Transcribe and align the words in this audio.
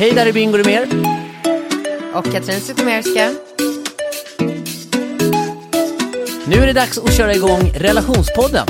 Hej, 0.00 0.12
där 0.12 0.26
är 0.26 0.32
Bingo 0.32 0.56
Rimér. 0.56 0.86
Och 2.14 2.24
Katrin 2.24 2.60
Zytomierska. 2.60 3.34
Nu 6.46 6.56
är 6.56 6.66
det 6.66 6.72
dags 6.72 6.98
att 6.98 7.16
köra 7.16 7.34
igång 7.34 7.72
Relationspodden. 7.74 8.66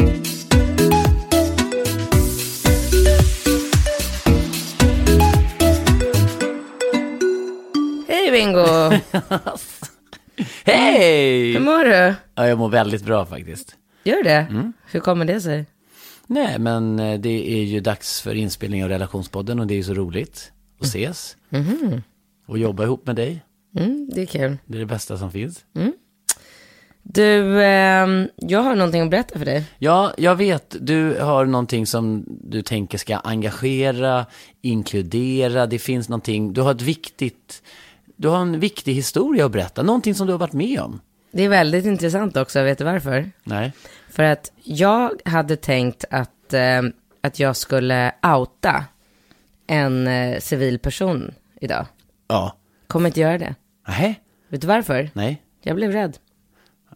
Hej 8.09 8.31
Bingo! 8.31 8.67
Hej! 10.65 11.53
Hur 11.53 11.61
mår 11.61 11.85
du? 11.85 12.15
Ja, 12.35 12.49
jag 12.49 12.59
mår 12.59 12.69
väldigt 12.69 13.05
bra 13.05 13.27
faktiskt. 13.27 13.77
Gör 14.05 14.23
det? 14.23 14.47
Mm. 14.51 14.73
Hur 14.91 15.01
kommer 15.01 15.25
det 15.25 15.41
sig? 15.41 15.67
Nej, 16.27 16.59
men 16.59 16.99
eh, 16.99 17.21
det 17.21 17.53
är 17.53 17.63
ju 17.63 17.81
dags 17.81 18.21
för 18.21 18.35
inspelning 18.35 18.85
av 18.85 18.89
Relationspodden 18.91 19.61
och 19.61 19.67
det 19.67 19.75
är 19.75 19.77
ju 19.77 19.85
så 19.85 19.95
roligt 19.95 20.53
att 20.81 20.87
ses. 20.87 21.37
Och 22.47 22.59
jobba 22.59 22.85
ihop 22.85 23.07
med 23.07 23.17
dig. 23.17 23.45
Mm, 23.77 24.11
det 24.15 24.23
är 24.23 24.27
kul. 24.27 24.59
Det 24.67 24.77
är 24.77 24.81
det 24.81 24.87
bästa 24.87 25.19
som 25.19 25.31
finns. 25.31 25.65
Du, 27.03 27.63
ehm, 27.65 28.29
jag 28.37 28.63
har 28.63 28.75
någonting 28.75 29.03
att 29.03 29.11
berätta 29.11 29.39
för 29.39 29.47
dig. 29.47 29.65
Ja, 29.79 30.15
jag 30.17 30.37
vet. 30.37 30.77
Du 30.81 31.19
har 31.21 31.45
någonting 31.45 31.87
som 31.87 32.25
du 32.27 32.63
tänker 32.63 32.99
ska 32.99 33.17
engagera, 33.17 34.27
inkludera. 34.63 35.67
Det 35.67 35.79
finns 35.79 36.09
någonting. 36.09 36.53
Du 36.53 36.61
har 36.61 36.71
ett 36.71 36.83
viktigt, 36.83 37.63
du 38.17 38.29
har 38.29 38.41
en 38.41 38.61
viktig 38.61 38.95
historia 38.95 39.47
att 39.47 39.53
berätta. 39.53 39.83
Någonting 39.83 40.15
som 40.15 40.27
du 40.27 40.33
har 40.33 40.39
varit 40.39 40.53
med 40.53 40.81
om. 40.81 41.01
Det 41.33 41.45
är 41.45 41.49
väldigt 41.49 41.85
intressant 41.85 42.37
också, 42.37 42.63
vet 42.63 42.79
du 42.79 42.85
varför? 42.85 43.31
Nej. 43.45 43.73
För 44.11 44.23
att 44.23 44.53
jag 44.63 45.11
hade 45.25 45.57
tänkt 45.57 46.05
att, 46.11 46.53
eh, 46.53 46.83
att 47.21 47.39
jag 47.39 47.57
skulle 47.57 48.13
outa 48.23 48.85
en 49.71 50.07
eh, 50.07 50.41
civil 50.41 50.79
person 50.79 51.35
idag. 51.61 51.87
Ja. 52.29 52.57
Kommer 52.87 53.07
inte 53.09 53.21
göra 53.21 53.39
det. 53.39 53.55
Nej. 53.89 54.21
Vet 54.49 54.61
du 54.61 54.67
varför? 54.67 55.11
Nej. 55.13 55.43
Jag 55.63 55.77
blev 55.77 55.93
rädd. 55.93 56.19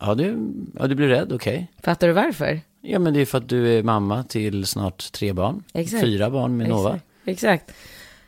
Ja, 0.01 0.15
du, 0.15 0.53
ja, 0.79 0.87
du 0.87 0.95
blir 0.95 1.09
rädd, 1.09 1.33
okej. 1.33 1.71
Fattar 1.83 2.07
du 2.07 2.13
varför? 2.13 2.61
Ja, 2.81 2.99
men 2.99 3.15
det 3.15 3.21
är 3.21 3.27
för 3.27 3.39
att 3.39 3.49
du 3.49 3.79
är 3.79 3.83
mamma 3.83 4.23
till 4.25 4.67
snart 4.67 5.13
tre 5.13 5.33
barn. 5.33 5.63
Exakt. 5.75 6.03
Fyra 6.03 6.31
barn 6.31 6.57
med 6.57 6.69
Nova. 6.69 7.01
Exakt. 7.25 7.71
Exakt. 7.71 7.73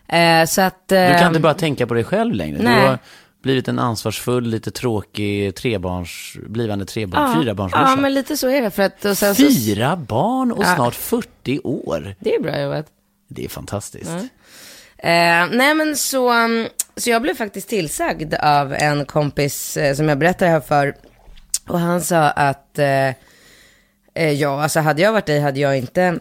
Eh, 0.08 0.44
så 0.46 0.62
att... 0.62 0.88
Du 0.88 0.94
kan 0.96 1.04
ehm, 1.22 1.26
inte 1.28 1.40
bara 1.40 1.54
tänka 1.54 1.86
på 1.86 1.94
dig 1.94 2.04
själv 2.04 2.34
längre. 2.34 2.62
nej. 2.62 2.80
Du 2.82 2.88
har 2.88 2.98
blivit 3.42 3.68
en 3.68 3.78
ansvarsfull, 3.78 4.44
lite 4.46 4.70
tråkig 4.70 5.54
trebarns, 5.54 6.36
blivande 6.48 6.84
trebarn, 6.84 7.42
fyrabarnsmorsa. 7.42 7.90
Ja, 7.90 7.96
men 7.96 8.14
lite 8.14 8.36
så 8.36 8.48
är 8.48 8.62
det. 8.62 8.70
För 8.70 8.82
att, 8.82 9.04
och 9.04 9.18
sen 9.18 9.34
så, 9.34 9.42
Fyra 9.42 9.96
barn 9.96 10.52
och 10.52 10.62
Ja. 10.64 10.74
snart 10.74 10.94
40 10.94 11.60
år. 11.64 12.14
det 12.20 12.34
är 12.34 12.42
bra 12.42 12.60
jobbat. 12.60 12.86
Det 13.28 13.44
är 13.44 13.48
fantastiskt. 13.48 14.10
Eh, 14.98 15.46
nej 15.50 15.74
men 15.74 15.96
så, 15.96 16.44
um, 16.44 16.68
så 16.96 17.10
jag 17.10 17.22
blev 17.22 17.34
faktiskt 17.34 17.68
tillsagd 17.68 18.34
av 18.34 18.74
en 18.74 19.04
kompis 19.04 19.76
eh, 19.76 19.94
som 19.94 20.08
jag 20.08 20.18
berättade 20.18 20.50
här 20.50 20.60
för. 20.60 20.94
Och 21.68 21.78
han 21.78 22.00
sa 22.00 22.30
att, 22.30 22.78
eh, 22.78 23.08
eh, 24.14 24.32
ja 24.32 24.62
alltså 24.62 24.80
hade 24.80 25.02
jag 25.02 25.12
varit 25.12 25.26
dig 25.26 25.40
hade 25.40 25.60
jag 25.60 25.78
inte 25.78 26.18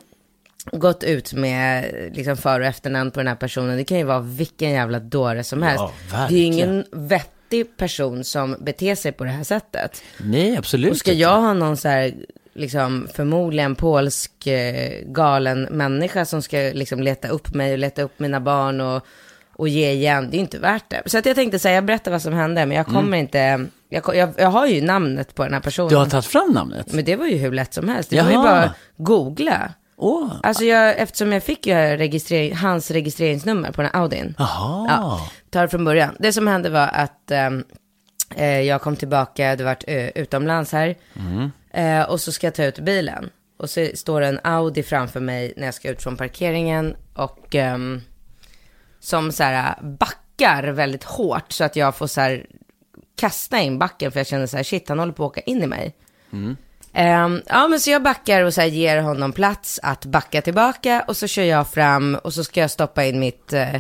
gått 0.71 1.03
ut 1.03 1.33
med 1.33 1.91
liksom 2.13 2.38
för 2.38 2.59
och 2.59 2.66
efternamn 2.66 3.11
på 3.11 3.19
den 3.19 3.27
här 3.27 3.35
personen. 3.35 3.77
Det 3.77 3.83
kan 3.83 3.97
ju 3.97 4.03
vara 4.03 4.19
vilken 4.19 4.72
jävla 4.72 4.99
dåre 4.99 5.43
som 5.43 5.63
helst. 5.63 5.83
det 6.29 6.35
är 6.35 6.39
ju 6.39 6.43
ingen 6.43 6.85
vettig 6.91 7.77
person 7.77 8.23
som 8.23 8.55
beter 8.59 8.95
sig 8.95 9.11
på 9.11 9.23
det 9.23 9.29
här 9.29 9.43
sättet. 9.43 10.01
Nej, 10.17 10.57
absolut 10.57 10.91
Och 10.91 10.97
ska 10.97 11.13
jag 11.13 11.41
ha 11.41 11.53
någon 11.53 11.77
så 11.77 11.87
här, 11.87 12.13
liksom 12.55 13.07
förmodligen 13.13 13.75
polsk 13.75 14.47
eh, 14.47 15.01
galen 15.05 15.61
människa 15.63 16.25
som 16.25 16.41
ska 16.41 16.57
liksom 16.57 16.99
leta 17.03 17.27
upp 17.27 17.53
mig 17.53 17.71
och 17.71 17.77
leta 17.79 18.01
upp 18.01 18.19
mina 18.19 18.39
barn 18.39 18.81
och, 18.81 19.05
och 19.55 19.69
ge 19.69 19.91
igen, 19.91 20.29
det 20.31 20.38
är 20.38 20.39
inte 20.39 20.59
värt 20.59 20.89
det. 20.89 21.01
Så 21.05 21.17
att 21.17 21.25
jag 21.25 21.35
tänkte 21.35 21.59
säga, 21.59 21.75
jag 21.75 21.85
berättar 21.85 22.11
vad 22.11 22.21
som 22.21 22.33
hände, 22.33 22.66
men 22.66 22.77
jag 22.77 22.85
kommer 22.88 23.17
inte, 23.17 23.66
jag, 23.89 24.16
jag, 24.16 24.29
jag 24.38 24.47
har 24.47 24.67
ju 24.67 24.81
namnet 24.81 25.35
på 25.35 25.43
den 25.43 25.53
här 25.53 25.59
personen. 25.61 25.88
Mm. 25.88 25.99
Du 25.99 26.05
har 26.05 26.09
tagit 26.09 26.25
fram 26.25 26.51
namnet? 26.51 26.93
Men 26.93 27.05
det 27.05 27.16
var 27.16 27.25
ju 27.25 27.38
hur 27.38 27.51
lätt 27.51 27.73
som 27.73 27.89
helst, 27.89 28.09
det 28.09 28.21
var 28.21 28.29
ju 28.31 28.38
bara 28.38 28.73
googla. 28.97 29.73
Åh, 29.97 30.31
Alltså 30.43 30.63
jag, 30.63 30.97
eftersom 30.99 31.31
jag 31.31 31.43
fick 31.43 31.67
ju 31.67 31.73
registrering, 31.73 32.55
hans 32.55 32.91
registreringsnummer 32.91 33.72
på 33.72 33.81
den 33.81 33.91
här 33.93 34.01
Audin. 34.01 34.35
jaha. 34.37 34.85
Ja, 34.89 35.29
tar 35.49 35.67
från 35.67 35.85
början. 35.85 36.16
Det 36.19 36.33
som 36.33 36.47
hände 36.47 36.69
var 36.69 36.89
att 36.93 37.31
ehm, 37.31 37.63
eh, 38.35 38.61
jag 38.61 38.81
kom 38.81 38.95
tillbaka, 38.95 39.49
hade 39.49 39.63
varit 39.63 39.83
ö, 39.87 40.11
utomlands 40.16 40.72
här. 40.72 40.95
Eh, 41.75 42.02
och 42.02 42.22
så 42.22 42.31
ska 42.31 42.47
jag 42.47 42.56
ta 42.56 42.63
ut 42.63 42.80
bilen. 42.80 43.30
Och 43.58 43.69
så 43.69 43.88
står 43.94 44.22
det 44.22 44.28
en 44.28 44.40
Audi 44.44 44.84
framför 44.84 45.19
mig 45.19 45.53
när 45.58 45.66
jag 45.66 45.74
ska 45.74 45.90
ut 45.90 46.02
från 46.03 46.18
parkeringen. 46.18 46.96
Och 47.13 47.56
eh, 47.56 47.78
som 49.00 49.31
så 49.31 49.44
här 49.44 49.81
backar 49.81 50.64
väldigt 50.64 51.03
hårt 51.03 51.52
så 51.52 51.64
att 51.64 51.75
jag 51.75 51.96
får 51.96 52.08
så 52.08 52.22
här 52.22 52.46
kasta 53.16 53.59
in 53.59 53.80
backen 53.80 54.12
för 54.12 54.19
jag 54.19 54.28
känner 54.28 54.47
så 54.47 54.58
här 54.58 54.64
shit 54.64 54.90
han 54.90 55.00
håller 55.00 55.14
på 55.14 55.25
att 55.25 55.31
åka 55.31 55.41
in 55.41 55.64
i 55.64 55.68
mig. 55.68 55.96
Ehm, 56.94 57.41
ja 57.46 57.68
men 57.68 57.80
så 57.80 57.90
jag 57.90 58.03
backar 58.03 58.41
och 58.44 58.53
så 58.53 58.62
här 58.62 58.68
ger 58.68 59.02
honom 59.02 59.34
plats 59.34 59.80
att 59.84 60.06
backa 60.06 60.41
tillbaka 60.41 61.06
och 61.08 61.18
så 61.18 61.28
kör 61.28 61.44
jag 61.44 61.68
fram 61.68 62.16
och 62.16 62.34
så 62.34 62.44
ska 62.44 62.62
jag 62.62 62.72
stoppa 62.72 63.06
in 63.06 63.19
mitt 63.19 63.53
eh, 63.53 63.75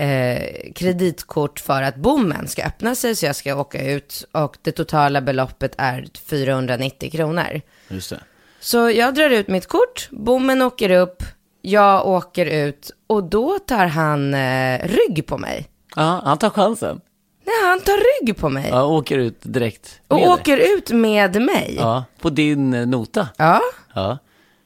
eh, 0.00 0.72
kreditkort 0.74 1.60
för 1.60 1.82
att 1.82 1.96
bommen 1.96 2.48
ska 2.48 2.62
öppna 2.64 2.94
sig 2.94 3.16
så 3.16 3.26
jag 3.26 3.36
ska 3.36 3.54
åka 3.56 3.90
ut 3.90 4.24
och 4.32 4.56
det 4.62 4.72
totala 4.72 5.20
beloppet 5.20 5.74
är 5.78 6.06
490 6.30 7.10
kronor. 7.10 7.60
Just 7.88 8.10
det. 8.10 8.20
Så 8.60 8.90
jag 8.90 9.14
drar 9.14 9.30
ut 9.30 9.48
mitt 9.48 9.66
kort, 9.66 10.08
bommen 10.10 10.62
åker 10.62 10.90
upp, 10.90 11.22
jag 11.62 12.06
åker 12.08 12.46
ut 12.46 12.90
och 13.06 13.24
då 13.24 13.58
tar 13.58 13.86
han 13.86 14.34
eh, 14.34 14.80
rygg 14.88 15.26
på 15.26 15.38
mig. 15.38 15.68
Ja, 15.96 16.20
han 16.24 16.38
tar 16.38 16.50
chansen. 16.50 17.00
Nej, 17.44 17.68
han 17.70 17.80
tar 17.80 17.98
rygg 18.26 18.36
på 18.36 18.48
mig 18.48 18.68
Ja, 18.70 18.84
åker 18.84 19.18
ut 19.18 19.38
direkt 19.42 20.00
och 20.08 20.16
med 20.16 20.24
dig. 20.28 20.32
åker 20.34 20.56
ut 20.76 20.90
med 20.90 21.42
mig. 21.42 21.76
Ja, 21.78 22.04
på 22.20 22.30
din 22.30 22.74
eh, 22.74 22.86
nota. 22.86 23.28
ja. 23.36 23.60
Ja. 23.94 24.18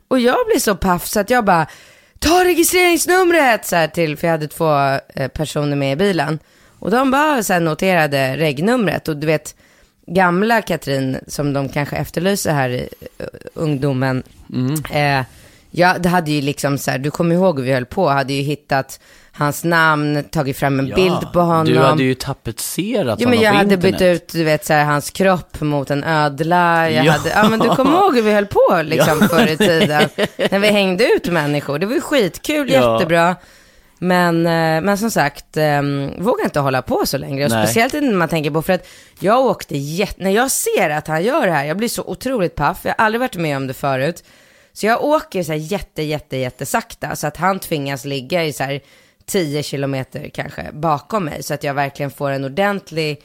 Och 0.09 0.21
jag 0.21 0.37
blir 0.47 0.59
så 0.61 0.75
paff 0.77 1.07
så 1.07 1.21
att 1.21 1.31
jag 1.31 1.45
bara, 1.45 1.67
ta 2.25 2.45
registreringsnumret 2.45 3.67
så 3.67 3.77
här 3.77 3.89
till, 3.89 4.17
för 4.17 4.27
jag 4.27 4.33
hade 4.33 4.49
två 4.49 4.99
eh, 5.15 5.29
personer 5.29 5.77
med 5.77 5.93
i 5.93 5.97
bilen. 5.97 6.39
Och 6.79 6.91
de 6.91 7.11
bara 7.11 7.43
så 7.43 7.53
här 7.53 7.61
noterade 7.61 8.37
regnumret 8.37 9.09
och 9.09 9.17
du 9.17 9.27
vet, 9.27 9.55
gamla 10.07 10.63
Katrin 10.63 11.19
som 11.27 11.53
de 11.53 11.69
kanske 11.69 11.97
efterlyser 11.97 12.53
här 12.53 12.69
i 12.69 12.89
eh, 13.19 13.27
ungdomen. 13.55 14.23
Eh, 14.93 15.25
ja, 15.71 15.99
det 15.99 16.09
hade 16.09 16.31
ju 16.31 16.41
liksom 16.41 16.79
så 16.79 16.91
här, 16.91 16.99
du 16.99 17.11
kommer 17.11 17.35
ihåg 17.35 17.59
hur 17.59 17.67
vi 17.67 17.73
höll 17.73 17.87
på, 17.87 18.09
hade 18.09 18.33
ju 18.33 18.43
hittat 18.43 19.01
hans 19.37 19.65
namn, 19.65 20.25
tagit 20.25 20.57
fram 20.57 20.79
en 20.79 20.87
bild 20.95 21.33
på 21.33 21.41
honom. 21.41 21.65
Du 21.67 21.79
hade 21.79 22.03
ju 22.03 22.15
tapetserat 22.15 23.19
Jo 23.21 23.29
men 23.29 23.39
honom 23.39 23.45
jag 23.45 23.53
på 23.53 23.57
hade 23.59 23.75
internet. 23.75 23.99
bytt 23.99 24.03
ut, 24.23 24.33
du 24.33 24.45
vet, 24.45 24.65
så 24.65 24.73
här, 24.73 24.85
hans 24.85 25.11
kropp 25.11 25.61
mot 25.61 25.91
en 25.91 26.05
ödla. 26.05 26.91
Jag 26.91 27.05
Ja. 27.05 27.13
hade, 27.13 27.31
ja 27.31 27.49
men 27.49 27.59
du 27.61 27.69
kommer 27.69 27.91
ihåg 27.99 28.15
hur 28.15 28.23
vi 28.23 28.33
höll 28.33 28.47
på 28.47 28.81
liksom 28.85 29.29
förr 29.29 29.47
i 29.47 29.57
tiden. 29.57 30.09
När 30.51 30.59
vi 30.59 30.67
hängde 30.69 31.05
ut 31.05 31.27
människor. 31.29 31.79
Det 31.79 31.87
var 31.87 31.95
ju 31.95 32.01
skitkul, 32.01 32.71
Ja. 32.73 32.93
jättebra. 32.95 33.37
Men, 33.99 34.47
eh, 34.47 34.83
men 34.83 34.99
som 34.99 35.11
sagt, 35.11 35.57
um, 35.57 36.13
vågar 36.25 36.45
inte 36.45 36.61
hålla 36.61 36.83
på 36.83 37.07
så 37.07 37.19
längre. 37.19 37.45
Och 37.45 37.51
Nej. 37.51 37.67
speciellt 37.67 37.93
när 37.93 38.15
man 38.15 38.29
tänker 38.29 38.51
på, 38.51 38.63
för 38.63 38.73
att 38.73 38.87
jag 39.19 39.41
åkte 39.47 39.77
jätte, 39.79 40.23
när 40.23 40.31
jag 40.31 40.51
ser 40.51 40.91
att 40.91 41.07
han 41.09 41.23
gör 41.25 41.47
det 41.47 41.53
här, 41.53 41.65
jag 41.65 41.77
blir 41.77 41.89
så 41.89 42.03
otroligt 42.03 42.55
paff. 42.55 42.79
Jag 42.83 42.95
har 42.99 43.05
aldrig 43.05 43.21
varit 43.21 43.37
med 43.37 43.57
om 43.57 43.67
det 43.67 43.75
förut. 43.75 44.25
Så 44.73 44.87
jag 44.87 45.05
åker 45.05 45.43
så 45.43 45.53
här 45.53 45.59
jätte, 45.59 46.03
jätte, 46.03 46.37
jätte 46.37 46.67
sakta 46.67 47.17
så 47.17 47.27
att 47.27 47.37
han 47.37 47.59
tvingas 47.59 48.05
ligga 48.05 48.45
i 48.45 48.53
så 48.53 48.65
här 48.65 48.81
10 49.27 49.63
kilometer 49.63 50.31
kanske 50.35 50.71
bakom 50.73 51.25
mig. 51.25 51.43
Så 51.43 51.55
att 51.55 51.65
jag 51.65 51.75
verkligen 51.75 52.11
får 52.11 52.31
en 52.31 52.45
ordentlig 52.45 53.23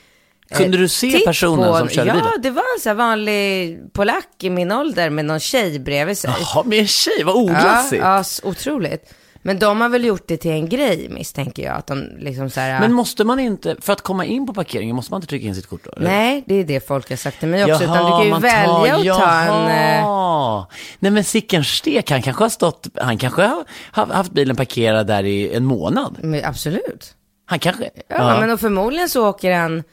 eh, 0.51 0.57
Kunde 0.57 0.77
du 0.77 0.87
se 0.87 1.11
titt 1.11 1.25
personen 1.25 1.71
på 1.71 1.77
som 1.77 1.89
körde 1.89 2.07
ja, 2.07 2.13
bilen? 2.13 2.29
Ja, 2.35 2.41
det 2.41 2.49
var 2.49 2.63
en 2.75 2.81
sån 2.81 2.89
här 2.89 2.95
vanlig 2.95 3.79
polack 3.93 4.43
i 4.43 4.49
min 4.49 4.71
ålder 4.71 5.09
med 5.09 5.25
någon 5.25 5.39
tjej 5.39 5.79
bredvid 5.79 6.17
sig. 6.17 6.31
Jaha, 6.39 6.63
med 6.63 6.79
en 6.79 6.87
tjej, 6.87 7.23
vad 7.23 7.35
oglassigt. 7.35 8.01
Ja, 8.01 8.23
ja, 8.43 8.49
otroligt. 8.49 9.13
Men 9.41 9.59
de 9.59 9.81
har 9.81 9.89
väl 9.89 10.05
gjort 10.05 10.27
det 10.27 10.37
till 10.37 10.51
en 10.51 10.69
grej 10.69 11.07
misstänker 11.09 11.63
jag. 11.63 11.75
Att 11.75 11.87
de 11.87 12.09
liksom 12.19 12.49
så 12.49 12.59
här, 12.59 12.79
Men 12.79 12.93
måste 12.93 13.23
man 13.23 13.39
inte, 13.39 13.75
för 13.81 13.93
att 13.93 14.01
komma 14.01 14.25
in 14.25 14.47
på 14.47 14.53
parkeringen, 14.53 14.95
måste 14.95 15.13
man 15.13 15.17
inte 15.17 15.27
trycka 15.27 15.47
in 15.47 15.55
sitt 15.55 15.67
kort 15.67 15.83
då? 15.83 15.91
eller? 15.91 16.09
Nej, 16.09 16.43
det 16.47 16.55
är 16.55 16.63
det 16.63 16.87
folk 16.87 17.09
har 17.09 17.17
sagt 17.17 17.39
till 17.39 17.47
mig 17.47 17.63
också. 17.73 17.83
utan 17.83 18.05
du 18.05 18.11
kan 18.11 18.23
ju 18.35 18.41
välja 18.41 19.13
att 19.13 19.19
ta 19.19 19.31
en... 19.39 19.67
eh, 19.71 19.99
Jaha. 19.99 20.65
Nej 20.99 21.11
men 21.11 21.23
sicken 21.23 21.63
stek, 21.63 22.11
han 22.11 22.21
kanske 22.21 22.43
har 22.43 22.49
stått, 22.49 22.87
han 22.95 23.17
kanske 23.17 23.51
har 23.91 24.05
haft 24.05 24.31
bilen 24.31 24.55
parkerad 24.55 25.07
där 25.07 25.23
i 25.23 25.53
en 25.55 25.65
månad. 25.65 26.17
Men 26.21 26.45
absolut. 26.45 27.15
Han 27.45 27.59
kanske, 27.59 27.89
Ja, 28.07 28.39
men 28.39 28.49
och 28.51 28.59
förmodligen 28.59 29.09
så 29.09 29.27
åker 29.29 29.55
han 29.55 29.83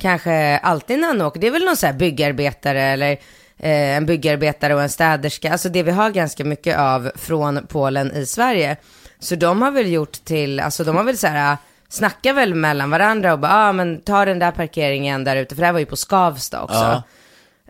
kanske 0.00 0.58
alltid 0.58 0.98
när 0.98 1.08
han 1.08 1.20
åker. 1.22 1.40
Det 1.40 1.46
är 1.46 1.50
väl 1.50 1.64
någon 1.64 1.76
så 1.76 1.86
här 1.86 1.92
byggarbetare 1.92 2.82
eller 2.82 3.18
en 3.58 4.06
byggarbetare 4.06 4.74
och 4.74 4.82
en 4.82 4.88
städerska. 4.88 5.52
Alltså 5.52 5.68
det 5.68 5.82
vi 5.82 5.90
har 5.90 6.10
ganska 6.10 6.44
mycket 6.44 6.78
av 6.78 7.10
från 7.14 7.66
Polen 7.66 8.12
i 8.12 8.26
Sverige. 8.26 8.76
Så 9.18 9.34
de 9.34 9.62
har 9.62 9.70
väl 9.70 9.92
gjort 9.92 10.12
till, 10.12 10.60
alltså 10.60 10.84
de 10.84 10.96
har 10.96 11.04
väl 11.04 11.18
så 11.18 11.26
här, 11.26 11.56
snackar 11.88 12.32
väl 12.32 12.54
mellan 12.54 12.90
varandra 12.90 13.32
och 13.32 13.38
bara, 13.38 13.52
ja 13.52 13.68
ah, 13.68 13.72
men 13.72 14.00
ta 14.00 14.24
den 14.24 14.38
där 14.38 14.50
parkeringen 14.50 15.24
där 15.24 15.36
ute, 15.36 15.54
för 15.54 15.60
det 15.60 15.66
här 15.66 15.72
var 15.72 15.80
ju 15.80 15.86
på 15.86 15.96
Skavsta 15.96 16.62
också. 16.62 17.02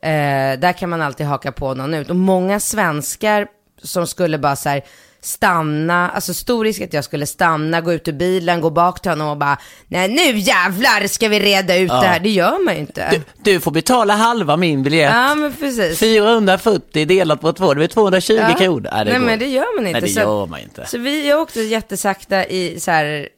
Ja. 0.03 0.09
Eh, 0.09 0.59
där 0.59 0.73
kan 0.73 0.91
man 0.91 1.03
alltid 1.03 1.27
haka 1.27 1.53
på 1.53 1.75
någon 1.75 1.95
ut. 1.95 2.11
Och 2.11 2.17
många 2.17 2.61
svenskar 2.61 3.47
som 3.83 4.07
skulle 4.07 4.39
bara 4.39 4.57
så 4.57 4.69
här 4.69 4.83
stanna, 5.21 6.11
alltså 6.11 6.35
stor 6.35 6.65
risk 6.65 6.81
att 6.81 6.93
jag 6.93 7.05
skulle 7.05 7.27
stanna, 7.27 7.81
gå 7.81 7.93
ut 7.93 8.09
ur 8.09 8.13
bilen, 8.13 8.61
gå 8.61 8.71
bak 8.71 9.03
till 9.03 9.11
honom 9.11 9.29
och 9.29 9.37
bara, 9.37 9.59
nej 9.89 10.09
nu 10.09 10.39
jävlar 10.39 11.07
ska 11.07 11.29
vi 11.29 11.41
reda 11.41 11.77
ut 11.77 11.89
det 11.89 11.95
här. 12.07 12.21
Det 12.21 12.31
gör 12.31 12.65
man 12.65 12.75
ju 12.75 12.81
inte. 12.81 13.11
du, 13.11 13.53
du 13.53 13.61
får 13.61 13.71
betala 13.71 14.15
halva 14.15 14.57
min 14.57 14.83
biljett. 14.83 15.11
ja 15.15 15.35
men 15.35 15.53
precis. 15.53 15.99
440 15.99 17.07
delat 17.07 17.41
på 17.41 17.53
två, 17.53 17.69
det 17.69 17.75
blir 17.79 17.89
220 17.89 18.33
Ja. 18.35 18.55
kronor. 18.55 18.89
Nej, 18.93 19.05
det 19.05 19.11
nej 19.11 19.21
går. 19.21 19.27
men 19.27 19.39
det 19.39 19.47
gör 19.47 19.77
man 19.77 19.87
inte. 19.87 20.01
Nej, 20.01 20.09
det 20.09 20.15
så, 20.15 20.21
gör 20.21 20.47
man 20.47 20.61
inte. 20.61 20.87
Så 20.87 20.99
vi, 20.99 21.29
jag 21.29 21.41
åkte 21.41 21.61
jättesakta 21.61 22.47
i 22.47 22.81
så 22.81 22.91
här, 22.91 23.29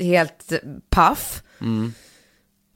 helt 0.00 0.52
paff. 0.90 1.42
Mm. 1.60 1.94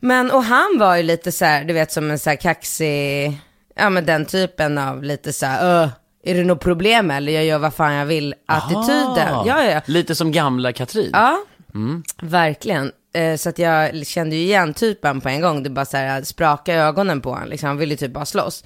Men, 0.00 0.30
och 0.30 0.44
han 0.44 0.76
var 0.78 0.96
ju 0.96 1.02
lite 1.02 1.32
så 1.32 1.44
här, 1.44 1.64
du 1.64 1.72
vet 1.74 1.92
som 1.92 2.10
en 2.10 2.18
så 2.18 2.30
här 2.30 2.36
kaxig, 2.36 3.38
ja 3.76 3.90
men 3.90 4.06
den 4.06 4.26
typen 4.26 4.78
av 4.78 5.02
lite 5.02 5.32
så 5.32 5.46
här, 5.46 5.82
"Öh, 5.82 5.88
är 6.30 6.34
det 6.34 6.44
något 6.44 6.60
problem 6.60 7.10
eller 7.10 7.32
jag 7.32 7.44
gör 7.44 7.58
vad 7.58 7.74
fan 7.74 7.92
jag 7.92 8.06
vill 8.06 8.34
attityden. 8.46 9.46
Ja, 9.46 9.64
ja. 9.64 9.80
Lite 9.86 10.14
som 10.14 10.32
gamla 10.32 10.72
Katrin. 10.72 11.10
Ja, 11.12 11.38
verkligen. 12.22 12.92
Eh, 13.14 13.36
Så 13.36 13.48
att 13.48 13.58
jag 13.58 14.06
kände 14.06 14.36
ju 14.36 14.42
igen 14.42 14.74
typen 14.74 15.20
på 15.20 15.28
en 15.28 15.40
gång. 15.40 15.62
Det 15.62 15.70
bara 15.70 15.84
så 15.84 15.96
här 15.96 16.22
spraka 16.22 16.74
ögonen 16.74 17.20
på 17.20 17.30
honom. 17.30 17.48
Liksom. 17.48 17.66
Han 17.66 17.76
ville 17.76 17.96
typ 17.96 18.12
bara 18.12 18.24
slåss. 18.24 18.64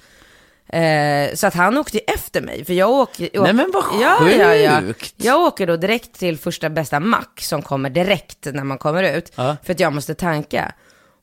Eh, 0.69 1.35
så 1.35 1.47
att 1.47 1.53
han 1.53 1.77
åkte 1.77 1.99
efter 1.99 2.41
mig. 2.41 2.65
För 2.65 2.73
jag 2.73 2.89
åker... 2.89 3.29
Nej, 3.41 3.53
men 3.53 3.71
vad 3.73 3.83
ja, 4.01 4.29
ja, 4.29 4.55
ja. 4.55 4.81
sjukt. 4.81 5.13
Jag 5.17 5.41
åker 5.41 5.67
då 5.67 5.77
direkt 5.77 6.19
till 6.19 6.37
första 6.37 6.69
bästa 6.69 6.99
mack 6.99 7.41
som 7.41 7.61
kommer 7.61 7.89
direkt 7.89 8.47
när 8.53 8.63
man 8.63 8.77
kommer 8.77 9.17
ut. 9.17 9.31
Ja. 9.35 9.57
För 9.63 9.73
att 9.73 9.79
jag 9.79 9.93
måste 9.93 10.15
tanka. 10.15 10.73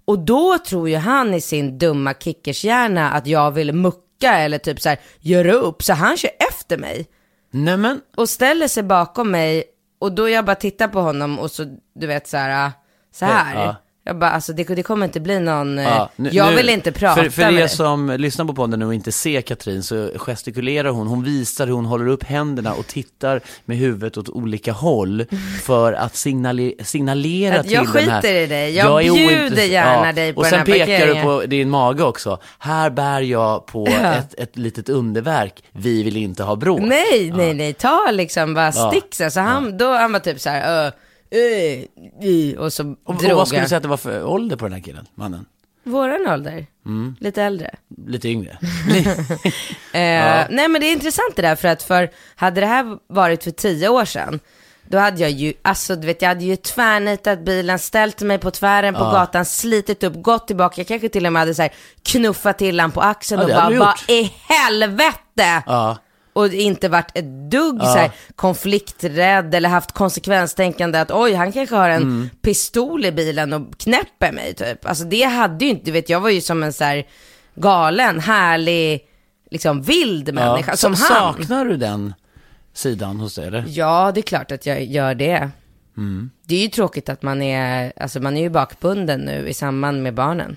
Och 0.05 0.19
då 0.19 0.59
tror 0.59 0.89
ju 0.89 0.97
han 0.97 1.35
i 1.35 1.41
sin 1.41 1.79
dumma 1.79 2.15
kickershjärna 2.15 3.11
att 3.11 3.27
jag 3.27 3.51
vill 3.51 3.73
mucka 3.73 3.99
eller 4.29 4.59
typ 4.59 4.81
så 4.81 4.89
här 4.89 4.99
göra 5.21 5.53
upp. 5.53 5.83
Så 5.83 5.93
han 5.93 6.17
kör 6.17 6.31
efter 6.51 6.79
mig 6.79 7.07
Nej 7.51 7.77
men, 7.77 8.01
och 8.17 8.29
ställer 8.29 8.69
sig 8.69 8.83
bakom 8.83 9.31
mig 9.31 9.65
och 9.99 10.13
då 10.13 10.29
jag 10.29 10.45
bara 10.45 10.57
tittar 10.57 10.89
på 10.89 11.01
honom 11.01 11.39
och 11.39 11.51
så, 11.51 11.77
du 11.95 12.07
vet 12.07 12.29
så 12.29 12.37
här, 12.37 12.73
så 13.15 13.25
här. 13.25 13.55
Ja. 13.55 13.77
Jag 14.11 14.19
bara, 14.19 14.31
alltså 14.31 14.53
det, 14.53 14.65
det 14.65 14.83
kommer 14.83 15.07
inte 15.07 15.21
bli 15.21 15.41
någon, 15.41 15.79
eh, 15.79 15.85
Ja, 15.85 16.11
nu- 16.17 16.31
jag 16.33 16.51
nu- 16.51 16.57
vill 16.57 16.69
inte 16.69 16.93
prata 16.93 17.23
För, 17.23 17.31
för 17.31 17.59
er 17.59 17.67
som 17.67 18.11
lyssnar 18.19 18.45
på 18.45 18.55
podden 18.55 18.81
nu 18.81 18.87
och 18.87 18.95
inte 18.95 19.13
ser 19.13 19.41
Katrin 19.41 19.83
så 19.83 20.11
gestikulerar 20.17 20.89
hon, 20.91 21.07
hon 21.07 21.25
visar 21.25 21.67
hur 21.67 21.75
hon 21.75 21.85
håller 21.85 22.07
upp 22.07 22.25
händerna 22.25 22.73
och 22.75 22.87
tittar 22.87 23.41
med 23.65 23.77
huvudet 23.77 24.17
åt 24.17 24.29
olika 24.29 24.73
håll 24.73 25.25
för 25.63 25.93
att 25.93 26.17
signale, 26.17 26.73
signalera 26.83 27.57
Att 27.61 27.63
till 27.63 27.73
jag 27.73 27.93
den 27.93 28.09
här. 28.09 28.21
skiter 28.21 28.35
i 28.35 28.47
dig. 28.47 28.77
Jag 28.77 29.07
är 29.07 29.13
bjuder 29.13 29.63
gärna 29.65 30.13
dig 30.13 30.33
på 30.33 30.39
Och 30.39 30.45
den 30.45 30.51
sen 30.51 30.59
här 30.59 30.67
pekar 30.67 30.87
du 30.87 30.93
parkeringen. 30.93 31.25
på 31.25 31.43
din 31.47 31.71
mage 31.71 32.03
också. 32.03 32.39
Här 32.59 32.91
bär 32.91 33.21
jag 33.21 33.67
på 33.67 33.89
Ja. 34.03 34.13
ett, 34.15 34.35
ett 34.39 34.57
litet 34.57 34.89
underverk. 34.89 35.63
Vi 35.73 36.03
vill 36.03 36.17
inte 36.17 36.43
ha 36.43 36.57
bråk. 36.57 36.81
Nej, 36.81 37.33
nej, 37.35 37.55
nej, 37.55 37.73
ta 37.73 38.11
liksom 38.13 38.55
bara 38.55 38.73
Ja. 38.75 38.91
stick 38.91 39.15
så, 39.15 39.31
så 39.31 39.41
han, 39.41 39.77
då 39.79 39.93
han 39.93 40.13
var 40.13 40.21
typ 40.21 40.41
så 40.41 40.51
här, 40.51 40.87
uh, 40.87 40.93
och 42.59 42.73
så 42.73 42.91
Och, 42.91 42.97
och 43.05 43.17
drog 43.23 43.37
vad 43.37 43.49
skulle 43.49 43.63
du 43.63 43.69
säga 43.69 43.77
att 43.77 43.83
det 43.83 43.89
var 43.89 43.97
för 43.97 44.25
ålder 44.25 44.57
på 44.57 44.65
den 44.65 44.73
här 44.73 44.81
killen, 44.81 45.07
mannen? 45.15 45.47
Våran 45.85 46.27
ålder, 46.29 46.67
Mm. 46.87 47.17
lite 47.21 47.43
äldre. 47.43 47.75
Lite 48.07 48.29
yngre. 48.29 48.59
Eh, 49.93 50.47
Nej 50.51 50.69
men 50.69 50.81
det 50.81 50.87
är 50.87 50.93
intressant 50.93 51.37
det 51.37 51.43
där 51.43 51.57
för 51.57 51.69
att 51.69 51.83
för 51.83 52.11
hade 52.37 52.61
det 52.61 52.67
här 52.67 52.99
varit 53.09 53.45
för 53.45 53.51
tio 53.51 53.89
år 53.89 54.05
sedan 54.05 54.41
då 54.89 54.99
hade 54.99 55.21
jag 55.21 55.31
ju, 55.31 55.53
alltså 55.63 55.97
du 55.97 56.07
vet 56.07 56.23
jag 56.23 56.29
hade 56.29 56.45
ju 56.45 56.57
tvärnitat 56.57 57.45
bilen, 57.45 57.79
ställt 57.79 58.21
mig 58.21 58.39
på 58.39 58.51
tvären 58.51 58.95
på 58.95 59.01
gatan, 59.01 59.45
slitit 59.45 60.03
upp, 60.03 60.23
gått 60.23 60.47
tillbaka, 60.47 60.81
jag 60.81 60.89
kanske 60.89 61.09
till 61.09 61.27
och 61.27 61.33
med 61.33 61.41
hade 61.41 61.55
så 61.55 61.63
här 61.63 61.73
knuffat 62.03 62.59
till 62.59 62.81
han 62.81 62.91
på 62.91 63.01
axeln 63.01 63.49
Ja, 63.49 63.65
och 63.67 63.73
bara, 63.73 63.79
vad 63.79 63.95
i 64.17 64.33
helvete! 64.49 65.63
Ja. 66.45 66.49
Och 66.49 66.53
inte 66.55 66.89
varit 66.89 67.11
ett 67.19 67.51
dugg 67.51 67.81
så 67.81 67.87
här, 67.99 68.11
konflikträdd 68.37 69.55
eller 69.55 69.69
haft 69.69 69.93
konsekvenstänkande 69.93 70.99
att 70.99 71.11
oj, 71.11 71.35
han 71.35 71.53
kanske 71.53 71.77
har 71.77 71.91
en 71.91 72.03
Mm. 72.03 72.31
pistol 72.43 73.05
i 73.05 73.13
bilen 73.13 73.53
och 73.53 73.79
knäpper 73.79 74.33
mig 74.33 74.55
typ. 74.55 74.87
Alltså 74.87 75.05
det 75.05 75.23
hade 75.23 75.65
ju 75.65 75.71
inte, 75.71 75.85
du 75.85 75.91
vet 75.91 76.09
jag 76.09 76.21
var 76.21 76.31
ju 76.31 76.41
som 76.41 76.63
en 76.63 76.73
så 76.73 76.85
här 76.85 77.07
galen, 77.55 78.21
härlig, 78.21 79.01
liksom 79.51 79.83
vild 79.83 80.35
människa. 80.35 80.77
Som 80.77 80.97
Så- 80.97 81.15
han. 81.15 81.35
Saknar 81.35 81.65
du 81.65 81.77
den 81.77 82.15
sidan 82.73 83.21
hos 83.21 83.35
dig 83.35 83.47
eller? 83.47 83.65
Ja, 83.69 84.13
det 84.15 84.21
är 84.21 84.23
klart 84.23 84.53
att 84.53 84.67
jag 84.67 84.85
gör 84.85 85.15
det. 85.15 85.51
Mm. 85.97 86.31
Det 86.47 86.55
är 86.55 86.63
ju 86.63 86.69
tråkigt 86.69 87.09
att 87.09 87.23
man 87.23 87.43
är, 87.43 87.93
alltså 87.97 88.21
man 88.21 88.37
är 88.37 88.41
ju 88.41 88.51
bakbunden 88.51 89.21
nu 89.21 89.49
i 89.49 89.55
samband 89.55 90.03
med 90.03 90.15
barnen. 90.15 90.57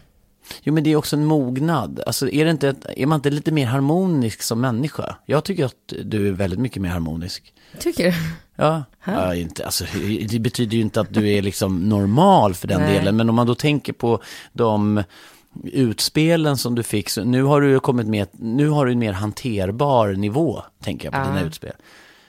Jo 0.61 0.73
men 0.73 0.83
det 0.83 0.91
är 0.91 0.95
också 0.95 1.15
en 1.15 1.25
mognad. 1.25 2.01
Alltså 2.05 2.29
är, 2.29 2.45
det 2.45 2.51
inte 2.51 2.69
ett, 2.69 2.85
är 2.97 3.05
man 3.05 3.15
inte 3.15 3.29
lite 3.29 3.51
mer 3.51 3.65
harmonisk 3.65 4.41
som 4.41 4.61
människa? 4.61 5.15
Jag 5.25 5.43
tycker 5.43 5.65
att 5.65 5.93
du 6.03 6.27
är 6.27 6.31
väldigt 6.31 6.59
mycket 6.59 6.81
mer 6.81 6.89
harmonisk. 6.89 7.53
Tycker 7.79 8.11
du? 8.11 8.13
Ja, 8.55 8.83
ja 9.03 9.35
inte, 9.35 9.65
alltså, 9.65 9.85
det 10.29 10.39
betyder 10.39 10.77
ju 10.77 10.81
inte 10.81 11.01
att 11.01 11.13
du 11.13 11.31
är 11.31 11.41
liksom 11.41 11.89
normal 11.89 12.53
för 12.53 12.67
den 12.67 12.81
Nej. 12.81 12.93
delen. 12.93 13.15
Men 13.15 13.29
om 13.29 13.35
man 13.35 13.47
då 13.47 13.55
tänker 13.55 13.93
på 13.93 14.21
de 14.53 15.03
utspelen 15.63 16.57
som 16.57 16.75
du 16.75 16.83
fick, 16.83 17.09
så 17.09 17.23
nu 17.23 17.43
har 17.43 17.61
du 17.61 17.79
kommit 17.79 18.07
med, 18.07 18.27
nu 18.31 18.69
har 18.69 18.85
du 18.85 18.91
en 18.91 18.99
mer 18.99 19.13
hanterbar 19.13 20.13
nivå, 20.13 20.63
tänker 20.83 21.11
jag 21.11 21.23
på 21.23 21.29
dina 21.29 21.41
utspel. 21.41 21.73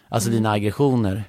Alltså 0.08 0.30
dina 0.30 0.50
aggressioner. 0.50 1.24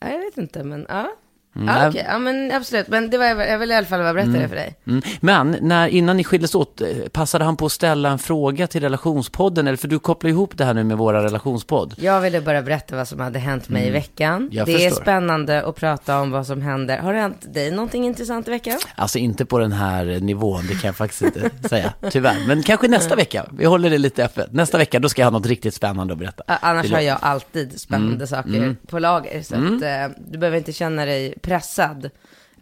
Ja, 0.00 0.08
jag 0.08 0.18
vet 0.18 0.38
inte, 0.38 0.64
men 0.64 0.86
ja. 0.88 1.12
Mm, 1.56 1.68
Ja, 1.68 1.74
nej. 1.74 1.88
okej, 1.88 2.04
ja 2.08 2.18
men 2.18 2.52
absolut. 2.52 2.88
Men 2.88 3.10
det 3.10 3.18
var, 3.18 3.26
jag 3.26 3.58
vill 3.58 3.70
i 3.70 3.74
alla 3.74 3.86
fall 3.86 4.00
bara 4.00 4.14
berätta 4.14 4.30
det 4.30 4.48
för 4.48 4.56
dig. 4.56 4.74
Mm. 4.86 5.02
Men 5.20 5.56
när, 5.60 5.88
innan 5.88 6.16
ni 6.16 6.24
skildes 6.24 6.54
åt, 6.54 6.82
passade 7.12 7.44
han 7.44 7.56
på 7.56 7.66
att 7.66 7.72
ställa 7.72 8.08
en 8.10 8.18
fråga 8.18 8.66
till 8.66 8.80
relationspodden? 8.80 9.66
Eller 9.66 9.76
för 9.76 9.88
du 9.88 9.98
kopplar 9.98 10.30
ihop 10.30 10.58
det 10.58 10.64
här 10.64 10.74
nu 10.74 10.84
med 10.84 10.98
våra 10.98 11.22
relationspodd. 11.24 11.94
Jag 11.96 12.20
ville 12.20 12.40
bara 12.40 12.62
berätta 12.62 12.96
vad 12.96 13.08
som 13.08 13.20
hade 13.20 13.38
hänt 13.38 13.68
mig 13.68 13.86
i 13.86 13.90
veckan. 13.90 14.36
Mm. 14.36 14.48
Jag 14.52 14.66
det 14.66 14.72
är 14.84 14.88
förstår. 14.90 15.02
spännande 15.02 15.64
att 15.64 15.76
prata 15.76 16.20
om 16.20 16.30
vad 16.30 16.46
som 16.46 16.62
händer. 16.62 16.98
Har 16.98 17.12
det 17.12 17.20
hänt 17.20 17.54
dig 17.54 17.70
någonting 17.70 18.04
intressant 18.06 18.48
i 18.48 18.50
veckan? 18.50 18.78
Alltså 18.94 19.18
inte 19.18 19.44
på 19.44 19.58
den 19.58 19.72
här 19.72 20.04
nivån, 20.20 20.66
det 20.66 20.74
kan 20.74 20.88
jag 20.88 20.96
faktiskt 20.96 21.22
inte 21.22 21.50
säga, 21.68 21.92
tyvärr. 22.10 22.36
Men 22.46 22.62
kanske 22.62 22.88
nästa 22.88 23.16
vecka, 23.16 23.46
vi 23.58 23.64
håller 23.64 23.90
det 23.90 23.98
lite 23.98 24.24
öppet. 24.24 24.52
Nästa 24.52 24.78
vecka, 24.78 24.98
då 25.00 25.08
ska 25.08 25.22
jag 25.22 25.26
ha 25.26 25.38
något 25.38 25.46
riktigt 25.46 25.74
spännande 25.74 26.12
att 26.12 26.18
berätta. 26.18 26.42
Annars 26.46 26.92
har 26.92 27.00
jag 27.00 27.18
alltid 27.20 27.80
spännande 27.80 28.26
saker 28.26 28.76
på 28.88 28.98
lager. 28.98 29.42
Så 29.42 29.54
att, 29.54 29.62
eh, 29.82 30.16
du 30.32 30.38
behöver 30.38 30.58
inte 30.58 30.72
känna 30.72 31.04
dig 31.04 31.34
pressad 31.46 32.10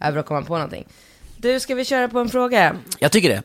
över 0.01 0.19
att 0.19 0.25
komma 0.25 0.41
på 0.41 0.53
någonting. 0.53 0.87
Du, 1.37 1.59
ska 1.59 1.75
vi 1.75 1.85
köra 1.85 2.07
på 2.07 2.19
en 2.19 2.29
fråga? 2.29 2.75
Jag 2.99 3.11
tycker 3.11 3.29
det. 3.29 3.43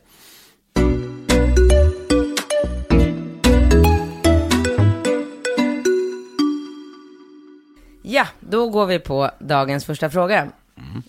Ja, 8.02 8.26
då 8.40 8.68
går 8.68 8.86
vi 8.86 8.98
på 8.98 9.30
dagens 9.38 9.84
första 9.84 10.10
fråga. 10.10 10.48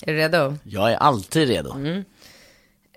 Är 0.01 0.13
du 0.13 0.17
redo? 0.17 0.57
Jag 0.63 0.91
är 0.91 0.95
alltid 0.95 1.47
redo. 1.47 1.69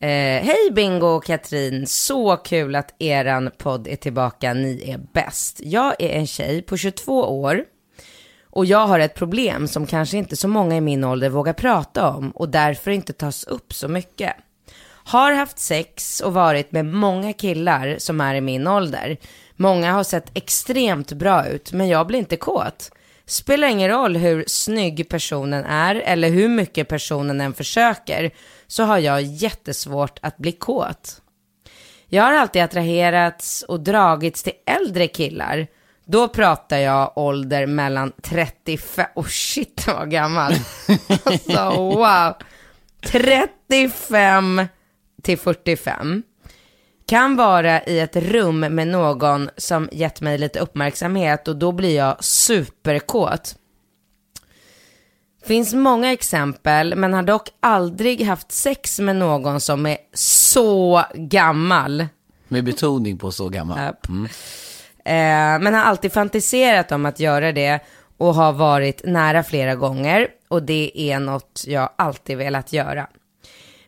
Eh, 0.01 0.43
Hej 0.45 0.71
Bingo 0.73 1.07
och 1.07 1.25
Katrin, 1.25 1.87
så 1.87 2.37
kul 2.37 2.75
att 2.77 2.95
eran 2.99 3.51
podd 3.59 3.89
är 3.89 3.97
tillbaka, 3.97 4.55
ni 4.55 4.91
är 4.91 4.99
bäst. 5.13 5.61
Jag 5.63 5.95
är 5.99 6.09
en 6.09 6.27
tjej 6.27 6.63
på 6.63 6.77
22 6.77 7.43
år 7.43 7.65
och 8.55 8.67
jag 8.67 8.87
har 8.87 8.99
ett 8.99 9.15
problem 9.15 9.69
som 9.69 9.87
kanske 9.87 10.17
inte 10.17 10.37
så 10.37 10.49
många 10.49 10.77
i 10.77 10.81
min 10.81 11.05
ålder 11.05 11.29
vågar 11.29 11.53
prata 11.53 12.09
om 12.09 12.31
och 12.31 12.49
därför 12.49 12.91
inte 12.91 13.13
tas 13.13 13.45
upp 13.45 13.75
så 13.75 13.89
mycket. 13.89 14.33
Har 15.05 15.33
haft 15.33 15.59
sex 15.59 16.21
och 16.21 16.35
varit 16.35 16.73
med 16.73 16.87
många 16.87 17.33
killar 17.33 17.97
som 17.99 18.21
är 18.21 18.35
i 18.35 18.41
min 18.41 18.67
ålder. 18.67 19.17
Många 19.57 19.93
har 19.93 20.05
sett 20.05 20.37
extremt 20.37 21.13
bra 21.13 21.47
ut, 21.47 21.73
men 21.73 21.89
jag 21.89 22.07
blir 22.07 22.19
inte 22.19 22.37
kåt. 22.37 22.91
Spelar 23.27 23.69
ingen 23.69 23.91
roll 23.91 24.17
hur 24.17 24.45
snygg 24.47 25.09
personen 25.09 25.65
är 25.65 25.95
eller 25.95 26.29
hur 26.29 26.49
mycket 26.49 26.89
personen 26.89 27.41
än 27.41 27.55
försöker 27.55 28.31
så 28.67 28.83
har 28.83 28.99
jag 28.99 29.23
jättesvårt 29.23 30.19
att 30.23 30.37
bli 30.37 30.53
kåt. 30.53 31.21
Jag 32.07 32.23
har 32.23 32.33
alltid 32.33 32.63
attraherats 32.63 33.63
och 33.63 33.81
dragits 33.81 34.43
till 34.43 34.53
äldre 34.67 35.07
killar. 35.07 35.67
Då 36.07 36.29
pratar 36.29 36.79
jag 36.79 37.13
ålder 37.19 37.67
mellan 37.67 38.13
35, 38.23 39.07
oh 39.15 39.27
shit 39.27 39.87
vad 39.87 40.11
gammal. 40.11 40.53
alltså 41.25 41.71
wow. 41.77 42.35
35 43.07 44.67
till 45.23 45.39
45. 45.39 46.23
Kan 47.07 47.37
vara 47.37 47.85
i 47.85 48.01
ett 48.01 48.17
rum 48.17 48.61
med 48.61 48.89
någon 48.89 49.51
som 49.57 49.89
gett 49.93 50.21
mig 50.21 50.39
lite 50.39 50.59
uppmärksamhet 50.59 51.49
och 51.49 51.57
då 51.57 51.73
blir 51.73 51.97
jag 51.97 52.25
superkåt. 52.25 53.57
Finns 55.45 55.75
många 55.75 56.13
exempel 56.13 56.95
men 56.97 57.15
har 57.15 57.23
dock 57.23 57.49
aldrig 57.61 58.23
haft 58.23 58.53
sex 58.53 58.99
med 59.01 59.17
någon 59.17 59.61
som 59.61 59.87
är 59.87 59.97
så 60.15 61.05
gammal. 61.15 62.07
Med 62.49 62.65
betoning 62.65 63.19
på 63.19 63.33
så 63.33 63.49
gammal. 63.49 63.79
Japp. 63.79 64.07
Eh, 65.05 65.61
men 65.61 65.75
har 65.75 65.83
alltid 65.83 66.13
fantiserat 66.13 66.93
om 66.93 67.07
att 67.07 67.21
göra 67.21 67.53
det 67.53 67.81
och 68.19 68.35
har 68.35 68.53
varit 68.53 69.05
nära 69.05 69.43
flera 69.43 69.75
gånger 69.75 70.29
och 70.49 70.63
det 70.63 70.91
är 70.95 71.19
något 71.19 71.65
jag 71.67 71.91
alltid 71.97 72.39
velat 72.39 72.73
göra. 72.73 73.07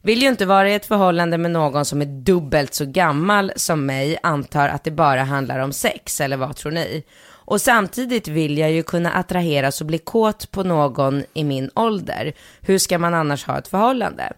Vill 0.03 0.23
ju 0.23 0.29
inte 0.29 0.47
vara 0.47 0.71
i 0.71 0.75
ett 0.75 0.87
förhållande 0.87 1.39
med 1.39 1.51
någon 1.51 1.85
som 1.85 2.03
är 2.03 2.07
dubbelt 2.07 2.75
så 2.75 2.87
gammal 2.87 3.53
som 3.57 3.87
mig, 3.87 4.19
antar 4.23 4.69
att 4.69 4.85
det 4.85 4.91
bara 4.91 5.23
handlar 5.23 5.59
om 5.59 5.73
sex, 5.73 6.21
eller 6.21 6.37
vad 6.37 6.57
tror 6.57 6.73
ni? 6.73 7.05
Och 7.47 7.61
samtidigt 7.61 8.29
vill 8.29 8.59
jag 8.59 8.73
ju 8.73 8.83
kunna 8.83 9.13
attraheras 9.13 9.81
och 9.81 9.87
bli 9.87 9.99
kåt 9.99 10.51
på 10.51 10.63
någon 10.63 11.25
i 11.35 11.45
min 11.45 11.71
ålder. 11.75 12.33
Hur 12.61 12.79
ska 12.79 12.99
man 12.99 13.15
annars 13.15 13.47
ha 13.47 13.59
ett 13.59 13.69
förhållande? 13.69 14.33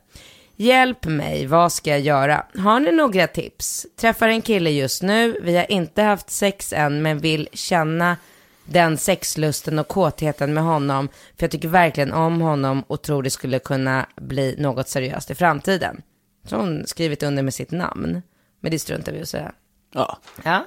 Hjälp 0.60 1.04
mig, 1.04 1.46
vad 1.46 1.72
ska 1.72 1.90
jag 1.90 2.00
göra? 2.00 2.46
Har 2.58 2.80
ni 2.80 2.92
några 2.92 3.26
tips? 3.26 3.86
Träffar 3.96 4.28
en 4.28 4.42
kille 4.42 4.70
just 4.70 5.02
nu, 5.02 5.40
vi 5.42 5.56
har 5.56 5.72
inte 5.72 6.02
haft 6.02 6.30
sex 6.30 6.72
än 6.72 7.02
men 7.02 7.18
vill 7.18 7.48
känna 7.52 8.16
den 8.64 8.98
sexlusten 8.98 9.78
och 9.78 9.88
kåtheten 9.88 10.54
med 10.54 10.62
honom. 10.62 11.08
För 11.08 11.44
jag 11.44 11.50
tycker 11.50 11.68
verkligen 11.68 12.12
om 12.12 12.40
honom 12.40 12.84
och 12.86 13.02
tror 13.02 13.22
det 13.22 13.30
skulle 13.30 13.58
kunna 13.58 14.06
bli 14.16 14.54
något 14.58 14.88
seriöst 14.88 15.30
i 15.30 15.34
framtiden. 15.34 16.02
Så 16.44 16.56
hon 16.56 16.86
skrivit 16.86 17.22
under 17.22 17.42
med 17.42 17.54
sitt 17.54 17.70
namn. 17.70 18.22
Men 18.60 18.70
det 18.70 18.78
struntar 18.78 19.12
vi 19.12 19.22
att 19.22 19.28
säga. 19.28 19.52
Ja. 19.94 20.18
Ja. 20.44 20.64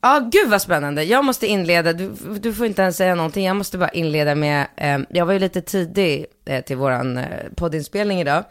Ja, 0.00 0.28
gud 0.32 0.50
vad 0.50 0.62
spännande. 0.62 1.04
Jag 1.04 1.24
måste 1.24 1.46
inleda, 1.46 1.92
du, 1.92 2.12
du 2.40 2.54
får 2.54 2.66
inte 2.66 2.82
ens 2.82 2.96
säga 2.96 3.14
någonting. 3.14 3.46
Jag 3.46 3.56
måste 3.56 3.78
bara 3.78 3.88
inleda 3.88 4.34
med, 4.34 4.66
eh, 4.76 4.98
jag 5.08 5.26
var 5.26 5.32
ju 5.32 5.38
lite 5.38 5.60
tidig 5.62 6.26
eh, 6.44 6.64
till 6.64 6.76
våran 6.76 7.16
eh, 7.18 7.24
poddinspelning 7.56 8.20
idag. 8.20 8.44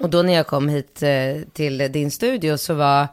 Och 0.00 0.10
då 0.10 0.22
när 0.22 0.32
jag 0.32 0.46
kom 0.46 0.68
hit 0.68 1.02
eh, 1.02 1.36
till 1.52 1.78
din 1.92 2.10
studio 2.10 2.56
så 2.56 2.74
var 2.74 3.08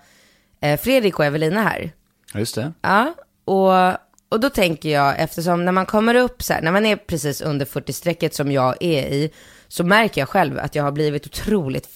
eh, 0.62 0.80
Fredrik 0.80 1.20
och 1.20 1.26
Evelina 1.26 1.64
här. 1.64 1.92
Just 2.34 2.56
det. 2.56 2.74
Ja, 2.82 3.14
och, 3.46 3.90
och 4.30 4.40
då 4.40 4.50
tänker 4.50 4.90
jag, 4.90 5.20
eftersom 5.20 5.66
när 5.66 5.72
man 5.72 5.86
kommer 5.86 6.16
upp 6.16 6.44
så 6.44 6.54
här, 6.54 6.62
när 6.62 6.72
man 6.72 6.86
är 6.86 6.96
precis 6.96 7.42
under 7.42 7.66
40-strecket 7.66 8.34
som 8.34 8.52
jag 8.52 8.76
är 8.80 9.04
i, 9.08 9.32
så 9.68 9.84
märker 9.84 10.22
jag 10.22 10.30
själv 10.30 10.60
att 10.60 10.76
jag 10.76 10.84
har 10.84 10.92
blivit 10.92 11.26
otroligt 11.26 11.90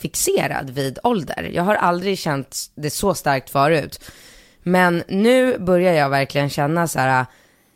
fixerad 0.00 0.70
vid 0.70 0.98
ålder. 1.02 1.50
Jag 1.54 1.62
har 1.62 1.74
aldrig 1.74 2.18
känt 2.18 2.56
det 2.74 2.90
så 2.90 3.14
starkt 3.14 3.50
förut. 3.50 4.00
Men 4.62 5.02
nu 5.08 5.58
börjar 5.58 5.92
jag 5.92 6.10
verkligen 6.10 6.50
känna 6.50 6.88
så 6.88 6.98
här, 6.98 7.26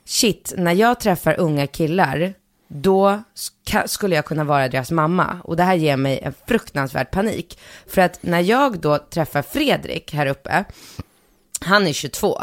shit, 0.04 0.54
när 0.56 0.72
jag 0.72 1.00
träffar 1.00 1.40
unga 1.40 1.66
killar, 1.66 2.34
då 2.68 3.22
skulle 3.86 4.14
jag 4.14 4.24
kunna 4.24 4.44
vara 4.44 4.68
deras 4.68 4.90
mamma. 4.90 5.40
Och 5.44 5.56
det 5.56 5.62
här 5.62 5.74
ger 5.74 5.96
mig 5.96 6.20
en 6.22 6.34
fruktansvärd 6.46 7.10
panik. 7.10 7.58
För 7.86 8.02
att 8.02 8.22
när 8.22 8.40
jag 8.40 8.80
då 8.80 8.98
träffar 8.98 9.42
Fredrik 9.42 10.14
här 10.14 10.26
uppe, 10.26 10.64
han 11.60 11.86
är 11.86 11.92
22. 11.92 12.42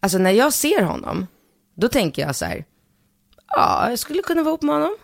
Alltså 0.00 0.18
när 0.18 0.30
jag 0.30 0.52
ser 0.52 0.82
honom, 0.82 1.26
då 1.74 1.88
tänker 1.88 2.22
jag 2.22 2.36
så 2.36 2.44
här, 2.44 2.64
ja, 3.46 3.90
jag 3.90 3.98
skulle 3.98 4.22
kunna 4.22 4.42
vara 4.42 4.50
ihop 4.50 4.62
med 4.62 4.74
honom. 4.74 4.96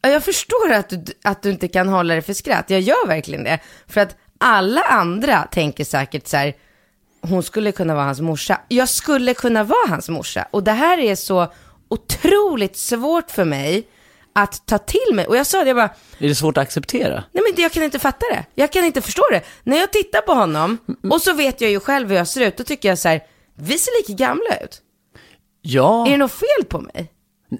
Jag 0.00 0.24
förstår 0.24 0.72
att 0.72 0.88
du, 0.88 1.04
att 1.24 1.42
du 1.42 1.50
inte 1.50 1.68
kan 1.68 1.88
hålla 1.88 2.14
dig 2.14 2.22
för 2.22 2.32
skratt. 2.32 2.70
Jag 2.70 2.80
gör 2.80 3.06
verkligen 3.06 3.44
det. 3.44 3.58
För 3.86 4.00
att 4.00 4.16
alla 4.38 4.80
andra 4.80 5.42
tänker 5.42 5.84
säkert 5.84 6.26
så 6.26 6.36
här, 6.36 6.54
hon 7.22 7.42
skulle 7.42 7.72
kunna 7.72 7.94
vara 7.94 8.04
hans 8.04 8.20
morsa. 8.20 8.60
Jag 8.68 8.88
skulle 8.88 9.34
kunna 9.34 9.64
vara 9.64 9.88
hans 9.88 10.08
morsa. 10.08 10.46
Och 10.50 10.62
det 10.62 10.72
här 10.72 10.98
är 10.98 11.14
så 11.14 11.52
otroligt 11.88 12.76
svårt 12.76 13.30
för 13.30 13.44
mig 13.44 13.86
att 14.34 14.66
ta 14.66 14.78
till 14.78 15.14
mig. 15.14 15.26
Och 15.26 15.36
jag 15.36 15.46
sa 15.46 15.60
det, 15.64 15.66
jag 15.68 15.76
bara, 15.76 15.90
Är 16.18 16.28
det 16.28 16.34
svårt 16.34 16.56
att 16.56 16.62
acceptera? 16.62 17.24
nej 17.32 17.44
men 17.52 17.62
jag 17.62 17.72
kan 17.72 17.82
inte 17.82 17.98
fatta 17.98 18.26
det. 18.30 18.44
Jag 18.54 18.72
kan 18.72 18.84
inte 18.84 19.00
förstå 19.00 19.22
det. 19.30 19.40
När 19.64 19.76
jag 19.76 19.92
tittar 19.92 20.20
på 20.20 20.32
honom, 20.34 20.78
och 21.10 21.22
så 21.22 21.32
vet 21.32 21.60
jag 21.60 21.70
ju 21.70 21.80
själv 21.80 22.08
hur 22.08 22.16
jag 22.16 22.28
ser 22.28 22.40
ut, 22.48 22.56
då 22.56 22.64
tycker 22.64 22.88
jag 22.88 22.98
så 22.98 23.08
här, 23.08 23.20
vi 23.54 23.78
ser 23.78 24.00
lika 24.10 24.24
gamla 24.24 24.56
ut. 24.64 24.82
Ja. 25.62 26.06
Är 26.06 26.10
det 26.10 26.16
något 26.16 26.32
fel 26.32 26.64
på 26.68 26.80
mig? 26.80 27.12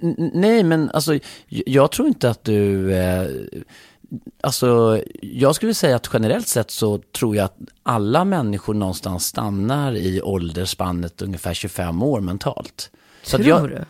N- 0.03 0.31
Nej, 0.35 0.63
men 0.63 0.91
alltså, 0.91 1.19
jag 1.49 1.93
tror 1.93 2.09
inte 2.09 2.31
att 2.31 2.45
du... 2.45 2.93
Eh, 2.95 3.27
alltså, 4.41 5.01
jag 5.21 5.55
skulle 5.55 5.75
säga 5.75 5.97
att 5.97 6.11
generellt 6.13 6.49
sett 6.49 6.71
så 6.71 6.99
tror 6.99 7.37
jag 7.37 7.45
att 7.45 7.57
alla 7.83 8.25
människor 8.25 8.75
någonstans 8.75 9.27
stannar 9.27 9.97
i 9.97 10.23
åldersspannet 10.23 11.23
ungefär 11.23 11.55
25 11.55 12.03
år 12.03 12.21
mentalt. 12.21 12.91
Så 13.23 13.37
Tror 13.37 13.49
jag, 13.49 13.69
du? 13.69 13.85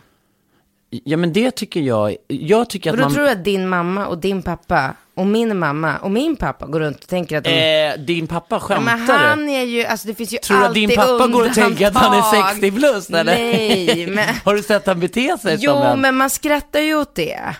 Ja, 1.03 1.17
men 1.17 1.33
det 1.33 1.51
tycker 1.51 1.81
jag. 1.81 2.15
Jag 2.27 2.69
tycker 2.69 2.89
Och 2.89 2.93
att 2.93 2.99
då 2.99 3.05
man... 3.05 3.13
tror 3.13 3.27
jag 3.27 3.37
att 3.37 3.43
din 3.43 3.67
mamma 3.67 4.07
och 4.07 4.17
din 4.17 4.41
pappa 4.41 4.95
och 5.15 5.27
min 5.27 5.59
mamma 5.59 5.97
och 5.97 6.11
min 6.11 6.35
pappa 6.35 6.65
går 6.65 6.79
runt 6.79 7.03
och 7.03 7.09
tänker 7.09 7.37
att 7.37 7.43
de... 7.43 7.89
Eh, 7.89 7.99
din 7.99 8.27
pappa 8.27 8.55
Ja, 8.55 8.59
skämtar 8.59 8.97
men 8.97 9.07
han 9.07 9.49
är 9.49 9.63
ju, 9.63 9.85
alltså 9.85 10.07
det 10.07 10.13
finns 10.13 10.33
ju 10.33 10.37
Tror 10.37 10.59
du 10.59 10.65
att 10.65 10.73
din 10.73 10.89
pappa 10.95 11.27
går 11.27 11.45
och 11.45 11.53
tänker 11.53 11.87
att 11.87 11.95
han 11.95 12.13
är 12.13 12.17
undantag. 12.17 12.51
60 12.51 12.71
plus 12.71 13.09
eller? 13.09 13.23
Nej, 13.35 14.07
men... 14.07 14.35
Har 14.43 14.55
du 14.55 14.63
sett 14.63 14.87
han 14.87 14.99
bete 14.99 15.37
sig 15.37 15.57
Jo, 15.59 15.75
en... 15.75 16.01
men 16.01 16.15
man 16.15 16.29
skrattar 16.29 16.79
ju 16.79 16.95
åt 16.95 17.15
det. 17.15 17.55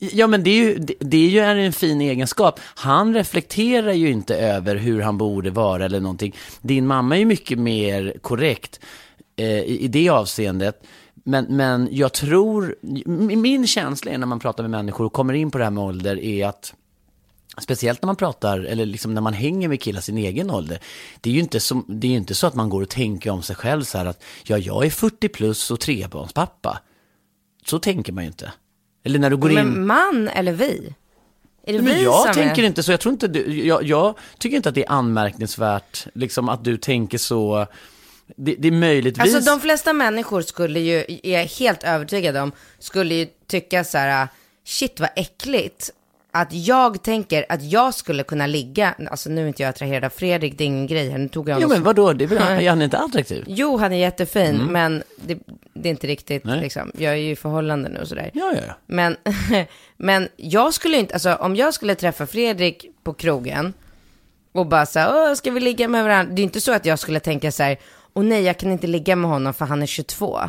Ja 0.00 0.26
men 0.26 0.42
det 0.42 0.50
är 0.50 0.54
ju, 0.54 0.78
det, 0.78 0.94
det 1.00 1.16
är 1.16 1.28
ju 1.28 1.40
en 1.64 1.72
fin 1.72 2.00
egenskap. 2.00 2.60
Han 2.74 3.14
reflekterar 3.14 3.92
ju 3.92 4.10
inte 4.10 4.36
över 4.36 4.76
hur 4.76 5.00
han 5.00 5.18
borde 5.18 5.50
vara 5.50 5.84
eller 5.84 6.00
någonting. 6.00 6.36
Din 6.60 6.86
mamma 6.86 7.14
är 7.14 7.18
ju 7.18 7.24
mycket 7.24 7.58
mer 7.58 8.14
korrekt 8.22 8.80
eh, 9.36 9.46
i, 9.46 9.78
i 9.80 9.88
det 9.88 10.08
avseendet. 10.08 10.82
Men, 11.24 11.44
men 11.48 11.88
jag 11.90 12.12
tror, 12.12 12.76
min 13.36 13.66
känsla 13.66 14.12
är 14.12 14.18
när 14.18 14.26
man 14.26 14.40
pratar 14.40 14.62
med 14.62 14.70
människor 14.70 15.04
och 15.04 15.12
kommer 15.12 15.34
in 15.34 15.50
på 15.50 15.58
det 15.58 15.64
här 15.64 15.70
med 15.70 15.84
ålder 15.84 16.24
är 16.24 16.46
att 16.46 16.74
Speciellt 17.58 18.02
när 18.02 18.06
man 18.06 18.16
pratar, 18.16 18.58
eller 18.58 18.86
liksom 18.86 19.14
när 19.14 19.20
man 19.20 19.32
hänger 19.32 19.68
med 19.68 19.82
killar 19.82 20.00
sin 20.00 20.18
egen 20.18 20.50
ålder. 20.50 20.80
Det 21.20 21.30
är 21.30 21.34
ju 21.34 21.40
inte, 21.40 21.60
som, 21.60 21.84
det 21.88 22.06
är 22.06 22.10
ju 22.10 22.16
inte 22.16 22.34
så 22.34 22.46
att 22.46 22.54
man 22.54 22.68
går 22.68 22.82
och 22.82 22.88
tänker 22.88 23.30
om 23.30 23.42
sig 23.42 23.56
själv 23.56 23.82
så 23.82 23.98
här 23.98 24.06
att 24.06 24.22
ja, 24.44 24.58
jag 24.58 24.86
är 24.86 24.90
40 24.90 25.28
plus 25.28 25.70
och 25.70 25.80
trebarnspappa. 25.80 26.80
Så 27.66 27.78
tänker 27.78 28.12
man 28.12 28.24
ju 28.24 28.28
inte. 28.28 28.52
Eller 29.04 29.18
när 29.18 29.30
du 29.30 29.36
går 29.36 29.50
in... 29.50 29.56
Men 29.56 29.86
man 29.86 30.28
eller 30.28 30.52
vi? 30.52 30.94
Är 31.66 31.72
det 31.72 31.82
Men 31.82 31.94
vi 31.94 32.02
jag 32.04 32.24
som 32.24 32.34
tänker 32.34 32.62
är... 32.62 32.66
inte 32.66 32.82
så, 32.82 32.92
jag 32.92 33.00
tror 33.00 33.12
inte 33.12 33.28
du, 33.28 33.66
jag, 33.66 33.82
jag 33.82 34.14
tycker 34.38 34.56
inte 34.56 34.68
att 34.68 34.74
det 34.74 34.84
är 34.84 34.90
anmärkningsvärt, 34.90 36.06
liksom 36.14 36.48
att 36.48 36.64
du 36.64 36.76
tänker 36.76 37.18
så, 37.18 37.66
det, 38.36 38.54
det 38.58 38.68
är 38.68 38.72
möjligtvis, 38.72 39.34
Alltså 39.34 39.50
de 39.50 39.60
flesta 39.60 39.92
människor 39.92 40.42
skulle 40.42 40.80
ju, 40.80 41.04
är 41.22 41.38
jag 41.40 41.46
helt 41.46 41.84
övertygad 41.84 42.36
om, 42.36 42.52
skulle 42.78 43.14
ju 43.14 43.26
tycka 43.46 43.84
så 43.84 43.98
här, 43.98 44.28
shit 44.64 45.00
vad 45.00 45.10
äckligt. 45.16 45.90
Att 46.30 46.52
jag 46.52 47.02
tänker 47.02 47.46
att 47.48 47.62
jag 47.62 47.94
skulle 47.94 48.22
kunna 48.22 48.46
ligga, 48.46 48.94
alltså 49.10 49.30
nu 49.30 49.42
är 49.42 49.48
inte 49.48 49.62
jag 49.62 49.70
attraherad 49.70 50.04
av 50.04 50.08
Fredrik, 50.08 50.58
det 50.58 50.64
är 50.64 50.66
ingen 50.66 50.86
grej 50.86 51.10
här, 51.10 51.18
nu 51.18 51.28
tog 51.28 51.48
jag 51.48 51.60
jo 51.60 51.68
honom 51.68 51.76
men 51.76 51.82
vadå, 51.82 52.12
det 52.12 52.24
är 52.24 52.28
väl, 52.28 52.38
är 52.38 52.68
han 52.68 52.82
inte 52.82 52.98
attraktiv? 52.98 53.44
Jo, 53.46 53.76
han 53.76 53.92
är 53.92 53.96
jättefin, 53.96 54.56
men 54.56 55.02
det, 55.16 55.38
det 55.72 55.88
är 55.88 55.90
inte 55.90 56.06
riktigt, 56.06 56.44
Nej. 56.44 56.60
liksom, 56.60 56.92
jag 56.98 57.12
är 57.12 57.16
ju 57.16 57.30
i 57.30 57.36
förhållande 57.36 57.88
nu 57.88 58.00
och 58.00 58.08
sådär. 58.08 58.30
Ja, 58.34 58.52
ja, 58.54 58.60
ja. 58.66 58.74
Men, 58.86 59.16
men 59.96 60.28
jag 60.36 60.74
skulle 60.74 60.96
inte, 60.96 61.14
alltså 61.14 61.34
om 61.34 61.56
jag 61.56 61.74
skulle 61.74 61.94
träffa 61.94 62.26
Fredrik 62.26 62.86
på 63.02 63.12
krogen 63.12 63.72
och 64.52 64.66
bara 64.66 64.86
så 64.86 64.98
här, 64.98 65.34
ska 65.34 65.50
vi 65.50 65.60
ligga 65.60 65.88
med 65.88 66.04
varandra? 66.04 66.34
Det 66.34 66.42
är 66.42 66.44
inte 66.44 66.60
så 66.60 66.72
att 66.72 66.86
jag 66.86 66.98
skulle 66.98 67.20
tänka 67.20 67.52
så 67.52 67.62
här, 67.62 67.78
åh 68.14 68.24
nej, 68.24 68.42
jag 68.42 68.58
kan 68.58 68.72
inte 68.72 68.86
ligga 68.86 69.16
med 69.16 69.30
honom 69.30 69.54
för 69.54 69.64
han 69.64 69.82
är 69.82 69.86
22. 69.86 70.40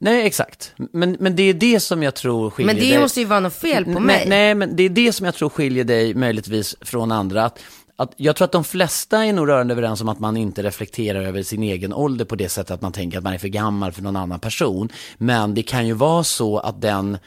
Nej, 0.00 0.26
exakt. 0.26 0.72
Men, 0.92 1.16
men 1.20 1.36
det 1.36 1.42
är 1.42 1.54
det 1.54 1.80
som 1.80 2.02
jag 2.02 2.14
tror 2.14 2.50
skiljer 2.50 2.74
Men 2.74 2.82
det 2.82 2.90
dig. 2.90 3.00
måste 3.00 3.20
ju 3.20 3.26
vara 3.26 3.40
något 3.40 3.54
fel 3.54 3.84
på 3.84 3.90
nej, 3.90 4.00
mig. 4.00 4.24
Nej, 4.28 4.54
men 4.54 4.76
det 4.76 4.82
är 4.82 4.88
det 4.88 5.12
som 5.12 5.26
jag 5.26 5.34
tror 5.34 5.48
skiljer 5.48 5.84
dig 5.84 6.14
möjligtvis 6.14 6.76
från 6.80 7.12
andra. 7.12 7.44
Att, 7.44 7.58
att 7.96 8.12
jag 8.16 8.36
tror 8.36 8.44
att 8.44 8.52
de 8.52 8.64
flesta 8.64 9.24
är 9.24 9.32
nog 9.32 9.48
rörande 9.48 9.74
överens 9.74 10.00
om 10.00 10.08
att 10.08 10.20
man 10.20 10.36
inte 10.36 10.62
reflekterar 10.62 11.22
över 11.22 11.42
sin 11.42 11.62
egen 11.62 11.92
ålder 11.92 12.24
på 12.24 12.36
det 12.36 12.48
sättet 12.48 12.70
att 12.70 12.82
man 12.82 12.92
tänker 12.92 13.18
att 13.18 13.24
man 13.24 13.34
är 13.34 13.38
för 13.38 13.48
gammal 13.48 13.92
för 13.92 14.02
någon 14.02 14.16
annan 14.16 14.40
person. 14.40 14.88
Men 15.18 15.54
det 15.54 15.62
kan 15.62 15.86
ju 15.86 15.92
vara 15.92 16.24
så 16.24 16.58
att 16.58 16.80
den 16.80 17.18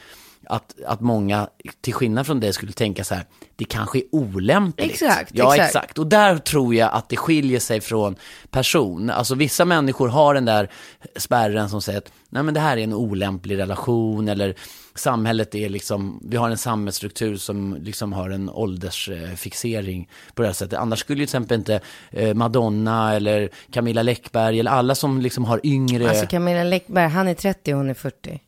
att, 0.50 0.74
att 0.86 1.00
många, 1.00 1.48
till 1.80 1.94
skillnad 1.94 2.26
från 2.26 2.40
dig, 2.40 2.52
skulle 2.52 2.72
tänka 2.72 3.04
så 3.04 3.14
här, 3.14 3.24
det 3.56 3.64
kanske 3.64 3.98
är 3.98 4.04
olämpligt. 4.12 4.90
Exakt, 4.90 5.30
Ja, 5.34 5.54
exakt. 5.54 5.76
exakt. 5.76 5.98
Och 5.98 6.06
där 6.06 6.38
tror 6.38 6.74
jag 6.74 6.90
att 6.92 7.08
det 7.08 7.16
skiljer 7.16 7.60
sig 7.60 7.80
från 7.80 8.16
person. 8.50 9.10
Alltså 9.10 9.34
vissa 9.34 9.64
människor 9.64 10.08
har 10.08 10.34
den 10.34 10.44
där 10.44 10.70
spärren 11.16 11.70
som 11.70 11.82
säger 11.82 11.98
att, 11.98 12.12
nej 12.28 12.42
men 12.42 12.54
det 12.54 12.60
här 12.60 12.76
är 12.76 12.84
en 12.84 12.94
olämplig 12.94 13.58
relation, 13.58 14.28
eller 14.28 14.54
samhället 14.94 15.54
är 15.54 15.68
liksom, 15.68 16.20
vi 16.24 16.36
har 16.36 16.50
en 16.50 16.58
samhällsstruktur 16.58 17.36
som 17.36 17.76
liksom 17.80 18.12
har 18.12 18.30
en 18.30 18.50
åldersfixering 18.50 20.08
på 20.34 20.42
det 20.42 20.48
här 20.48 20.54
sättet. 20.54 20.78
Annars 20.78 20.98
skulle 20.98 21.20
ju 21.20 21.26
till 21.26 21.30
exempel 21.30 21.58
inte 21.58 21.80
eh, 22.10 22.34
Madonna 22.34 23.14
eller 23.14 23.48
Camilla 23.72 24.02
Läckberg 24.02 24.60
eller 24.60 24.70
alla 24.70 24.94
som 24.94 25.20
liksom 25.20 25.44
har 25.44 25.60
yngre, 25.64 26.08
Alltså 26.08 26.26
Camilla 26.26 26.64
Läckberg, 26.64 27.08
han 27.08 27.28
är 27.28 27.34
30 27.34 27.72
och 27.72 27.78
hon 27.78 27.90
är 27.90 27.94
40. 27.94 28.40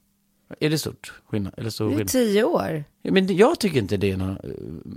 Är 0.61 0.71
det 0.71 0.79
stort 0.79 1.13
skillnad? 1.27 1.55
Eller 1.57 1.71
stor 1.71 1.85
Det 1.87 1.93
är 1.93 1.97
skillnad? 1.97 2.09
10 2.09 2.45
år. 2.45 2.85
Men 3.03 3.37
jag 3.37 3.61
tycker 3.61 3.79
inte 3.79 3.97
det 3.97 4.11
är 4.11 4.17
någon... 4.17 4.37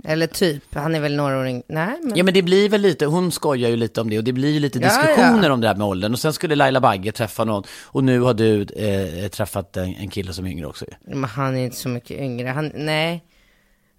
Eller 0.04 0.26
typ, 0.26 0.74
han 0.74 0.94
är 0.94 1.00
väl 1.00 1.16
några 1.16 1.38
år 1.38 1.46
yngre. 1.46 1.62
Nej, 1.66 1.98
men... 2.02 2.16
Ja 2.16 2.24
men 2.24 2.34
det 2.34 2.42
blir 2.42 2.68
väl 2.68 2.80
lite, 2.80 3.06
hon 3.06 3.32
skojar 3.32 3.70
ju 3.70 3.76
lite 3.76 4.00
om 4.00 4.10
det 4.10 4.18
och 4.18 4.24
det 4.24 4.32
blir 4.32 4.50
ju 4.50 4.60
lite 4.60 4.78
Ja, 4.78 4.88
diskussioner 4.88 5.48
ja. 5.48 5.52
om 5.52 5.60
det 5.60 5.68
här 5.68 5.74
med 5.74 5.86
åldern. 5.86 6.12
Och 6.12 6.18
sen 6.18 6.32
skulle 6.32 6.54
Laila 6.54 6.80
Bagge 6.80 7.12
träffa 7.12 7.44
någon 7.44 7.64
och 7.82 8.04
nu 8.04 8.20
har 8.20 8.34
du 8.34 8.62
eh, 8.62 9.28
träffat 9.28 9.76
en, 9.76 9.94
en 9.94 10.08
kille 10.08 10.32
som 10.32 10.46
är 10.46 10.50
yngre 10.50 10.66
också. 10.66 10.84
Men 11.06 11.24
han 11.24 11.56
är 11.56 11.64
inte 11.64 11.76
så 11.76 11.88
mycket 11.88 12.20
yngre. 12.20 12.48
Han, 12.48 12.72
nej. 12.74 13.24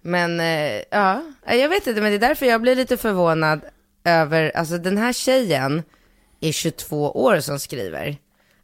Men 0.02 0.40
eh, 0.40 0.82
ja, 0.90 1.22
jag 1.46 1.68
vet 1.68 1.86
inte, 1.86 2.00
men 2.00 2.10
det 2.10 2.16
är 2.16 2.28
därför 2.28 2.46
jag 2.46 2.60
blir 2.62 2.76
lite 2.76 2.96
förvånad 2.96 3.60
över, 4.04 4.52
alltså 4.56 4.78
den 4.78 4.98
här 4.98 5.12
tjejen 5.12 5.82
är 6.40 6.52
22 6.52 7.10
år 7.10 7.40
som 7.40 7.58
skriver. 7.58 8.16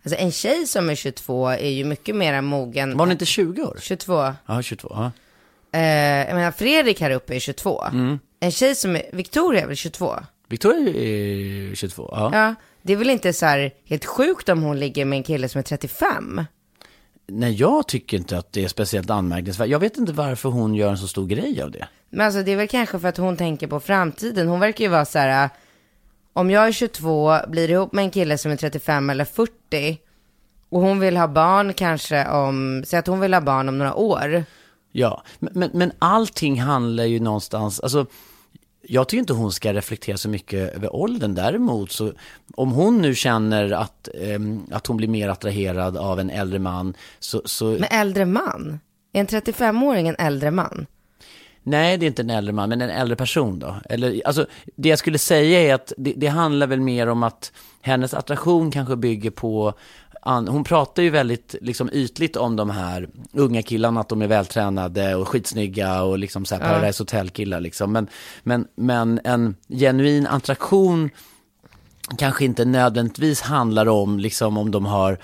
Alltså 0.04 0.20
en 0.20 0.32
tjej 0.32 0.66
som 0.66 0.90
är 0.90 0.94
22 0.94 1.48
är 1.48 1.70
ju 1.70 1.84
mycket 1.84 2.16
mera 2.16 2.42
mogen. 2.42 2.96
Var 2.96 3.04
hon 3.04 3.12
inte 3.12 3.26
20 3.26 3.62
år? 3.62 3.78
22. 3.80 4.32
Ja, 4.46 4.62
22. 4.62 4.88
Ja. 4.90 5.10
Eh, 5.78 6.28
jag 6.28 6.34
menar 6.34 6.50
Fredrik 6.50 7.00
här 7.00 7.10
uppe 7.10 7.34
är 7.34 7.38
22. 7.38 7.84
Mm. 7.84 8.18
En 8.40 8.50
tjej 8.50 8.74
som 8.74 8.96
är, 8.96 9.02
Victoria 9.12 9.62
är 9.62 9.66
väl 9.66 9.76
22? 9.76 10.14
Victoria 10.48 10.88
är 10.88 11.74
22. 11.74 12.08
Ja. 12.12 12.30
Ja, 12.32 12.54
det 12.82 12.92
är 12.92 12.96
väl 12.96 13.10
inte 13.10 13.32
så 13.32 13.46
här 13.46 13.70
helt 13.84 14.04
sjukt 14.04 14.48
om 14.48 14.62
hon 14.62 14.78
ligger 14.78 15.04
med 15.04 15.16
en 15.16 15.22
kille 15.22 15.48
som 15.48 15.58
är 15.58 15.62
35? 15.62 16.44
Nej, 17.26 17.52
jag 17.52 17.88
tycker 17.88 18.16
inte 18.16 18.38
att 18.38 18.52
det 18.52 18.64
är 18.64 18.68
speciellt 18.68 19.10
anmärkningsvärt. 19.10 19.68
Jag 19.68 19.78
vet 19.78 19.96
inte 19.96 20.12
varför 20.12 20.48
hon 20.48 20.74
gör 20.74 20.90
en 20.90 20.98
så 20.98 21.08
stor 21.08 21.26
grej 21.26 21.62
av 21.62 21.70
det. 21.70 21.88
Men 22.10 22.26
alltså 22.26 22.42
det 22.42 22.52
är 22.52 22.56
väl 22.56 22.68
kanske 22.68 22.98
för 22.98 23.08
att 23.08 23.16
hon 23.16 23.36
tänker 23.36 23.66
på 23.66 23.80
framtiden. 23.80 24.48
Hon 24.48 24.60
verkar 24.60 24.84
ju 24.84 24.90
vara 24.90 25.04
så 25.04 25.18
här, 25.18 25.50
om 26.34 26.50
jag 26.50 26.66
är 26.66 26.72
22, 26.72 27.36
blir 27.48 27.70
ihop 27.70 27.92
med 27.92 28.04
en 28.04 28.10
kille 28.10 28.38
som 28.38 28.52
är 28.52 28.56
35 28.56 29.10
eller 29.10 29.24
40 29.24 29.98
och 30.68 30.80
hon 30.80 31.00
vill 31.00 31.16
ha 31.16 31.28
barn 31.28 31.74
kanske 31.74 32.28
om, 32.28 32.84
säg 32.86 32.98
att 32.98 33.06
hon 33.06 33.20
vill 33.20 33.34
ha 33.34 33.40
barn 33.40 33.68
om 33.68 33.78
några 33.78 33.94
år. 33.94 34.44
Ja, 34.92 35.22
men, 35.38 35.52
men, 35.54 35.70
men 35.72 35.92
allting 35.98 36.60
handlar 36.60 37.04
ju 37.04 37.20
någonstans, 37.20 37.80
alltså 37.80 38.06
jag 38.82 39.08
tycker 39.08 39.20
inte 39.20 39.32
hon 39.32 39.52
ska 39.52 39.72
reflektera 39.72 40.16
så 40.16 40.28
mycket 40.28 40.76
över 40.76 40.96
åldern. 40.96 41.34
Däremot 41.34 41.92
så, 41.92 42.12
om 42.54 42.72
hon 42.72 43.02
nu 43.02 43.14
känner 43.14 43.70
att, 43.72 44.08
ehm, 44.20 44.62
att 44.70 44.86
hon 44.86 44.96
blir 44.96 45.08
mer 45.08 45.28
attraherad 45.28 45.96
av 45.96 46.20
en 46.20 46.30
äldre 46.30 46.58
man, 46.58 46.94
så, 47.18 47.42
så 47.44 47.64
Men 47.64 47.84
äldre 47.84 48.24
man? 48.24 48.80
Är 49.12 49.20
en 49.20 49.26
35-åring 49.26 50.08
en 50.08 50.16
äldre 50.18 50.50
man? 50.50 50.86
Nej 51.64 51.98
det 51.98 52.06
är 52.06 52.08
inte 52.08 52.22
en 52.22 52.30
äldre 52.30 52.52
man, 52.52 52.68
men 52.68 52.80
en 52.80 52.90
äldre 52.90 53.16
person 53.16 53.58
då. 53.58 53.76
Eller, 53.90 54.26
alltså, 54.26 54.46
det 54.76 54.88
jag 54.88 54.98
skulle 54.98 55.18
säga 55.18 55.60
är 55.60 55.74
att 55.74 55.92
det, 55.96 56.12
det 56.16 56.26
handlar 56.26 56.66
väl 56.66 56.80
mer 56.80 57.06
om 57.06 57.22
att 57.22 57.52
hennes 57.80 58.14
attraktion 58.14 58.70
kanske 58.70 58.96
bygger 58.96 59.30
på 59.30 59.74
hon 60.24 60.64
pratar 60.64 61.02
ju 61.02 61.10
väldigt 61.10 61.54
liksom, 61.60 61.90
ytligt 61.92 62.36
om 62.36 62.56
de 62.56 62.70
här 62.70 63.08
unga 63.32 63.62
killarna, 63.62 64.00
att 64.00 64.08
de 64.08 64.22
är 64.22 64.26
vältränade 64.26 65.14
och 65.14 65.28
skitsnygga 65.28 66.02
och 66.02 66.18
liksom 66.18 66.44
så 66.44 66.54
här 66.54 66.62
Paradise 66.62 67.02
Hotel-killar 67.02 67.60
liksom. 67.60 67.92
Men, 67.92 68.08
men, 68.42 68.66
men 68.74 69.20
en 69.24 69.56
genuin 69.68 70.26
attraktion 70.26 71.10
kanske 72.18 72.44
inte 72.44 72.64
nödvändigtvis 72.64 73.40
handlar 73.40 73.88
om 73.88 74.18
liksom 74.18 74.58
om 74.58 74.70
de 74.70 74.86
har 74.86 75.18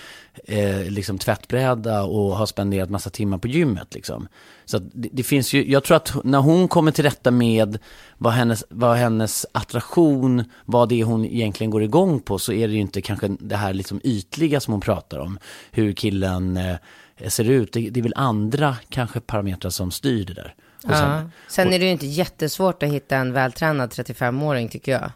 eh, 0.44 0.90
liksom 0.90 1.18
tvättbräda 1.18 2.02
och 2.02 2.36
har 2.36 2.46
spenderat 2.46 2.90
massa 2.90 3.10
timmar 3.10 3.38
på 3.38 3.48
gymmet 3.48 3.94
liksom. 3.94 4.28
Så 4.70 4.78
det, 4.78 5.08
det 5.12 5.22
finns 5.22 5.52
ju, 5.52 5.70
jag 5.70 5.84
tror 5.84 5.96
att 5.96 6.24
när 6.24 6.38
hon 6.38 6.68
kommer 6.68 6.92
till 6.92 7.04
rätta 7.04 7.30
med 7.30 7.78
vad 8.18 8.32
hennes, 8.32 8.64
vad 8.68 8.96
hennes 8.96 9.46
attraktion, 9.52 10.44
vad 10.64 10.88
det 10.88 11.00
är 11.00 11.04
hon 11.04 11.24
egentligen 11.24 11.70
går 11.70 11.82
igång 11.82 12.20
på 12.20 12.38
så 12.38 12.52
är 12.52 12.68
det 12.68 12.74
ju 12.74 12.80
inte 12.80 13.02
kanske 13.02 13.28
det 13.40 13.56
här 13.56 13.72
liksom 13.72 14.00
ytliga 14.04 14.60
som 14.60 14.72
hon 14.72 14.80
pratar 14.80 15.18
om. 15.18 15.38
Hur 15.70 15.92
killen 15.92 16.56
eh, 16.56 16.76
ser 17.28 17.50
ut, 17.50 17.72
det, 17.72 17.90
det 17.90 18.00
är 18.00 18.02
väl 18.02 18.14
andra 18.16 18.76
kanske 18.88 19.20
parametrar 19.20 19.70
som 19.70 19.90
styr 19.90 20.24
det 20.24 20.34
där. 20.34 20.54
hos 20.82 20.96
henne. 20.96 21.20
Ja. 21.22 21.30
Sen 21.48 21.72
är 21.72 21.78
det 21.78 21.84
ju 21.84 21.90
inte 21.90 22.06
jättesvårt 22.06 22.82
att 22.82 22.88
hitta 22.88 23.16
en 23.16 23.32
vältränad 23.32 23.90
35-åring 23.90 24.68
tycker 24.68 24.92
jag. 24.92 25.12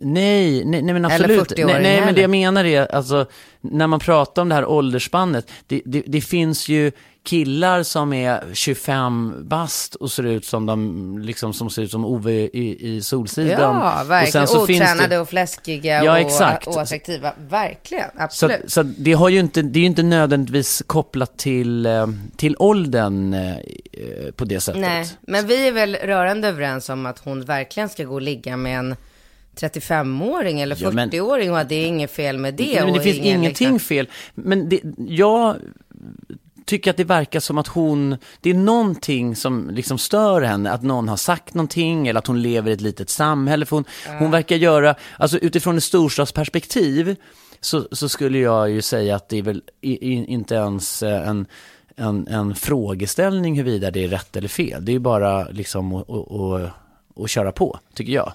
Nej, 0.00 0.64
nej, 0.64 0.82
nej 0.82 0.94
men 0.94 1.04
absolut. 1.04 1.52
40-åring 1.52 1.66
nej, 1.66 1.82
nej, 1.82 2.00
men 2.00 2.14
det 2.14 2.20
jag 2.20 2.30
menar 2.30 2.64
är, 2.64 2.94
alltså, 2.94 3.26
när 3.60 3.86
man 3.86 4.00
pratar 4.00 4.42
om 4.42 4.48
det 4.48 4.54
här 4.54 4.66
åldersspannet, 4.66 5.50
det, 5.66 5.82
det, 5.84 6.02
det 6.06 6.20
finns 6.20 6.68
ju 6.68 6.92
killar 7.22 7.82
som 7.82 8.12
är 8.12 8.44
25 8.54 9.34
bast 9.48 9.94
och 9.94 10.10
ser 10.10 10.22
ut 10.26 10.44
som 10.44 10.66
de, 10.66 11.18
liksom 11.18 11.52
som 11.54 11.70
ser 11.70 11.82
ut 11.82 11.90
som 11.90 12.04
Ove 12.04 12.32
i, 12.32 12.96
i 12.96 13.02
Solsidan. 13.02 13.50
Ja, 13.60 14.02
verkligen. 14.08 14.42
Och 14.42 14.48
sen 14.48 14.58
så 14.60 14.66
finns 14.66 14.80
Otränade 14.82 15.08
det, 15.08 15.18
och 15.18 15.28
fläskiga 15.28 16.04
Ja, 16.04 16.12
och 16.12 16.18
exakt. 16.18 16.68
oattraktiva. 16.68 17.32
Verkligen, 17.48 18.10
så, 18.16 18.22
absolut. 18.22 18.70
så 18.72 18.80
att 18.80 18.86
det 18.98 19.12
har 19.12 19.28
ju 19.28 19.40
inte, 19.40 19.62
det 19.62 19.78
är 19.78 19.80
ju 19.80 19.86
inte 19.86 20.02
nödvändigtvis 20.02 20.82
kopplat 20.86 21.38
till, 21.38 21.86
eh, 21.86 22.06
till 22.36 22.56
åldern 22.58 23.34
eh, 23.34 23.56
på 24.36 24.44
det 24.44 24.60
sättet. 24.60 24.80
Nej, 24.80 25.06
men 25.20 25.46
vi 25.46 25.68
är 25.68 25.72
väl 25.72 25.94
rörande 25.96 26.48
överens 26.48 26.88
om 26.88 27.06
att 27.06 27.18
hon 27.18 27.44
verkligen 27.44 27.88
ska 27.88 28.04
gå 28.04 28.14
och 28.14 28.22
ligga 28.22 28.56
med 28.56 28.78
en 28.78 28.96
35-åring 29.56 30.60
eller 30.60 30.76
Ja, 30.80 30.90
men- 30.90 31.10
40-åring 31.10 31.50
och 31.52 31.58
att 31.58 31.68
det 31.68 31.74
är 31.74 31.86
inget 31.86 32.10
fel 32.10 32.38
med 32.38 32.54
det. 32.54 32.74
Men 32.84 32.92
det 32.92 32.98
och 32.98 33.04
finns 33.04 33.16
ingen, 33.16 33.38
ingenting 33.40 33.66
liksom- 33.72 33.78
fel. 33.80 34.08
Men 34.34 34.68
det, 34.68 34.80
jag 35.08 35.56
tycker 36.64 36.90
att 36.90 36.96
det 36.96 37.04
verkar 37.04 37.40
som 37.40 37.58
att 37.58 37.66
hon, 37.68 38.16
det 38.40 38.50
är 38.50 38.54
någonting 38.54 39.36
som 39.36 39.70
liksom 39.70 39.98
stör 39.98 40.42
henne, 40.42 40.70
att 40.70 40.82
någon 40.82 41.08
har 41.08 41.16
sagt 41.16 41.54
någonting 41.54 42.08
eller 42.08 42.18
att 42.18 42.26
hon 42.26 42.42
lever 42.42 42.70
i 42.70 42.74
ett 42.74 42.80
litet 42.80 43.10
samhälle. 43.10 43.66
För 43.66 43.76
hon, 43.76 43.84
hon 44.18 44.30
verkar 44.30 44.56
göra, 44.56 44.94
alltså 45.18 45.38
utifrån 45.38 45.76
ett 45.76 45.84
storstadsperspektiv 45.84 47.16
så, 47.60 47.88
så 47.92 48.08
skulle 48.08 48.38
jag 48.38 48.70
ju 48.70 48.82
säga 48.82 49.16
att 49.16 49.28
det 49.28 49.38
är 49.38 49.42
väl 49.42 49.62
i, 49.80 50.12
i, 50.12 50.24
inte 50.24 50.54
ens 50.54 51.02
eh, 51.02 51.28
en, 51.28 51.46
en, 51.96 52.26
en 52.28 52.54
frågeställning 52.54 53.56
huruvida 53.56 53.90
det 53.90 54.04
är 54.04 54.08
rätt 54.08 54.36
eller 54.36 54.48
fel. 54.48 54.84
Det 54.84 54.92
är 54.92 54.94
ju 54.94 54.98
bara 54.98 55.48
liksom 55.48 55.94
att 57.16 57.30
köra 57.30 57.52
på, 57.52 57.78
tycker 57.94 58.12
jag. 58.12 58.32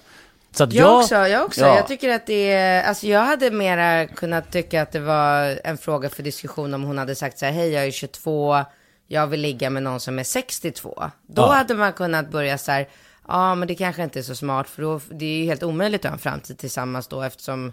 Så 0.56 0.64
att 0.64 0.72
Jag 0.72 0.98
också, 0.98 1.14
jag 1.14 1.44
också. 1.44 1.60
Ja. 1.60 1.76
Jag 1.76 1.86
tycker 1.86 2.08
att 2.08 2.26
det 2.26 2.52
är, 2.52 2.82
alltså 2.82 3.06
jag 3.06 3.20
hade 3.20 3.50
mera 3.50 4.06
kunnat 4.06 4.52
tycka 4.52 4.82
att 4.82 4.92
det 4.92 5.00
var 5.00 5.58
en 5.64 5.78
fråga 5.78 6.08
för 6.08 6.22
diskussion 6.22 6.74
om 6.74 6.82
hon 6.82 6.98
hade 6.98 7.14
sagt 7.14 7.38
så 7.38 7.44
här, 7.46 7.52
hej 7.52 7.70
jag 7.70 7.84
är 7.86 7.90
22, 7.90 8.64
jag 9.08 9.26
vill 9.26 9.40
ligga 9.40 9.70
med 9.70 9.82
någon 9.82 10.00
som 10.00 10.18
är 10.18 10.24
62. 10.24 11.10
Då 11.26 11.42
Ja. 11.42 11.52
hade 11.52 11.74
man 11.74 11.92
kunnat 11.92 12.30
börja 12.30 12.58
så 12.58 12.72
här, 12.72 12.88
ja 13.28 13.54
men 13.54 13.68
det 13.68 13.74
kanske 13.74 14.02
inte 14.02 14.18
är 14.18 14.22
så 14.22 14.34
smart 14.34 14.68
för 14.68 14.82
då, 14.82 15.00
det 15.10 15.24
är 15.24 15.38
ju 15.38 15.44
helt 15.44 15.62
omöjligt 15.62 16.04
att 16.04 16.08
ha 16.10 16.12
en 16.14 16.18
framtid 16.18 16.58
tillsammans 16.58 17.06
då 17.06 17.22
eftersom, 17.22 17.72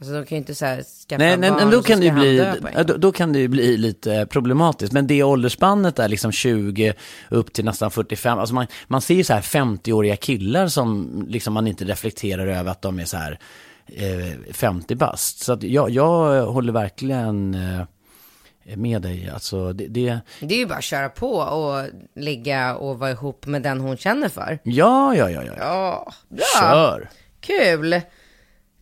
alltså 0.00 0.14
de 0.14 0.26
kan 0.26 0.36
ju 0.36 0.38
inte 0.38 0.54
så 0.54 0.66
här 0.66 0.82
skaffa 0.82 1.18
Nej, 1.18 1.36
nej, 1.36 1.50
barn 1.50 1.58
men 1.60 1.70
då 1.70 1.78
och 1.78 1.84
så 1.84 1.88
kan, 1.88 2.00
det 2.00 2.06
ju 2.06 2.12
bli, 2.12 2.54
då, 2.86 2.96
då 2.96 3.12
kan 3.12 3.32
det 3.32 3.38
ju 3.38 3.48
bli 3.48 3.76
lite 3.76 4.14
eh, 4.14 4.24
problematiskt. 4.24 4.92
Men 4.92 5.06
det 5.06 5.22
åldersspannet 5.22 5.98
är 5.98 6.08
liksom 6.08 6.32
20 6.32 6.94
upp 7.28 7.52
till 7.52 7.64
nästan 7.64 7.90
45. 7.90 8.38
Alltså 8.38 8.54
man, 8.54 8.66
man 8.86 9.00
ser 9.00 9.14
ju 9.14 9.24
så 9.24 9.32
här 9.34 9.40
50-åriga 9.40 10.16
killar 10.16 10.68
som 10.68 11.24
liksom 11.28 11.54
man 11.54 11.66
inte 11.66 11.84
reflekterar 11.84 12.46
över 12.46 12.70
att 12.70 12.82
de 12.82 12.98
är 12.98 13.04
så 13.04 13.16
här 13.16 13.38
eh, 13.86 14.52
50 14.52 14.94
bast. 14.94 15.44
Så 15.44 15.52
att 15.52 15.62
jag, 15.62 15.90
jag 15.90 16.46
håller 16.46 16.72
verkligen 16.72 17.54
eh, 17.54 18.76
med 18.76 19.02
dig. 19.02 19.30
Alltså 19.34 19.72
det, 19.72 19.86
det, 19.86 20.18
Det 20.40 20.54
är 20.54 20.58
ju 20.58 20.66
bara 20.66 20.78
att 20.78 20.84
köra 20.84 21.08
på 21.08 21.32
och 21.32 21.86
ligga 22.14 22.76
och 22.76 22.98
vara 22.98 23.10
ihop 23.10 23.46
med 23.46 23.62
den 23.62 23.80
hon 23.80 23.96
känner 23.96 24.28
för. 24.28 24.58
ja, 24.62 25.14
ja, 25.14 25.30
ja, 25.30 25.42
ja. 25.44 25.52
Ja, 25.58 26.12
bra. 26.28 26.44
Kör! 26.60 27.10
Kul. 27.40 28.00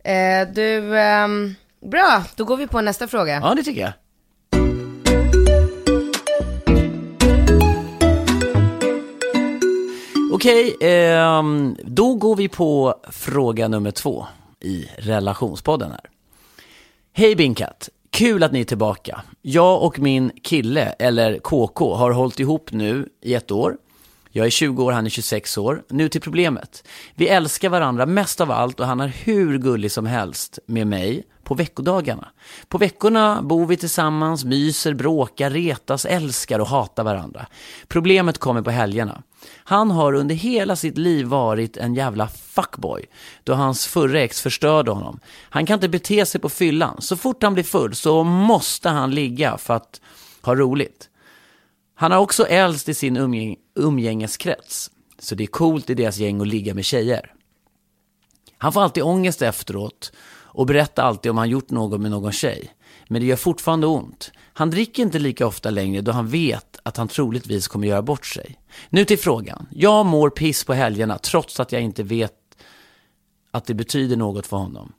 Eh, 0.03 0.47
du, 0.53 0.99
ehm, 0.99 1.55
bra, 1.81 2.23
då 2.35 2.43
går 2.43 2.57
vi 2.57 2.67
på 2.67 2.81
nästa 2.81 3.07
fråga. 3.07 3.39
Ja, 3.43 3.55
det 3.55 3.63
tycker 3.63 3.81
jag. 3.81 3.93
Okej, 10.33 10.75
ehm, 10.81 11.75
då 11.83 12.15
går 12.15 12.35
vi 12.35 12.47
på 12.47 12.95
fråga 13.09 13.67
nummer 13.67 13.91
två 13.91 14.25
i 14.59 14.89
relationspodden 14.97 15.91
här. 15.91 16.01
Hej 17.13 17.35
Binkat! 17.35 17.89
Kul 18.11 18.43
att 18.43 18.51
ni 18.51 18.59
är 18.59 18.65
tillbaka. 18.65 19.21
Jag 19.41 19.83
och 19.83 19.99
min 19.99 20.31
kille, 20.43 20.83
eller 20.99 21.39
KK, 21.39 21.95
har 21.95 22.11
hållit 22.11 22.39
ihop 22.39 22.71
nu 22.71 23.09
i 23.21 23.35
ett 23.35 23.51
år. 23.51 23.77
Jag 24.39 24.45
är 24.45 24.51
20 24.51 24.83
år, 24.83 24.91
han 24.91 25.05
är 25.05 25.09
26 25.09 25.57
år. 25.57 25.83
Nu 25.89 26.09
till 26.09 26.21
problemet. 26.21 26.87
Vi 27.15 27.27
älskar 27.27 27.69
varandra 27.69 28.05
mest 28.05 28.41
av 28.41 28.51
allt 28.51 28.79
och 28.79 28.85
han 28.85 28.99
är 28.99 29.07
hur 29.07 29.57
gullig 29.57 29.91
som 29.91 30.05
helst 30.05 30.59
med 30.65 30.87
mig 30.87 31.23
på 31.43 31.55
veckodagarna. 31.55 32.27
På 32.67 32.77
veckorna 32.77 33.41
bor 33.41 33.65
vi 33.65 33.77
tillsammans, 33.77 34.45
myser, 34.45 34.93
bråkar, 34.93 35.49
retas, 35.49 36.05
älskar 36.05 36.59
och 36.59 36.67
hatar 36.67 37.03
varandra. 37.03 37.45
Problemet 37.87 38.37
kommer 38.37 38.61
på 38.61 38.69
helgerna. 38.69 39.23
Han 39.63 39.91
har 39.91 40.13
under 40.13 40.35
hela 40.35 40.75
sitt 40.75 40.97
liv 40.97 41.25
varit 41.25 41.77
en 41.77 41.95
jävla 41.95 42.27
fuckboy 42.27 43.05
då 43.43 43.53
hans 43.53 43.87
förra 43.87 44.21
ex 44.21 44.41
förstörde 44.41 44.91
honom. 44.91 45.19
Han 45.49 45.65
kan 45.65 45.73
inte 45.73 45.89
bete 45.89 46.25
sig 46.25 46.41
på 46.41 46.49
fyllan. 46.49 47.01
Så 47.01 47.17
fort 47.17 47.43
han 47.43 47.53
blir 47.53 47.63
full 47.63 47.95
så 47.95 48.23
måste 48.23 48.89
han 48.89 49.15
ligga 49.15 49.57
för 49.57 49.73
att 49.73 50.01
ha 50.41 50.55
roligt. 50.55 51.08
Han 51.99 52.11
är 52.11 52.17
också 52.17 52.47
äldst 52.47 52.89
i 52.89 52.93
sin 52.93 53.17
umgäng 53.17 53.55
umgängeskrets. 53.75 54.91
Så 55.19 55.35
det 55.35 55.43
är 55.43 55.47
coolt 55.47 55.89
i 55.89 55.93
deras 55.93 56.17
gäng 56.17 56.41
att 56.41 56.47
ligga 56.47 56.73
med 56.73 56.85
tjejer. 56.85 57.33
Han 58.57 58.73
får 58.73 58.81
alltid 58.81 59.03
ångest 59.03 59.41
efteråt 59.41 60.11
och 60.29 60.65
berättar 60.65 61.03
alltid 61.03 61.29
om 61.29 61.37
han 61.37 61.49
gjort 61.49 61.69
något 61.69 62.01
med 62.01 62.11
någon 62.11 62.31
tjej. 62.31 62.71
Men 63.07 63.21
det 63.21 63.27
gör 63.27 63.35
fortfarande 63.35 63.87
ont. 63.87 64.31
Han 64.53 64.69
dricker 64.69 65.03
inte 65.03 65.19
lika 65.19 65.47
ofta 65.47 65.69
längre 65.69 66.01
då 66.01 66.11
han 66.11 66.27
vet 66.27 66.79
att 66.83 66.97
han 66.97 67.07
troligtvis 67.07 67.67
kommer 67.67 67.87
göra 67.87 68.01
bort 68.01 68.25
sig. 68.25 68.59
Nu 68.89 69.05
till 69.05 69.19
frågan. 69.19 69.67
Jag 69.71 70.05
mår 70.05 70.29
piss 70.29 70.63
på 70.63 70.73
helgerna 70.73 71.17
trots 71.17 71.59
att 71.59 71.71
jag 71.71 71.81
inte 71.81 72.03
vet 72.03 72.33
att 73.51 73.65
det 73.65 73.73
betyder 73.73 74.17
något 74.17 74.47
för 74.47 74.57
honom. 74.57 74.93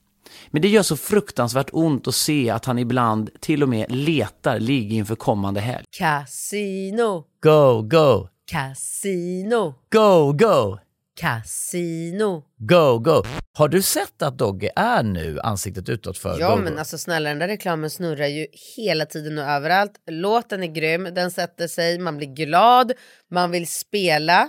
Men 0.50 0.62
det 0.62 0.68
gör 0.68 0.82
så 0.82 0.96
fruktansvärt 0.96 1.68
ont 1.72 2.08
att 2.08 2.14
se 2.14 2.50
att 2.50 2.64
han 2.64 2.78
ibland 2.78 3.30
till 3.40 3.62
och 3.62 3.68
med 3.68 3.86
letar 3.92 4.58
ligg 4.58 4.92
inför 4.92 5.16
kommande 5.16 5.60
helg. 5.60 5.84
Casino, 5.98 7.24
Go, 7.42 7.82
go, 7.82 8.28
casino, 8.50 9.74
go, 9.92 10.32
go, 10.32 10.78
casino. 11.20 12.42
go, 12.58 12.98
go. 12.98 13.22
Har 13.52 13.68
du 13.68 13.82
sett 13.82 14.22
att 14.22 14.38
Dogge 14.38 14.70
är 14.76 15.02
nu 15.02 15.40
ansiktet 15.40 15.88
utåt 15.88 16.18
för 16.18 16.40
Ja 16.40 16.50
Go, 16.56 16.62
men 16.62 16.72
Go? 16.72 16.78
alltså 16.78 16.98
snälla 16.98 17.28
den 17.28 17.38
där 17.38 17.48
reklamen 17.48 17.90
snurrar 17.90 18.26
ju 18.26 18.46
hela 18.76 19.06
tiden 19.06 19.38
och 19.38 19.44
överallt. 19.44 19.92
Låten 20.10 20.62
är 20.62 20.66
grym, 20.66 21.08
den 21.14 21.30
sätter 21.30 21.68
sig, 21.68 21.98
man 21.98 22.16
blir 22.16 22.26
glad, 22.34 22.92
man 23.30 23.50
vill 23.50 23.66
spela 23.70 24.48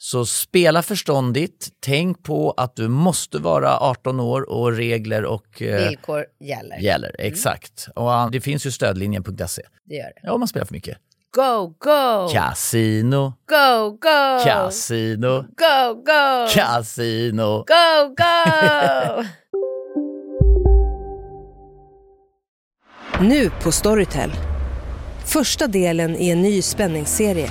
Så 0.00 0.26
spela 0.26 0.82
förståndigt, 0.82 1.68
tänk 1.80 2.22
på 2.22 2.50
att 2.56 2.76
du 2.76 2.88
måste 2.88 3.38
vara 3.38 3.76
18 3.78 4.20
år 4.20 4.50
och 4.50 4.72
regler 4.72 5.24
och 5.24 5.62
eh, 5.62 5.88
Villkor 5.88 6.24
gäller. 6.40 6.76
gäller. 6.78 7.16
Exakt. 7.18 7.88
Och 7.94 8.10
ah, 8.10 8.28
det 8.32 8.40
finns 8.40 8.66
ju 8.66 8.70
stödlinjen.se. 8.70 9.62
Det 9.84 9.94
gör 9.94 10.04
det. 10.04 10.20
Ja, 10.22 10.32
om 10.32 10.40
man 10.40 10.48
spelar 10.48 10.66
för 10.66 10.74
mycket. 10.74 10.98
Go, 11.36 11.74
go! 11.78 12.28
Casino, 12.32 13.32
Go, 13.48 13.90
go! 13.90 14.44
casino, 14.44 15.42
Go, 15.42 15.94
go! 15.94 16.48
casino. 16.54 17.64
Go, 17.66 18.14
go! 18.16 19.24
Nu 23.20 23.50
på 23.62 23.72
Storytel. 23.72 24.30
Första 25.24 25.66
delen 25.66 26.16
i 26.16 26.30
en 26.30 26.42
ny 26.42 26.62
spänningsserie. 26.62 27.50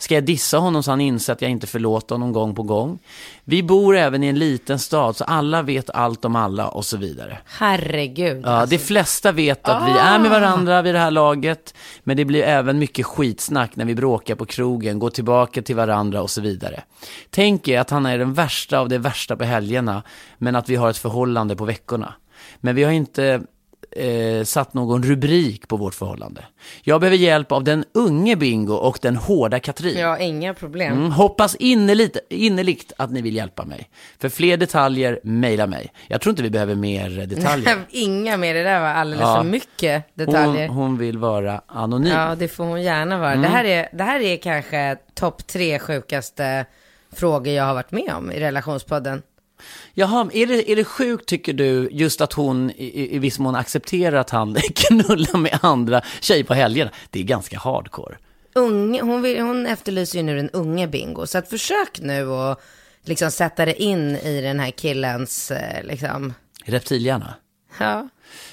Ska 0.00 0.14
jag 0.14 0.24
dissa 0.24 0.58
honom 0.58 0.82
så 0.82 0.90
han 0.90 1.00
inser 1.00 1.32
att 1.32 1.42
jag 1.42 1.50
inte 1.50 1.66
förlåter 1.66 2.14
honom 2.14 2.32
gång 2.32 2.54
på 2.54 2.62
gång? 2.62 2.98
Vi 3.44 3.62
bor 3.62 3.96
även 3.96 4.24
i 4.24 4.26
en 4.26 4.38
liten 4.38 4.78
stad 4.78 5.16
så 5.16 5.24
alla 5.24 5.62
vet 5.62 5.90
allt 5.90 6.24
om 6.24 6.36
alla 6.36 6.68
och 6.68 6.84
så 6.84 6.96
vidare. 6.96 7.38
Herregud. 7.44 8.42
Ja, 8.46 8.66
de 8.66 8.78
flesta 8.78 9.32
vet 9.32 9.68
att 9.68 9.88
vi 9.88 9.98
är 9.98 10.18
med 10.18 10.30
varandra 10.30 10.82
vid 10.82 10.94
det 10.94 10.98
här 10.98 11.10
laget, 11.10 11.74
men 12.04 12.16
det 12.16 12.24
blir 12.24 12.42
även 12.42 12.78
mycket 12.78 13.06
skitsnack 13.06 13.76
när 13.76 13.84
vi 13.84 13.94
bråkar 13.94 14.34
på 14.34 14.46
krogen, 14.46 14.98
går 14.98 15.10
tillbaka 15.10 15.62
till 15.62 15.76
varandra 15.76 16.22
och 16.22 16.30
så 16.30 16.40
vidare. 16.40 16.82
Tänk 17.30 17.68
er 17.68 17.80
att 17.80 17.90
han 17.90 18.06
är 18.06 18.18
den 18.18 18.34
värsta 18.34 18.78
av 18.78 18.88
det 18.88 18.98
värsta 18.98 19.36
på 19.36 19.44
helgerna, 19.44 20.02
men 20.38 20.56
att 20.56 20.68
vi 20.68 20.76
har 20.76 20.90
ett 20.90 20.98
förhållande 20.98 21.56
på 21.56 21.64
veckorna. 21.64 22.14
Men 22.60 22.74
vi 22.74 22.84
har 22.84 22.92
inte 22.92 23.40
eh, 23.90 24.44
satt 24.44 24.74
någon 24.74 25.02
rubrik 25.02 25.68
på 25.68 25.76
vårt 25.76 25.94
förhållande. 25.94 26.44
Jag 26.82 27.00
behöver 27.00 27.16
hjälp 27.16 27.52
av 27.52 27.64
den 27.64 27.84
unge 27.94 28.36
Bingo 28.36 28.74
och 28.74 28.98
den 29.02 29.16
hårda 29.16 29.60
Katrin. 29.60 29.98
Ja, 29.98 30.18
inga 30.18 30.54
problem. 30.54 30.92
Mm, 30.92 31.12
hoppas 31.12 31.54
innerligt, 31.54 32.16
innerligt 32.30 32.92
att 32.98 33.10
ni 33.10 33.22
vill 33.22 33.36
hjälpa 33.36 33.64
mig. 33.64 33.90
För 34.18 34.28
fler 34.28 34.56
detaljer, 34.56 35.20
mejla 35.22 35.66
mig. 35.66 35.92
Jag 36.08 36.20
tror 36.20 36.30
inte 36.30 36.42
vi 36.42 36.50
behöver 36.50 36.74
mer 36.74 37.10
detaljer. 37.26 37.76
Inga 37.90 38.36
mer, 38.36 38.54
det 38.54 38.62
där 38.62 38.80
var 38.80 38.88
alldeles 38.88 39.22
Ja. 39.22 39.36
för 39.36 39.44
mycket 39.50 40.04
Hon, 40.16 40.26
detaljer. 40.26 40.68
hon 40.68 40.98
vill 40.98 41.18
vara 41.18 41.60
anonym. 41.66 42.12
Ja, 42.12 42.34
det 42.34 42.48
får 42.48 42.64
hon 42.64 42.82
gärna 42.82 43.18
vara. 43.18 43.32
Mm. 43.32 43.42
Det, 43.42 43.48
här 43.48 43.64
är, 43.64 43.88
det 43.92 44.04
här 44.04 44.20
är 44.20 44.36
kanske 44.36 44.96
topp 45.14 45.46
tre 45.46 45.78
sjukaste 45.78 46.66
frågor 47.12 47.52
jag 47.54 47.64
har 47.64 47.74
varit 47.74 47.90
med 47.92 48.12
om 48.16 48.32
i 48.32 48.40
relationspodden. 48.40 49.22
Jaha, 49.94 50.30
är 50.32 50.46
det, 50.46 50.70
är 50.72 50.76
det 50.76 50.84
sjukt 50.84 51.26
tycker 51.28 51.52
du, 51.52 51.88
just 51.92 52.20
att 52.20 52.32
hon 52.32 52.70
i, 52.70 53.14
i- 53.16 53.18
viss 53.18 53.38
mån 53.38 53.54
accepterar 53.54 54.16
att 54.16 54.30
han 54.30 54.54
knullar 54.74 55.36
med 55.38 55.58
andra 55.62 56.00
tjejer 56.20 56.44
på 56.44 56.54
helgerna? 56.54 56.90
Det 57.10 57.20
är 57.20 57.24
ganska 57.24 57.58
hardcore. 57.58 58.16
Ung, 58.54 59.00
hon, 59.00 59.22
vill, 59.22 59.40
hon 59.40 59.66
efterlyser 59.66 60.18
ju 60.18 60.22
nu 60.22 60.36
den 60.36 60.50
unge 60.50 60.86
Bingo. 60.88 61.26
Så 61.26 61.38
att 61.38 61.48
försök 61.48 62.00
nu 62.00 62.26
och 62.26 62.60
liksom 63.04 63.30
sätta 63.30 63.64
det 63.64 63.82
in 63.82 64.16
i 64.16 64.40
den 64.40 64.60
här 64.60 64.70
killens, 64.70 65.50
eh, 65.50 65.84
liksom, 65.84 66.34
Reptilhjärna. 66.64 67.34
ja. 67.78 68.08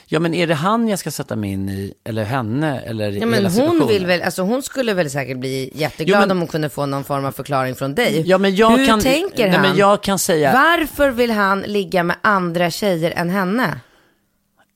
Ja, 0.08 0.20
men 0.20 0.34
är 0.34 0.48
det 0.48 0.54
han 0.54 0.88
jag 0.88 1.00
ska 1.00 1.12
sätta 1.12 1.36
mig 1.36 1.52
in 1.52 1.70
i, 1.70 1.94
eller 2.04 2.24
henne, 2.24 2.80
eller 2.82 3.06
Ja, 3.06 3.12
hela 3.12 3.26
men 3.26 3.44
hon 3.44 3.52
situationen? 3.52 3.88
vill 3.88 4.06
väl, 4.06 4.22
alltså 4.22 4.41
hon 4.41 4.63
skulle 4.63 4.94
väl 4.94 5.10
säkert 5.10 5.38
bli 5.38 5.72
jätteglad 5.76 6.15
Jo, 6.18 6.20
men- 6.22 6.32
om 6.32 6.38
hon 6.39 6.48
kunde 6.48 6.70
få 6.70 6.86
någon 6.86 7.04
form 7.04 7.26
av 7.26 7.32
förklaring 7.32 7.76
från 7.76 7.96
dig. 7.96 8.24
Ja, 8.26 8.38
men 8.38 8.56
jag 8.56 8.78
Hur 8.78 8.86
kan- 8.88 9.00
tänker 9.02 9.44
nej, 9.48 9.50
han? 9.52 9.62
men 9.62 9.78
jag 9.78 10.04
kan 10.04 10.20
säga- 10.20 10.54
Varför 10.54 11.10
vill 11.10 11.32
han 11.32 11.60
ligga 11.62 12.04
med 12.04 12.15
andra 12.22 12.72
tjejer 12.72 13.12
än 13.15 13.30
henne? 13.30 13.80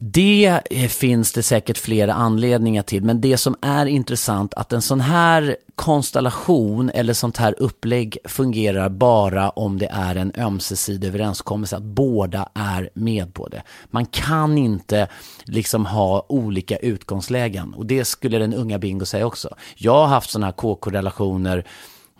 Det 0.02 0.60
eh, 0.72 0.88
finns 0.88 1.32
det 1.32 1.44
säkert 1.44 1.78
flera 1.78 2.14
anledningar 2.14 2.84
till, 2.84 3.04
men 3.04 3.22
det 3.22 3.38
som 3.38 3.56
är 3.62 3.86
intressant 3.86 4.54
att 4.54 4.74
en 4.74 4.82
sån 4.82 5.02
här 5.02 5.58
konstellation 5.76 6.90
eller 6.90 7.14
sånt 7.14 7.38
här 7.38 7.56
upplägg 7.58 8.18
fungerar 8.26 8.90
bara 8.90 9.50
om 9.50 9.78
det 9.78 9.88
är 9.88 10.16
en 10.16 10.32
ömsesidig 10.38 11.08
överenskommelse, 11.08 11.78
att 11.78 11.84
båda 11.84 12.50
är 12.54 12.90
med 12.94 13.34
på 13.34 13.48
det. 13.48 13.64
Man 13.86 14.06
kan 14.06 14.58
inte 14.58 15.08
liksom 15.44 15.86
ha 15.86 16.26
olika 16.30 16.78
utgångslägen 16.78 17.74
och 17.74 17.86
det 17.86 18.06
skulle 18.06 18.38
den 18.38 18.54
unga 18.54 18.80
Bingo 18.80 19.06
säga 19.06 19.26
också. 19.26 19.56
Jag 19.76 19.94
har 19.94 20.08
haft 20.08 20.30
såna 20.30 20.46
här 20.46 20.54
KK-relationer 20.54 21.66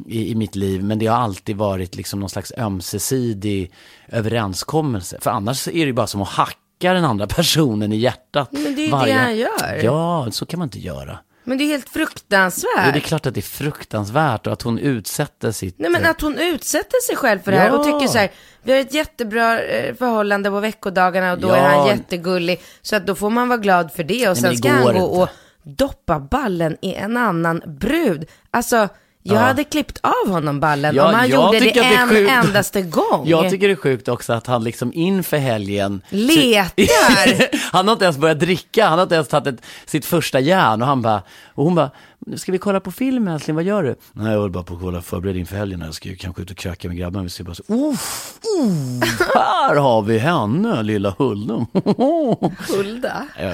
i, 0.08 0.32
i 0.32 0.36
mitt 0.36 0.56
liv, 0.56 0.84
men 0.84 1.00
det 1.00 1.08
har 1.08 1.18
alltid 1.18 1.58
varit 1.58 1.96
liksom 1.96 2.20
någon 2.20 2.30
slags 2.30 2.54
ömsesidig 2.58 3.72
överenskommelse. 4.08 5.18
För 5.22 5.32
annars 5.32 5.68
är 5.68 5.72
det 5.72 5.80
ju 5.80 5.94
bara 5.94 6.08
som 6.08 6.22
att 6.22 6.28
hacka 6.28 6.68
den 6.80 7.06
andra 7.06 7.28
personen 7.36 7.94
i 7.94 7.96
hjärtat. 7.96 8.50
Men 8.52 8.63
det 8.76 8.82
är 8.82 8.86
ju 8.86 9.06
det 9.06 9.12
han 9.20 9.38
gör. 9.38 9.84
Ja, 9.84 10.28
så 10.32 10.46
kan 10.46 10.60
man 10.60 10.65
inte 10.65 10.80
göra. 10.80 11.20
Men 11.44 11.58
det 11.58 11.63
är 11.63 11.68
helt 11.68 11.89
fruktansvärt. 11.89 12.70
Ja, 12.78 12.92
det 12.92 12.98
är 13.00 13.02
klart 13.02 13.26
att 13.26 13.34
det 13.34 13.39
är 13.39 13.42
fruktansvärt 13.42 14.48
och 14.48 14.54
att 14.54 14.62
hon 14.62 14.80
utsätter 14.80 15.52
sitt... 15.52 15.80
Nej 15.80 15.89
men 15.92 16.04
eh, 16.04 16.10
att 16.10 16.22
hon 16.22 16.38
utsätter 16.39 17.02
sig 17.08 17.15
själv 17.15 17.39
för 17.39 17.52
det 17.52 17.58
här 17.58 17.68
Ja. 17.68 17.78
och 17.78 17.84
tycker 17.86 18.08
så 18.08 18.18
här, 18.18 18.32
vi 18.63 18.72
har 18.72 18.80
ett 18.80 18.94
jättebra 18.94 19.62
eh, 19.62 19.96
förhållande 19.96 20.50
på 20.50 20.60
veckodagarna 20.60 21.32
och 21.32 21.39
då 21.39 21.50
är 21.50 21.58
Ja. 21.58 21.63
han 21.80 21.88
jättegullig. 21.88 22.62
Så 22.82 22.96
att 22.96 23.08
då 23.08 23.15
får 23.15 23.30
man 23.30 23.48
vara 23.50 23.58
glad 23.60 23.92
för 23.92 24.04
det 24.04 24.22
och 24.30 24.36
men 24.36 24.36
sen 24.36 24.58
ska 24.58 24.70
han 24.70 24.84
gå 24.84 24.89
inte. 24.89 25.02
och 25.02 25.30
doppa 25.63 26.20
ballen 26.20 26.78
i 26.82 26.94
en 26.94 27.18
annan 27.18 27.62
brud. 27.80 28.26
Alltså, 28.52 28.88
jag 29.30 29.38
Ja. 29.42 29.46
hade 29.46 29.63
klippt 29.63 30.00
av 30.04 30.32
honom 30.34 30.60
ballen 30.60 30.96
Ja, 30.96 31.08
om 31.08 31.13
han 31.15 31.30
gjorde 31.30 31.60
det 31.60 31.72
det 31.72 31.80
en 31.80 32.10
sjukt. 32.10 32.32
endaste 32.32 32.82
gång. 32.82 33.24
Jag 33.28 33.50
tycker 33.50 33.68
det 33.68 33.74
är 33.74 33.76
sjukt 33.76 34.08
också 34.08 34.34
att 34.34 34.48
han 34.48 34.63
liksom 34.63 34.92
inför 34.94 35.38
helgen 35.38 36.02
Letar. 36.10 37.72
han 37.72 37.88
har 37.88 37.94
inte 37.94 38.06
ens 38.06 38.18
börjat 38.18 38.39
dricka, 38.39 38.88
han 38.88 38.98
har 39.00 39.04
inte 39.04 39.15
ens 39.15 39.28
tagit 39.28 39.48
ett, 39.48 39.62
sitt 39.86 40.06
första 40.06 40.39
järn 40.39 40.82
och 40.82 40.88
han 40.88 41.02
bara, 41.02 41.22
och 41.56 41.63
hon 41.65 41.76
bara, 41.76 41.92
ska 42.36 42.52
vi 42.52 42.58
kolla 42.58 42.80
på 42.80 42.92
film 42.92 43.28
älskling, 43.28 43.56
vad 43.56 43.65
gör 43.65 43.84
du? 43.84 43.96
Nej 44.12 44.32
jag 44.32 44.39
håller 44.39 44.54
bara 44.54 44.63
på 44.63 44.74
att 44.74 44.80
kolla 44.82 45.02
förbered 45.02 45.36
inför 45.38 45.56
helgen, 45.56 45.82
jag 45.86 45.94
ska 45.94 46.10
ju 46.10 46.15
kanske 46.15 46.42
ut 46.42 46.52
och 46.52 46.58
kröka 46.58 46.88
med 46.88 46.98
grabbarna, 46.98 47.24
vi 47.24 47.30
ser 47.30 47.44
bara 47.44 47.56
så, 47.56 47.63
uff, 47.68 48.34
uh, 48.60 49.02
här 49.36 49.76
har 49.76 50.02
vi 50.02 50.18
henne, 50.18 50.84
lilla 50.84 51.15
Hulda. 51.18 51.65
Hulda. 52.70 53.24
Ja, 53.39 53.54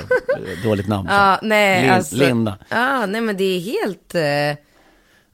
Dåligt 0.64 0.88
namn. 0.88 1.08
Ja, 1.12 1.40
nej, 1.42 1.82
Lin- 1.84 1.92
alltså. 1.94 2.16
Linda. 2.16 2.58
Ja, 2.70 3.06
nej 3.06 3.22
men 3.22 3.38
det 3.38 3.44
är 3.44 3.60
helt, 3.60 4.16
eh, 4.16 4.65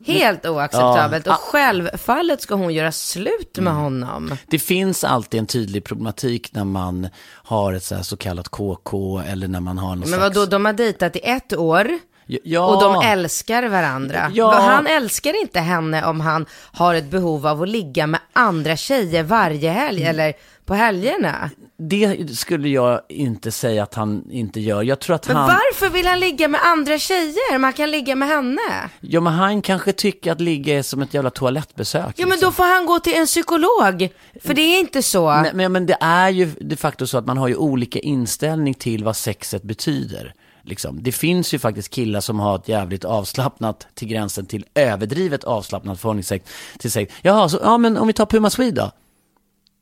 helt 0.06 0.46
oacceptabelt. 0.46 1.26
Ja. 1.26 1.34
Och 1.34 1.40
självfallet 1.40 2.42
ska 2.42 2.56
hon 2.56 2.74
göra 2.74 2.92
slut 2.92 3.58
Mm. 3.58 3.74
med 3.74 3.84
honom. 3.84 4.38
Det 4.48 4.60
finns 4.60 5.04
alltid 5.04 5.40
en 5.40 5.48
tydlig 5.48 5.84
problematik 5.84 6.54
när 6.54 6.64
man 6.64 7.08
har 7.44 7.74
ett 7.74 7.84
så, 7.84 8.04
så 8.04 8.18
kallat 8.18 8.50
KK 8.50 9.20
eller 9.28 9.48
när 9.48 9.60
man 9.60 9.78
har 9.78 9.90
någon 9.90 10.00
Men 10.00 10.08
slags... 10.10 10.22
vadå, 10.36 10.46
de 10.46 10.66
har 10.66 10.74
dejtat 10.74 11.16
i 11.16 11.20
ett 11.24 11.54
år. 11.58 12.00
Ja, 12.26 12.66
Och 12.66 12.82
de 12.82 13.08
älskar 13.08 13.64
varandra. 13.64 14.32
Ja. 14.34 14.60
Han 14.60 14.88
älskar 14.88 15.42
inte 15.42 15.60
henne 15.60 16.06
om 16.06 16.20
han 16.22 16.46
har 16.72 16.96
ett 16.96 17.12
behov 17.12 17.48
av 17.48 17.62
att 17.62 17.70
ligga 17.70 18.08
med 18.08 18.20
andra 18.34 18.78
tjejer 18.78 19.24
varje 19.24 19.70
helg 19.70 20.04
eller 20.04 20.34
på 20.66 20.74
helgerna. 20.76 21.50
det 21.78 22.38
skulle 22.38 22.70
jag 22.70 23.02
inte 23.10 23.52
säga 23.52 23.84
att 23.84 23.94
han 23.94 24.32
inte 24.32 24.60
gör. 24.60 24.84
Jag 24.84 25.00
tror 25.00 25.16
att 25.16 25.28
Men 25.28 25.36
han... 25.38 25.48
varför 25.48 25.90
vill 25.90 26.08
han 26.08 26.20
ligga 26.20 26.48
med 26.48 26.62
andra 26.64 26.98
tjejer? 26.98 27.58
Man 27.58 27.74
kan 27.74 27.92
ligga 27.92 28.16
med 28.16 28.28
henne. 28.28 28.90
Ja, 29.00 29.22
men 29.22 29.34
han 29.34 29.62
kanske 29.62 29.92
tycker 29.92 30.32
att 30.32 30.42
ligga 30.42 30.78
är 30.78 30.82
som 30.82 31.02
ett 31.02 31.14
jävla 31.14 31.30
toalettbesök. 31.30 32.14
Ja 32.16 32.26
men 32.26 32.30
liksom. 32.30 32.48
då 32.48 32.52
får 32.52 32.64
han 32.64 32.86
gå 32.86 33.00
till 33.00 33.14
en 33.14 33.26
psykolog. 33.26 34.10
För 34.44 34.54
det 34.54 34.62
är 34.62 34.80
inte 34.80 35.02
så. 35.02 35.32
Nej, 35.32 35.52
men, 35.54 35.72
men 35.72 35.86
det 35.86 35.98
är 36.02 36.30
ju 36.30 36.46
de 36.62 36.76
facto 36.76 37.08
så 37.08 37.18
att 37.18 37.26
man 37.26 37.38
har 37.38 37.48
ju 37.48 37.56
olika 37.56 38.00
inställning 38.00 38.74
till 38.74 39.04
vad 39.04 39.16
sexet 39.16 39.64
betyder. 39.64 40.34
Liksom. 40.64 41.04
Det 41.04 41.12
finns 41.12 41.54
ju 41.54 41.60
faktiskt 41.60 41.90
killar 41.90 42.20
som 42.22 42.40
har 42.40 42.56
ett 42.56 42.68
jävligt 42.68 43.06
avslappnat 43.06 43.88
till 43.94 44.08
gränsen 44.08 44.46
till 44.46 44.66
överdrivet 44.76 45.44
avslappnat 45.44 46.00
förhållningssätt 46.00 46.50
till 46.80 46.92
sex. 46.92 47.14
Jaha, 47.22 47.50
så, 47.50 47.60
ja 47.64 47.78
men 47.78 47.98
om 47.98 48.08
vi 48.08 48.14
tar 48.14 48.26
Puma 48.26 48.50
Swede 48.50 48.82
då? 48.82 48.92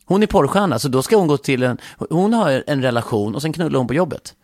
Hon 0.06 0.24
är 0.24 0.28
porrstjärna, 0.28 0.80
så 0.80 0.88
då 0.88 1.02
ska 1.02 1.18
hon 1.18 1.28
gå 1.28 1.38
till 1.38 1.64
en, 1.64 1.78
hon 2.10 2.34
har 2.34 2.64
en 2.68 2.82
relation 2.82 3.36
och 3.36 3.42
sen 3.42 3.54
knullar 3.54 3.78
hon 3.78 3.88
på 3.88 3.94
jobbet. 3.94 4.36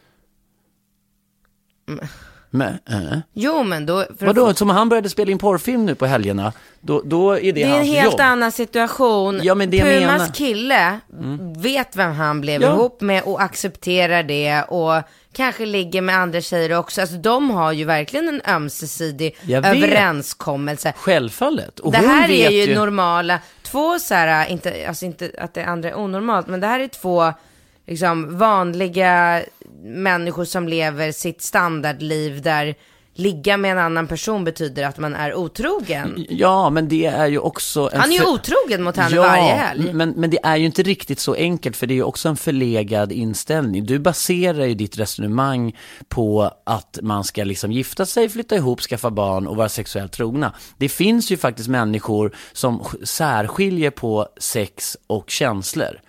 Men, 2.49 2.73
äh. 2.89 3.17
Jo 3.33 3.63
men 3.63 3.85
då... 3.85 4.05
Vadå, 4.19 4.53
som 4.53 4.69
han 4.69 4.89
började 4.89 5.09
spela 5.09 5.31
in 5.31 5.37
porrfilm 5.37 5.85
nu 5.85 5.95
på 5.95 6.05
helgerna, 6.05 6.53
då, 6.81 7.01
då 7.05 7.31
är 7.31 7.41
det, 7.41 7.51
Det 7.51 7.63
är 7.63 7.67
en 7.67 7.73
hans 7.73 7.87
helt 7.87 8.11
jobb. 8.11 8.19
annan 8.21 8.51
situation. 8.51 9.39
Ja, 9.43 9.55
men 9.55 9.69
det 9.69 9.81
Pumas 9.81 9.99
menar- 10.19 10.33
kille 10.33 10.99
vet 11.57 11.95
vem 11.95 12.11
han 12.11 12.41
blev 12.41 12.61
Ja. 12.61 12.73
ihop 12.73 13.01
med 13.01 13.23
och 13.23 13.41
accepterar 13.41 14.23
det 14.23 14.63
och 14.63 15.01
kanske 15.35 15.65
ligger 15.65 16.01
med 16.01 16.17
andra 16.17 16.41
tjejer 16.41 16.73
också. 16.73 17.01
Alltså 17.01 17.15
de 17.15 17.49
har 17.49 17.71
ju 17.71 17.85
verkligen 17.85 18.27
en 18.27 18.41
ömsesidig 18.47 19.37
överenskommelse. 19.49 20.93
Självfallet. 20.97 21.79
Och 21.79 21.91
det 21.91 21.97
här 21.97 22.29
är 22.29 22.49
vet 22.49 22.69
ju, 22.69 22.75
normala, 22.75 23.39
två 23.63 23.99
så 23.99 24.13
här, 24.13 24.49
inte, 24.49 24.87
alltså 24.87 25.05
inte 25.05 25.31
att 25.37 25.53
det 25.53 25.65
andra 25.65 25.89
är 25.89 25.97
onormalt, 25.97 26.47
men 26.47 26.59
det 26.59 26.67
här 26.67 26.79
är 26.79 26.87
två 26.87 27.33
liksom 27.87 28.37
vanliga 28.37 29.41
människor 29.83 30.45
som 30.45 30.67
lever 30.67 31.11
sitt 31.11 31.41
standardliv 31.41 32.41
där 32.41 32.75
ligga 33.15 33.57
med 33.57 33.71
en 33.71 33.77
annan 33.77 34.07
person 34.07 34.43
betyder 34.43 34.83
att 34.83 34.97
man 34.97 35.15
är 35.15 35.35
otrogen. 35.35 36.25
Ja, 36.29 36.69
men 36.69 36.87
det 36.87 37.05
är 37.05 37.27
ju 37.27 37.39
också... 37.39 37.89
Han 37.93 38.09
är 38.09 38.13
ju 38.13 38.19
för- 38.19 38.27
otrogen 38.29 38.83
mot 38.83 38.97
henne 38.97 39.15
ja, 39.15 39.21
varje 39.21 39.53
helg. 39.53 39.93
Men, 39.93 40.09
men 40.09 40.29
det 40.29 40.39
är 40.43 40.55
ju 40.55 40.65
inte 40.65 40.83
riktigt 40.83 41.19
så 41.19 41.33
enkelt, 41.33 41.77
för 41.77 41.87
det 41.87 41.93
är 41.93 41.95
ju 41.95 42.03
också 42.03 42.29
en 42.29 42.37
förlegad 42.37 43.11
inställning. 43.11 43.85
Du 43.85 43.99
baserar 43.99 44.65
ju 44.65 44.73
ditt 44.73 44.97
resonemang 44.97 45.75
på 46.07 46.51
att 46.63 46.99
man 47.01 47.23
ska 47.23 47.43
liksom 47.43 47.71
gifta 47.71 48.05
sig, 48.05 48.29
flytta 48.29 48.55
ihop, 48.55 48.81
skaffa 48.81 49.11
barn 49.11 49.47
och 49.47 49.55
vara 49.55 49.69
sexuellt 49.69 50.11
trogna. 50.11 50.53
Det 50.77 50.89
finns 50.89 51.31
ju 51.31 51.37
faktiskt 51.37 51.69
människor 51.69 52.35
som 52.53 52.83
särskiljer 53.03 53.91
på 53.91 54.27
sex 54.39 54.97
och 55.07 55.29
känslor. 55.29 56.01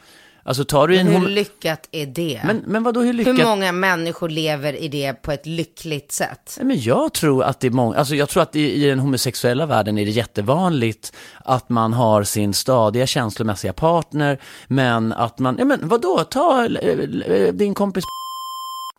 Alltså 0.46 0.64
tar 0.64 0.88
du 0.88 0.96
en... 0.96 1.06
Hur 1.06 1.28
lyckat 1.28 1.88
är 1.92 2.06
det? 2.06 2.40
men, 2.44 2.62
men 2.66 2.82
vadå, 2.82 3.00
hur 3.00 3.12
lyckat? 3.12 3.38
Hur 3.38 3.44
många 3.44 3.72
människor 3.72 4.28
lever 4.28 4.72
i 4.72 4.88
det 4.88 5.22
på 5.22 5.32
ett 5.32 5.46
lyckligt 5.46 6.12
sätt? 6.12 6.59
Men 6.62 6.80
jag 6.80 7.12
tror 7.12 7.42
att 7.44 7.61
det 7.61 7.66
är 7.66 7.70
många, 7.70 7.96
alltså 7.98 8.14
jag 8.14 8.28
tror 8.28 8.42
att 8.42 8.56
i, 8.56 8.72
i 8.85 8.88
den 8.88 8.98
homosexuella 8.98 9.66
världen 9.66 9.98
är 9.98 10.04
det 10.04 10.11
jättevanligt 10.11 11.12
att 11.44 11.68
man 11.68 11.92
har 11.92 12.22
sin 12.22 12.54
stadiga 12.54 13.06
känslomässiga 13.06 13.72
partner, 13.72 14.38
men 14.68 15.12
att 15.12 15.38
man, 15.38 15.56
ja 15.59 15.64
men 15.64 15.88
vadå, 15.88 16.24
ta 16.24 16.66
eh, 16.66 16.98
eh, 17.26 17.52
din 17.52 17.74
kompis, 17.74 18.04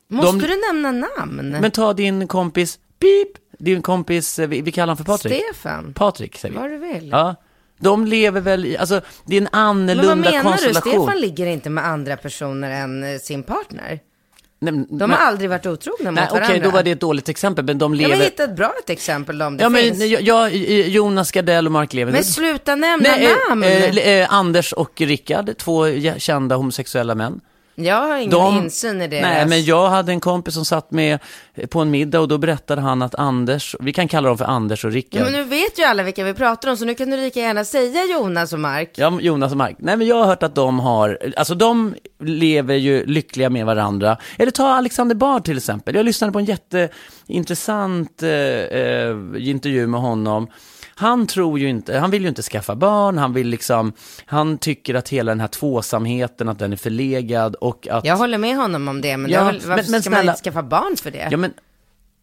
Måste 0.10 0.38
De- 0.38 0.48
du 0.48 0.74
nämna 0.74 0.92
namn? 1.18 1.58
men 1.62 1.72
ta 1.72 1.94
din 1.94 2.28
kompis, 2.28 2.80
pip, 3.00 3.38
din 3.60 3.82
kompis, 3.82 4.40
eh, 4.40 4.48
vi, 4.48 4.62
vi 4.62 4.72
kallar 4.72 4.86
honom 4.86 4.98
för 4.98 5.04
Patrik. 5.04 5.44
Stefan? 5.46 5.94
Patrik 5.94 6.38
säger 6.38 6.54
vi. 6.56 6.60
Vad 6.62 6.70
du 6.70 6.78
vill. 6.78 7.10
Ja, 7.10 7.36
de 7.80 8.06
lever 8.06 8.42
väl 8.42 8.66
i, 8.66 8.78
alltså 8.78 9.02
det 9.26 9.36
är 9.36 9.38
en 9.38 9.44
Men 9.44 9.52
vad 9.54 9.62
annorlunda 9.62 10.16
menar 10.16 10.38
du? 10.44 10.44
konstellation. 10.50 11.04
Stefan 11.06 11.22
ligger 11.22 11.46
inte 11.46 11.70
med 11.70 11.86
andra 11.88 12.18
personer 12.18 12.72
än 12.72 13.04
eh, 13.14 13.20
sin 13.20 13.44
partner. 13.44 14.00
Nej, 14.60 14.74
men- 14.74 14.88
De 14.90 14.98
men- 14.98 15.12
har 15.12 15.18
aldrig 15.18 15.50
varit 15.50 15.66
otrogna 15.66 16.12
mot 16.12 16.16
Nej, 16.20 16.28
okej, 16.32 16.42
varandra. 16.42 16.64
då 16.66 16.70
var 16.72 16.84
det 16.84 16.92
ett 16.92 17.00
dåligt 17.02 17.30
exempel, 17.30 17.66
men 17.66 17.78
de 17.78 17.94
lever... 17.94 18.10
men 18.10 18.22
hitta 18.22 18.44
ett 18.44 18.56
bra 18.56 18.74
ett 18.84 18.90
exempel 18.90 19.42
om 19.42 19.58
det 19.58 19.64
ja, 19.64 19.70
finns. 19.70 19.98
men 20.00 20.10
jag, 20.10 20.22
jag, 20.22 20.56
Jonas 20.88 21.32
Gardell 21.32 21.66
och 21.66 21.72
Mark 21.72 21.94
Levengood. 21.94 22.16
Men 22.16 22.24
sluta 22.24 22.76
nämna 22.76 23.10
Nej, 23.10 23.26
eh, 23.26 23.50
namn. 23.50 23.64
eh, 23.64 23.98
eh, 23.98 24.34
Anders 24.34 24.74
och 24.74 25.02
Rickard, 25.02 25.58
två 25.58 25.86
kända 26.18 26.56
homosexuella 26.56 27.16
män. 27.16 27.42
Jag 27.86 27.96
har 27.96 28.18
ingen 28.18 28.30
De- 28.30 28.58
insyn 28.58 29.02
i 29.02 29.08
deras... 29.08 29.22
Nej, 29.22 29.46
men 29.48 29.64
jag 29.64 29.90
hade 29.90 30.12
en 30.12 30.20
kompis 30.20 30.54
som 30.54 30.66
satt 30.66 30.92
med 30.92 31.20
på 31.70 31.80
en 31.80 31.92
middag 31.92 32.20
och 32.20 32.28
då 32.28 32.38
berättade 32.38 32.82
han 32.82 33.02
att 33.02 33.16
Anders, 33.16 33.76
vi 33.80 33.94
kan 33.94 34.08
kalla 34.08 34.28
dem 34.28 34.38
för 34.38 34.46
Anders 34.46 34.86
och 34.86 34.92
Rickard. 34.92 35.22
Men 35.24 35.34
nu 35.34 35.44
vet 35.44 35.80
ju 35.80 35.84
alla 35.84 36.04
vilka 36.04 36.24
vi 36.24 36.34
pratar 36.34 36.70
om, 36.70 36.78
så 36.78 36.86
nu 36.86 36.96
kan 36.96 37.10
du 37.10 37.18
lika 37.18 37.40
gärna 37.40 37.64
säga 37.66 38.06
Jonas 38.06 38.54
och 38.54 38.60
Mark. 38.60 38.92
Ja, 38.96 39.18
Jonas 39.22 39.52
och 39.52 39.58
Mark. 39.58 39.76
Nej, 39.80 39.98
men 39.98 40.08
jag 40.08 40.16
har 40.16 40.26
hört 40.26 40.44
att 40.44 40.56
de 40.56 40.80
har, 40.80 41.20
alltså 41.38 41.56
de 41.56 41.96
lever 42.24 42.76
ju 42.76 43.06
lyckliga 43.06 43.50
med 43.50 43.66
varandra. 43.66 44.18
Eller 44.38 44.52
ta 44.52 44.68
Alexander 44.68 45.16
Bard 45.16 45.44
till 45.44 45.58
exempel. 45.58 45.96
Jag 45.96 46.06
lyssnade 46.06 46.34
på 46.34 46.40
en 46.40 46.46
jätteintressant 46.46 48.24
eh, 48.24 48.30
eh, 48.30 49.16
intervju 49.38 49.88
med 49.88 50.02
honom. 50.02 50.48
Han 51.00 51.28
tror 51.28 51.60
ju 51.60 51.70
inte, 51.70 51.98
han 51.98 52.12
vill 52.12 52.22
ju 52.22 52.28
inte 52.30 52.42
skaffa 52.42 52.76
barn, 52.76 53.18
han 53.18 53.34
vill 53.34 53.48
liksom, 53.48 53.94
han 54.26 54.58
tycker 54.58 54.96
att 54.96 55.10
hela 55.10 55.32
den 55.32 55.40
här 55.40 55.48
tvåsamheten, 55.48 56.50
att 56.50 56.60
den 56.60 56.74
är 56.74 56.78
förlegad 56.78 57.56
och 57.56 57.88
att... 57.92 58.06
Jag 58.06 58.18
håller 58.18 58.38
med 58.38 58.56
honom 58.58 58.88
om 58.88 59.02
det, 59.02 59.18
men, 59.18 59.32
Ja, 59.32 59.44
väl, 59.44 59.54
varför 59.56 59.68
men- 59.68 59.76
men 59.92 60.02
ska 60.02 60.10
man 60.10 60.20
snälla- 60.20 60.32
inte 60.32 60.44
skaffa 60.44 60.64
barn 60.64 60.96
för 60.98 61.12
det? 61.12 61.28
Ja, 61.32 61.38
men 61.38 61.54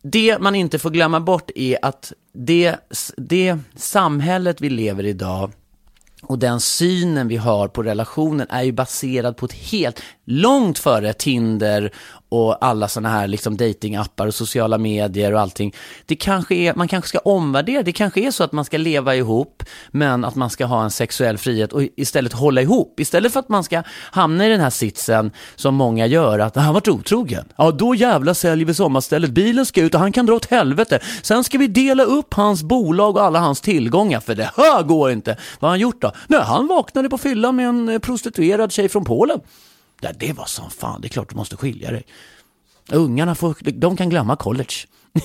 det 0.03 0.39
man 0.41 0.55
inte 0.55 0.79
får 0.79 0.91
glömma 0.91 1.21
bort 1.21 1.51
är 1.55 1.79
att 1.83 2.13
det, 2.35 2.77
det 3.17 3.59
samhället 3.77 4.61
vi 4.61 4.71
lever 4.71 5.05
i 5.05 5.09
idag 5.09 5.53
och 6.23 6.39
den 6.39 6.61
synen 6.61 7.29
vi 7.29 7.37
har 7.37 7.69
på 7.69 7.83
relationen 7.83 8.47
är 8.51 8.63
ju 8.63 8.73
baserad 8.73 9.37
på 9.37 9.47
ett 9.47 9.53
helt, 9.53 10.03
långt 10.25 10.79
före 10.79 11.13
Tinder 11.13 11.93
och 12.35 12.65
alla 12.65 12.89
sådana 12.89 13.09
här 13.09 13.27
liksom 13.27 13.57
datingappar 13.57 14.27
och 14.27 14.35
sociala 14.35 14.79
medier 14.79 15.33
och 15.33 15.41
allting. 15.41 15.75
Det 16.07 16.17
kanske 16.17 16.55
är, 16.55 16.75
man 16.75 16.89
kanske 16.89 17.09
ska 17.09 17.19
omvärdera, 17.19 17.83
det 17.83 17.93
kanske 17.93 18.21
är 18.21 18.31
så 18.31 18.45
att 18.45 18.53
man 18.53 18.65
ska 18.65 18.79
leva 18.79 19.17
ihop, 19.17 19.63
men 19.91 20.25
att 20.25 20.35
man 20.35 20.51
ska 20.51 20.67
ha 20.67 20.85
en 20.85 20.91
sexuell 20.91 21.39
frihet 21.39 21.73
och 21.73 21.83
istället 21.97 22.33
hålla 22.33 22.63
ihop. 22.63 23.01
Istället 23.01 23.33
för 23.33 23.41
att 23.41 23.49
man 23.49 23.65
ska 23.65 23.83
hamna 24.11 24.47
i 24.47 24.49
den 24.49 24.61
här 24.61 24.71
sitsen 24.71 25.31
som 25.57 25.75
många 25.75 26.07
gör, 26.07 26.39
att 26.39 26.57
han 26.57 26.75
varit 26.75 26.89
otrogen. 26.89 27.45
Ja, 27.57 27.71
då 27.71 27.95
jävla 27.95 28.35
säljer 28.35 28.67
vi 28.67 28.75
sommarstället, 28.75 29.31
bilen 29.31 29.67
ska 29.67 29.81
ut 29.81 29.95
och 29.95 30.01
han 30.01 30.13
kan 30.13 30.27
dra 30.27 30.35
åt 30.35 30.51
helvete. 30.51 31.01
Sen 31.23 31.45
ska 31.45 31.59
vi 31.59 31.67
dela 31.67 32.03
upp 32.03 32.35
hans 32.35 32.63
bolag 32.63 33.17
och 33.17 33.23
alla 33.23 33.39
hans 33.39 33.61
tillgångar, 33.61 34.21
för 34.21 34.35
det 34.35 34.51
här 34.57 34.83
går 34.83 35.11
inte. 35.11 35.37
Vad 35.61 35.69
har 35.69 35.73
han 35.73 35.81
gjort 35.81 36.01
då? 36.01 36.13
Nej, 36.27 36.41
han 36.41 36.67
vaknade 36.67 37.09
på 37.09 37.19
fyllan 37.19 37.57
med 37.57 37.69
en 37.69 37.89
eh, 37.89 37.99
prostituerad 37.99 38.73
tjej 38.73 38.89
från 38.89 39.05
Polen. 39.05 39.41
Ja, 40.05 40.13
det 40.19 40.33
var 40.33 40.45
som 40.47 40.71
fan, 40.71 41.01
det 41.01 41.07
är 41.07 41.11
klart 41.11 41.29
du 41.31 41.37
måste 41.37 41.57
skilja 41.57 41.91
dig. 41.91 42.03
Ungarna 42.93 43.35
får, 43.35 43.57
de 43.61 43.97
kan 43.97 44.11
glömma 44.11 44.37
college. 44.37 44.75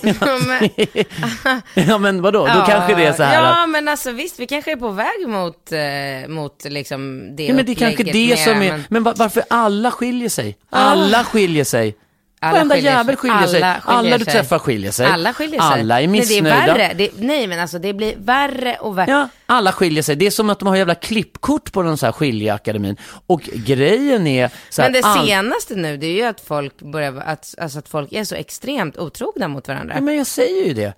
ja 1.74 1.98
men 1.98 2.22
vadå, 2.22 2.46
då 2.46 2.64
kanske 2.66 2.94
det 2.94 3.04
är 3.06 3.12
så 3.12 3.22
här 3.22 3.34
Ja, 3.42 3.62
att, 3.62 3.68
men 3.68 3.88
alltså 3.88 4.12
visst, 4.12 4.38
vi 4.40 4.46
kanske 4.46 4.72
är 4.72 4.76
på 4.76 4.90
väg 4.90 5.28
mot, 5.28 5.72
eh, 5.72 6.28
mot 6.28 6.64
liksom 6.64 7.28
det 7.36 7.42
ja, 7.46 7.54
men 7.54 7.66
det 7.66 7.72
är 7.72 7.76
kanske 7.76 8.02
det 8.02 8.12
mer, 8.12 8.36
som 8.36 8.52
är, 8.62 8.70
men- 8.72 8.84
men 8.90 9.02
va- 9.02 9.14
varför 9.16 9.42
alla 9.50 9.90
skiljer 9.90 10.28
sig? 10.28 10.56
Alla 10.70 11.24
skiljer 11.24 11.64
sig. 11.64 11.96
Alla 12.42 12.52
Varenda 12.52 12.74
sig. 12.74 12.84
jävel 12.84 13.16
skiljer 13.16 13.46
sig. 13.46 13.62
Alla 13.62 13.80
skiljer 13.80 13.98
Alla 13.98 14.18
du 14.18 14.24
sig. 14.24 14.34
träffar 14.34 14.58
skiljer 14.58 14.90
sig. 14.92 15.06
Alla 15.06 15.32
skiljer 15.32 15.60
sig. 15.60 15.80
Alla 15.80 16.00
är 16.00 16.06
missnöjda. 16.08 16.50
det 16.50 16.62
är 16.62 16.66
värre. 16.66 16.94
Det, 16.94 17.10
nej, 17.18 17.46
men 17.46 17.60
alltså 17.60 17.78
det 17.78 17.92
blir 17.94 18.14
värre 18.18 18.76
och 18.80 18.98
värre. 18.98 19.10
Ja, 19.10 19.28
alla 19.46 19.72
skiljer 19.72 20.02
sig. 20.02 20.16
Det 20.16 20.26
är 20.26 20.30
som 20.30 20.50
att 20.50 20.58
de 20.58 20.68
har 20.68 20.76
jävla 20.76 20.94
klippkort 20.94 21.72
på 21.72 21.82
den 21.82 21.96
så 21.96 22.06
här 22.06 22.12
skiljeakademin. 22.12 22.96
Och 23.26 23.40
grejen 23.54 24.26
är 24.26 24.50
så 24.70 24.82
här, 24.82 24.90
Men 24.90 25.02
det 25.02 25.08
all- 25.08 25.26
senaste 25.26 25.74
nu, 25.74 25.96
det 25.96 26.06
är 26.06 26.12
ju 26.12 26.22
att 26.22 26.40
folk 26.40 26.82
börjar, 26.82 27.16
att, 27.26 27.54
alltså 27.58 27.78
att 27.78 27.88
folk 27.88 28.12
är 28.12 28.24
så 28.24 28.34
extremt 28.34 28.96
otrogna 28.98 29.48
mot 29.48 29.68
varandra. 29.68 29.94
Ja, 29.94 30.00
men 30.00 30.16
jag 30.16 30.26
säger 30.26 30.66
ju 30.66 30.74
det. 30.74 30.94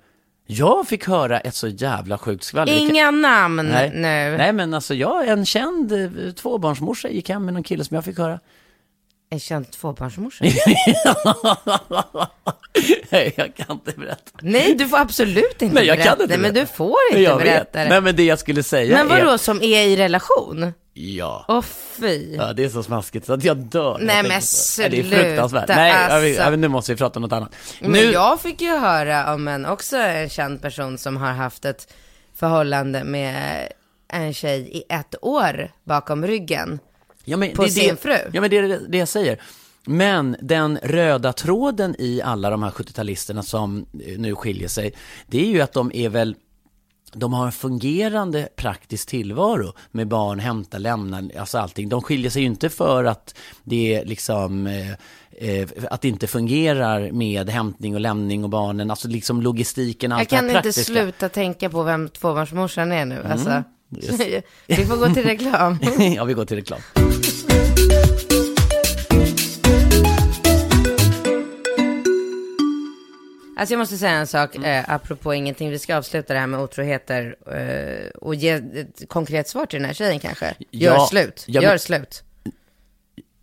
Jag 0.46 0.88
fick 0.88 1.06
höra 1.08 1.40
ett 1.40 1.54
så 1.54 1.68
jävla 1.68 2.18
sjukt 2.18 2.44
skvaller. 2.44 2.72
Inga 2.78 3.10
namn 3.10 3.56
Nej. 3.72 3.90
nu. 3.94 4.36
Nej, 4.38 4.52
men 4.52 4.74
alltså 4.74 4.94
jag, 4.94 5.28
en 5.28 5.46
känd 5.46 5.92
eh, 5.92 6.32
tvåbarnsmorsa 6.32 7.08
gick 7.08 7.28
hem 7.28 7.44
med 7.44 7.54
någon 7.54 7.62
kille 7.62 7.84
som 7.84 7.94
jag 7.94 8.04
fick 8.04 8.18
höra. 8.18 8.40
En 9.32 9.40
känd 9.40 9.70
tvåbarnsmorsa. 9.70 10.44
Nej, 13.10 13.34
jag 13.36 13.54
kan 13.54 13.70
inte 13.70 13.92
berätta. 13.92 14.30
Nej, 14.42 14.74
du 14.74 14.88
får 14.88 14.98
absolut 14.98 15.62
inte 15.62 15.74
Nej, 15.74 15.86
jag 15.86 15.96
berätta. 15.96 16.16
kan 16.16 16.22
inte 16.22 16.36
Nej, 16.36 16.42
men 16.42 16.54
du 16.54 16.66
får 16.66 16.96
inte 17.10 17.22
jag 17.22 17.38
berätta 17.38 17.58
vet. 17.58 17.72
det. 17.72 17.88
Nej, 17.88 18.00
men 18.00 18.16
det 18.16 18.24
jag 18.24 18.38
skulle 18.38 18.62
säga 18.62 18.96
Men 18.96 19.08
vadå, 19.08 19.30
är... 19.30 19.36
som 19.36 19.62
är 19.62 19.82
i 19.82 19.96
relation? 19.96 20.72
Ja. 20.92 21.44
Åh 21.48 21.62
fy. 22.00 22.34
Ja, 22.34 22.52
det 22.52 22.64
är 22.64 22.68
så 22.68 22.82
smaskigt 22.82 23.26
så 23.26 23.32
att 23.32 23.44
jag 23.44 23.56
dör. 23.56 23.98
Nej, 24.00 24.16
jag 24.16 24.22
men 24.22 24.30
på 24.30 24.32
det. 24.32 24.84
Är 24.84 25.02
sluta, 25.02 25.16
fruktansvärt. 25.16 25.68
Nej, 25.68 25.92
alltså. 25.92 26.42
jag 26.42 26.58
nu 26.58 26.68
måste 26.68 26.92
vi 26.92 26.98
prata 26.98 27.18
om 27.18 27.22
något 27.22 27.32
annat. 27.32 27.54
Men 27.80 27.90
nu... 27.90 28.12
jag 28.12 28.40
fick 28.40 28.60
ju 28.60 28.76
höra 28.76 29.34
om 29.34 29.48
en, 29.48 29.66
också 29.66 29.96
en 29.96 30.28
känd 30.28 30.62
person 30.62 30.98
som 30.98 31.16
har 31.16 31.32
haft 31.32 31.64
ett 31.64 31.94
förhållande 32.34 33.04
med 33.04 33.68
en 34.08 34.34
tjej 34.34 34.76
i 34.76 34.82
ett 34.88 35.14
år 35.22 35.70
bakom 35.84 36.26
ryggen. 36.26 36.78
Ja, 37.24 37.36
men 37.36 37.52
på 37.52 37.62
det 37.62 37.68
är 37.68 37.70
sin 37.70 37.88
det, 37.88 37.96
fru. 37.96 38.16
Ja, 38.32 38.40
men 38.40 38.50
det 38.50 38.56
är 38.56 38.80
det 38.88 38.98
jag 38.98 39.08
säger. 39.08 39.40
Men 39.84 40.36
den 40.40 40.78
röda 40.82 41.32
tråden 41.32 41.96
i 41.98 42.22
alla 42.22 42.50
de 42.50 42.62
här 42.62 42.70
70-talisterna 42.70 43.42
som 43.42 43.86
eh, 44.06 44.18
nu 44.18 44.34
skiljer 44.34 44.68
sig, 44.68 44.94
det 45.26 45.40
är 45.40 45.46
ju 45.46 45.60
att 45.60 45.72
de 45.72 45.90
är 45.94 46.08
väl 46.08 46.36
de 47.14 47.32
har 47.32 47.46
en 47.46 47.52
fungerande 47.52 48.48
praktisk 48.56 49.08
tillvaro 49.08 49.72
med 49.90 50.08
barn, 50.08 50.38
hämta, 50.38 50.78
lämna, 50.78 51.22
alltså 51.38 51.58
allting. 51.58 51.88
De 51.88 52.02
skiljer 52.02 52.30
sig 52.30 52.42
ju 52.42 52.46
inte 52.48 52.68
för 52.68 53.04
att 53.04 53.34
det 53.64 53.94
är 53.94 54.04
liksom 54.04 54.66
eh, 54.66 54.90
eh, 55.30 55.68
att 55.90 56.00
det 56.00 56.08
inte 56.08 56.26
fungerar 56.26 57.10
med 57.10 57.50
hämtning 57.50 57.94
och 57.94 58.00
lämning 58.00 58.44
och 58.44 58.50
barnen, 58.50 58.90
alltså 58.90 59.08
liksom 59.08 59.42
logistiken, 59.42 60.12
allt 60.12 60.20
Jag 60.20 60.28
det 60.30 60.36
här 60.36 60.40
kan 60.40 60.50
inte 60.50 60.62
praktiska. 60.62 60.92
sluta 60.92 61.28
tänka 61.28 61.70
på 61.70 61.82
vem 61.82 62.08
tvåbarnsmorsan 62.08 62.92
är 62.92 63.04
nu. 63.04 63.20
Mm. 63.20 63.32
Alltså. 63.32 63.62
Vi 64.66 64.84
får 64.86 64.96
gå 64.96 65.14
till 65.14 65.22
reklam. 65.24 65.78
ja, 66.16 66.24
vi 66.24 66.34
går 66.34 66.44
till 66.44 66.56
reklam. 66.56 66.80
Alltså 73.56 73.74
jag 73.74 73.78
måste 73.78 73.96
säga 73.96 74.12
en 74.12 74.26
sak, 74.26 74.56
Mm. 74.56 74.70
eh, 74.84 74.94
apropå 74.94 75.34
ingenting, 75.34 75.70
vi 75.70 75.78
ska 75.78 75.96
avsluta 75.96 76.32
det 76.34 76.38
här 76.40 76.46
med 76.46 76.60
otroheter 76.60 77.36
eh, 77.52 78.08
och 78.10 78.34
ge 78.34 78.50
ett 78.50 79.08
konkret 79.08 79.48
svar 79.48 79.66
till 79.66 79.78
den 79.78 79.86
här 79.86 79.94
tjejen 79.94 80.18
kanske. 80.20 80.54
Gör 80.70 80.94
Ja, 80.94 81.06
slut, 81.06 81.44
gör 81.48 81.62
men- 81.62 81.78
slut. 81.78 82.22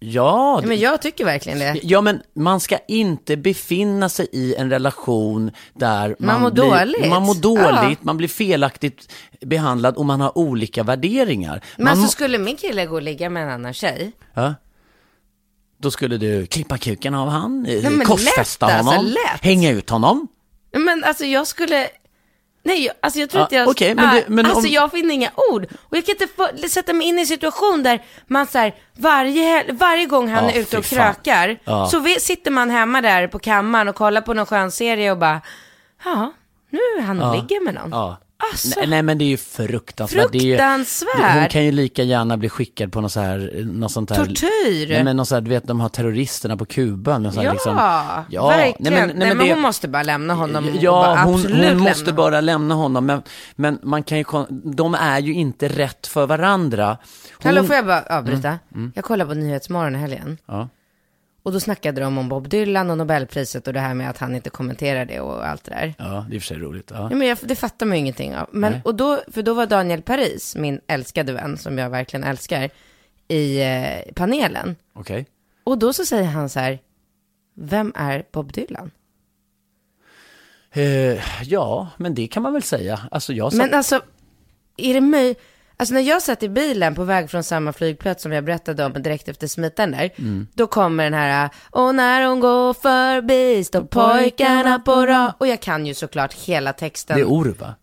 Ja, 0.01 0.61
Ja, 0.61 0.67
men 0.67 0.79
jag 0.79 1.01
tycker 1.01 1.25
verkligen 1.25 1.59
det. 1.59 1.79
Ja, 1.83 2.01
men 2.01 2.21
man 2.35 2.59
ska 2.59 2.77
inte 2.87 3.37
befinna 3.37 4.09
sig 4.09 4.27
i 4.31 4.55
en 4.55 4.69
relation 4.69 5.51
där 5.73 6.15
man, 6.19 6.41
mår 6.41 6.51
blir, 6.51 6.63
dåligt. 6.63 7.09
Man 7.09 7.23
mår 7.23 7.35
dåligt, 7.35 7.65
Ja. 7.91 7.95
man 8.01 8.17
blir 8.17 8.27
felaktigt 8.27 9.11
behandlad 9.41 9.95
och 9.95 10.05
man 10.05 10.21
har 10.21 10.37
olika 10.37 10.83
värderingar. 10.83 11.63
Men 11.77 11.83
man, 11.85 11.93
alltså 11.93 12.07
skulle 12.11 12.37
min 12.37 12.57
kille 12.57 12.85
gå 12.85 12.95
och 12.95 13.01
ligga 13.01 13.29
med 13.29 13.43
en 13.43 13.49
annan 13.49 13.73
tjej, 13.73 14.11
ja? 14.33 14.55
Då 15.81 15.91
skulle 15.91 16.17
du 16.17 16.45
klippa 16.45 16.77
kuken 16.77 17.15
av 17.15 17.29
han, 17.29 17.65
eh, 17.65 17.89
men 17.91 18.05
korsfästa 18.05 18.67
lätt, 18.67 18.75
alltså, 18.75 18.91
honom, 18.95 19.05
lätt. 19.05 19.43
hänga 19.43 19.71
ut 19.71 19.89
honom. 19.89 20.27
men 20.71 21.03
alltså 21.03 21.25
jag 21.25 21.47
skulle, 21.47 21.87
nej 22.63 22.89
alltså 23.01 23.19
jag 23.19 23.29
tror 23.29 23.39
Ja, 23.41 23.45
att 23.45 23.51
jag, 23.51 23.67
okej, 23.67 23.95
men 23.95 24.15
du- 24.15 24.23
men 24.27 24.45
alltså 24.45 24.59
om- 24.67 24.73
jag 24.73 24.91
finner 24.91 25.13
inga 25.13 25.31
ord. 25.51 25.63
Och 25.89 25.97
jag 25.97 26.05
kan 26.05 26.15
inte 26.15 26.27
få, 26.35 26.67
sätta 26.69 26.93
mig 26.93 27.07
in 27.07 27.17
i 27.17 27.21
en 27.21 27.27
situation 27.27 27.83
där 27.83 28.03
man 28.27 28.47
så 28.47 28.57
här, 28.57 28.75
varje, 28.97 29.73
varje 29.73 30.05
gång 30.05 30.29
han 30.29 30.43
Ja, 30.45 30.51
är 30.51 30.59
ute 30.59 30.77
och 30.77 30.83
krökar, 30.85 31.59
Ja. 31.63 31.87
så 31.87 31.99
vi, 31.99 32.19
sitter 32.19 32.51
man 32.51 32.69
hemma 32.69 33.01
där 33.01 33.27
på 33.27 33.39
kammaren 33.39 33.87
och 33.87 33.95
kollar 33.95 34.21
på 34.21 34.33
någon 34.33 34.45
skön 34.45 34.71
serie 34.71 35.11
och 35.11 35.17
bara, 35.17 35.41
ja, 36.05 36.33
nu 36.69 36.79
är 36.97 37.01
han 37.01 37.21
och 37.21 37.35
ligger 37.35 37.63
med 37.65 37.73
någon. 37.73 38.15
Ja. 38.39 38.45
Alltså. 38.51 38.79
Nej, 38.79 38.89
nej 38.89 39.01
men 39.03 39.17
det 39.17 39.23
är 39.25 39.29
ju 39.29 39.37
fruktansvärt. 39.37 40.31
Det 40.31 40.37
är 40.37 40.41
ju, 40.41 40.51
Fruktansvärt. 40.51 41.33
hon 41.39 41.47
kan 41.49 41.65
ju 41.65 41.71
lika 41.71 42.03
gärna 42.03 42.37
bli 42.37 42.49
skickad 42.49 42.91
på 42.91 43.01
något 43.01 43.11
så 43.11 43.19
här, 43.19 43.63
något 43.65 43.91
sånt 43.91 44.09
här. 44.09 44.25
Tortyr. 44.25 44.87
Nej 44.89 45.03
men 45.03 45.17
något 45.17 45.27
så 45.27 45.35
här, 45.35 45.41
du 45.41 45.49
vet 45.49 45.67
de 45.67 45.79
har 45.79 45.89
terroristerna 45.89 46.57
på 46.57 46.65
Kuba. 46.65 47.17
något 47.17 47.33
så 47.33 47.39
här, 47.39 47.45
Ja, 47.47 47.53
liksom, 47.53 47.75
verkligen. 47.75 48.93
Nej, 49.17 49.27
men, 49.35 49.37
det- 49.37 49.53
hon 49.53 49.61
måste 49.61 49.87
bara 49.87 50.03
lämna 50.03 50.33
honom. 50.33 50.65
och 50.67 50.71
bara 50.73 50.81
Ja, 50.83 51.21
hon, 51.25 51.33
hon 51.33 51.41
lämna 51.51 51.83
måste 51.83 52.03
honom. 52.03 52.15
bara 52.15 52.41
lämna 52.41 52.75
honom. 52.75 53.05
Men, 53.05 53.21
men 53.55 53.79
man 53.83 54.03
kan 54.03 54.17
ju, 54.17 54.23
de 54.63 54.95
är 54.95 55.19
ju 55.19 55.33
inte 55.33 55.67
rätt 55.67 56.07
för 56.07 56.25
varandra. 56.27 56.97
Hon, 57.31 57.55
Hallå, 57.55 57.63
får 57.63 57.75
jag 57.75 57.85
bara 57.85 58.01
avbryta? 58.17 58.59
Mm, 58.75 58.91
Jag 58.95 59.03
kollade 59.05 59.29
på 59.29 59.35
Nyhetsmorgon 59.39 59.95
i 59.95 59.99
helgen. 59.99 60.37
Ja. 60.45 60.69
Och 61.49 61.53
då 61.53 61.59
snackade 61.59 62.01
de 62.01 62.17
om 62.17 62.29
Bob 62.29 62.49
Dylan 62.49 62.89
och 62.89 62.97
Nobelpriset 62.97 63.67
och 63.67 63.73
det 63.73 63.79
här 63.79 63.93
med 63.93 64.09
att 64.09 64.17
han 64.17 64.35
inte 64.35 64.49
kommenterar 64.49 65.05
det 65.05 65.19
och 65.19 65.47
allt 65.47 65.63
det 65.63 65.71
där. 65.71 65.93
Ja, 65.97 66.25
det 66.29 66.33
är 66.33 66.35
i 66.35 66.37
och 66.37 66.41
för 66.41 66.47
sig 66.47 66.57
roligt. 66.57 66.91
Ja. 66.93 67.07
Ja, 67.11 67.15
men 67.15 67.27
jag, 67.27 67.37
det 67.41 67.55
fattar 67.55 67.85
man 67.85 67.97
ju 67.97 67.99
ingenting 67.99 68.35
av. 68.35 68.49
Men, 68.51 68.81
och 68.83 68.95
då, 68.95 69.21
för 69.27 69.41
då 69.41 69.53
var 69.53 69.65
Daniel 69.65 70.01
Paris, 70.01 70.55
min 70.55 70.81
älskade 70.87 71.33
vän, 71.33 71.57
som 71.57 71.77
jag 71.77 71.89
verkligen 71.89 72.23
älskar, 72.23 72.69
i 73.27 73.61
eh, 73.61 74.13
panelen. 74.15 74.75
Okej. 74.93 75.25
Och 75.63 75.77
då 75.77 75.93
så 75.93 76.05
säger 76.05 76.23
han 76.23 76.49
så 76.49 76.59
här, 76.59 76.79
vem 77.55 77.93
är 77.95 78.23
Bob 78.31 78.53
Dylan? 78.53 78.91
Eh, 80.71 81.43
ja, 81.43 81.87
men 81.97 82.15
det 82.15 82.27
kan 82.27 82.43
man 82.43 82.53
väl 82.53 82.63
säga. 82.63 82.99
Alltså 83.11 83.33
jag 83.33 83.51
sa... 83.51 83.57
Men 83.57 83.73
alltså, 83.73 84.01
är 84.77 84.93
det 84.93 85.01
möjligt? 85.01 85.41
Alltså 85.79 85.93
när 85.93 86.01
jag 86.01 86.21
satt 86.21 86.43
i 86.43 86.49
bilen 86.49 86.95
på 86.95 87.03
väg 87.03 87.29
från 87.29 87.43
samma 87.43 87.73
flygplats 87.73 88.23
som 88.23 88.31
jag 88.31 88.43
berättade 88.45 88.85
om 88.85 88.93
direkt 88.93 89.27
efter 89.27 89.47
smiten 89.47 89.91
där, 89.91 90.09
Mm. 90.17 90.47
då 90.53 90.67
kommer 90.67 91.03
den 91.03 91.13
här, 91.13 91.49
och 91.69 91.95
när 91.95 92.25
hon 92.27 92.39
går 92.39 92.73
förbi 92.73 93.63
står 93.63 93.81
pojkarna 93.81 94.79
på 94.79 95.05
rad. 95.05 95.33
Och 95.37 95.47
jag 95.47 95.59
kan 95.61 95.85
ju 95.85 95.93
såklart 95.93 96.33
hela 96.33 96.73
texten. 96.73 97.15
det 97.17 97.21
är 97.23 97.31
Orup 97.31 97.59
va? 97.61 97.75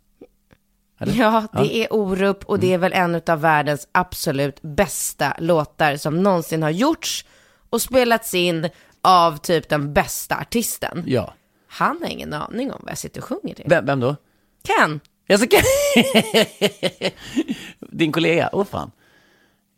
Ja, 0.98 1.46
det 1.52 1.76
är 1.76 1.92
Orup 1.92 2.44
och 2.44 2.54
Mm. 2.54 2.66
det 2.68 2.74
är 2.74 2.78
väl 2.78 2.92
en 2.92 3.20
av 3.28 3.40
världens 3.40 3.88
absolut 3.92 4.62
bästa 4.62 5.34
låtar 5.38 5.96
som 5.96 6.22
någonsin 6.22 6.62
har 6.62 6.70
gjorts 6.70 7.24
och 7.70 7.82
spelats 7.82 8.34
in 8.34 8.68
av 9.02 9.36
typ 9.36 9.68
den 9.68 9.92
bästa 9.92 10.36
artisten. 10.36 11.04
Ja. 11.06 11.34
Han 11.68 11.98
har 12.02 12.08
ingen 12.08 12.32
aning 12.32 12.72
om 12.72 12.80
vad 12.82 12.90
jag 12.90 12.98
sitter 12.98 13.20
och 13.20 13.24
sjunger 13.28 13.54
till. 13.54 13.64
Vem, 13.68 13.86
vem 13.86 14.00
då? 14.00 14.16
Ken, 14.66 15.00
Jag 15.26 15.40
ska... 15.40 15.56
Din 17.90 18.12
kollega? 18.12 18.50
Åh 18.52 18.64
fan. 18.64 18.90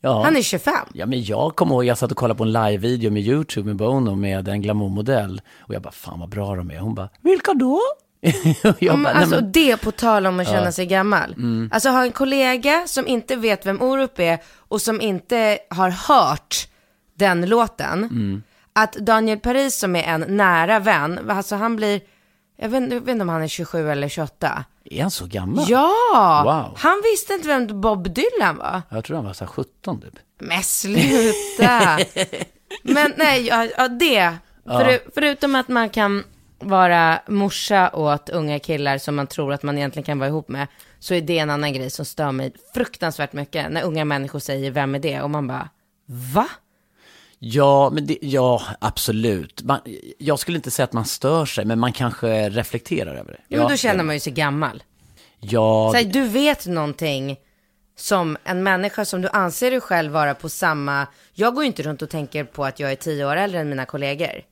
Ja. 0.00 0.22
han 0.22 0.37
är 0.37 0.42
25. 0.42 0.74
Ja, 0.92 1.06
men 1.06 1.22
jag 1.22 1.56
kommer 1.56 1.74
ihåg, 1.74 1.84
jag 1.84 1.98
satt 1.98 2.11
och 2.11 2.16
kollade 2.16 2.38
på 2.38 2.44
en 2.44 2.52
live-video 2.52 3.11
med 3.11 3.22
YouTube 3.22 3.66
med 3.66 3.76
Bono 3.76 4.14
med 4.14 4.48
en 4.48 4.62
glamourmodell. 4.62 5.40
Och 5.58 5.74
jag 5.74 5.82
bara, 5.82 5.92
fan 5.92 6.20
vad 6.20 6.28
bra 6.28 6.56
de 6.56 6.70
är. 6.70 6.78
Hon 6.78 6.94
bara, 6.94 7.08
vilka 7.20 7.54
då? 7.54 7.80
Jag 8.78 9.02
bara, 9.02 9.14
alltså 9.14 9.34
men, 9.34 9.52
det 9.52 9.76
på 9.76 9.90
tal 9.90 10.26
om 10.26 10.40
att 10.40 10.48
känna 10.48 10.72
sig 10.72 10.87
gammal. 10.87 11.32
Mm. 11.32 11.70
Alltså 11.72 11.88
ha 11.88 12.04
en 12.04 12.12
kollega 12.12 12.82
som 12.87 13.06
inte 13.06 13.37
vet 13.37 13.66
vem 13.66 13.82
Orup 13.82 14.18
är 14.18 14.38
och 14.56 14.82
som 14.82 15.00
inte 15.00 15.58
har 15.70 15.90
hört 15.90 16.68
den 17.14 17.48
låten. 17.48 18.04
Mm. 18.04 18.42
Att 18.72 18.92
Daniel 18.92 19.38
Paris 19.38 19.78
som 19.78 19.96
är 19.96 20.02
en 20.02 20.37
nära 20.37 20.78
vän, 20.78 21.30
alltså 21.30 21.56
han 21.56 21.76
blir, 21.76 22.00
jag 22.61 22.68
vet, 22.68 22.92
jag 22.92 23.01
vet 23.01 23.09
inte 23.09 23.23
om 23.23 23.29
han 23.29 23.42
är 23.42 23.49
27 23.49 23.90
eller 23.90 24.09
28. 24.09 24.64
är 24.85 25.03
han 25.03 25.11
så 25.11 25.27
gammal? 25.27 25.64
Ja! 25.68 26.42
Wow. 26.44 26.79
Han 26.79 27.03
visste 27.12 27.35
inte 27.35 27.49
vem 27.49 27.81
Bob 27.81 28.14
Dylan 28.14 28.57
var. 28.57 28.83
Jag 28.88 29.05
tror 29.05 29.16
han 29.16 29.27
var 29.27 29.33
så 29.33 29.44
här 29.44 29.53
17 29.53 30.01
typ. 30.01 30.18
Men 30.38 30.62
sluta! 30.62 31.99
Men 32.83 33.14
nej, 33.16 33.47
ja, 33.47 33.68
ja 33.77 33.88
det. 33.88 34.37
Föru, 34.64 34.99
förutom 35.14 35.55
att 35.55 35.68
man 35.68 35.90
kan 35.90 36.25
vara 36.59 37.21
morsa 37.27 37.90
åt 37.92 38.29
unga 38.29 38.59
killar 38.59 38.99
som 38.99 39.16
man 39.16 39.27
tror 39.27 39.53
att 39.53 39.62
man 39.62 39.79
egentligen 39.79 40.05
kan 40.05 40.18
vara 40.18 40.29
ihop 40.29 40.49
med, 40.49 40.66
så 40.99 41.14
är 41.14 41.21
det 41.21 41.38
en 41.38 41.51
annan 41.51 41.73
grej 41.73 41.90
som 41.90 42.05
stör 42.05 42.33
mig 42.33 42.53
fruktansvärt 42.75 43.33
mycket. 43.33 43.73
När 43.73 43.83
unga 43.83 44.05
människor 44.05 44.38
säger, 44.38 44.71
vem 44.71 44.94
är 44.94 44.99
det? 44.99 45.23
Och 45.23 45.31
man 45.31 45.47
bara, 45.47 45.68
va? 46.35 46.49
Ja, 47.38 47.90
men 47.90 48.07
det, 48.07 48.18
ja, 48.20 48.62
absolut. 48.81 49.62
Man, 49.62 49.81
jag 50.18 50.38
skulle 50.38 50.57
inte 50.57 50.70
säga 50.70 50.85
att 50.85 50.92
man 50.92 51.05
stör 51.05 51.46
sig, 51.46 51.64
men 51.64 51.79
man 51.79 51.92
kanske 51.92 52.48
reflekterar 52.48 53.14
över 53.14 53.33
det. 53.33 53.40
Ja, 53.48 53.59
men 53.59 53.68
då 53.68 53.77
känner 53.77 54.05
man 54.05 54.14
ju 54.14 54.20
sig 54.20 54.33
gammal. 54.33 54.83
Ja, 55.40 55.92
Säg, 55.94 56.05
du 56.05 56.29
vet 56.29 56.66
någonting 56.66 57.37
som 57.96 58.37
en 58.44 58.62
människa 58.62 59.05
som 59.05 59.22
du 59.22 59.29
anser 59.29 59.70
dig 59.70 59.81
själv 59.81 60.12
vara 60.12 60.35
på 60.35 60.48
samma... 60.48 61.07
Jag 61.35 61.55
går 61.55 61.64
ju 61.64 61.66
inte 61.66 61.83
runt 61.83 62.03
och 62.03 62.11
tänker 62.11 62.44
på 62.44 62.64
att 62.64 62.81
jag 62.81 62.92
är 62.92 62.96
tio 62.96 63.27
år 63.27 63.37
äldre 63.37 63.61
än 63.61 63.68
mina 63.68 63.85
kollegor. 63.85 64.42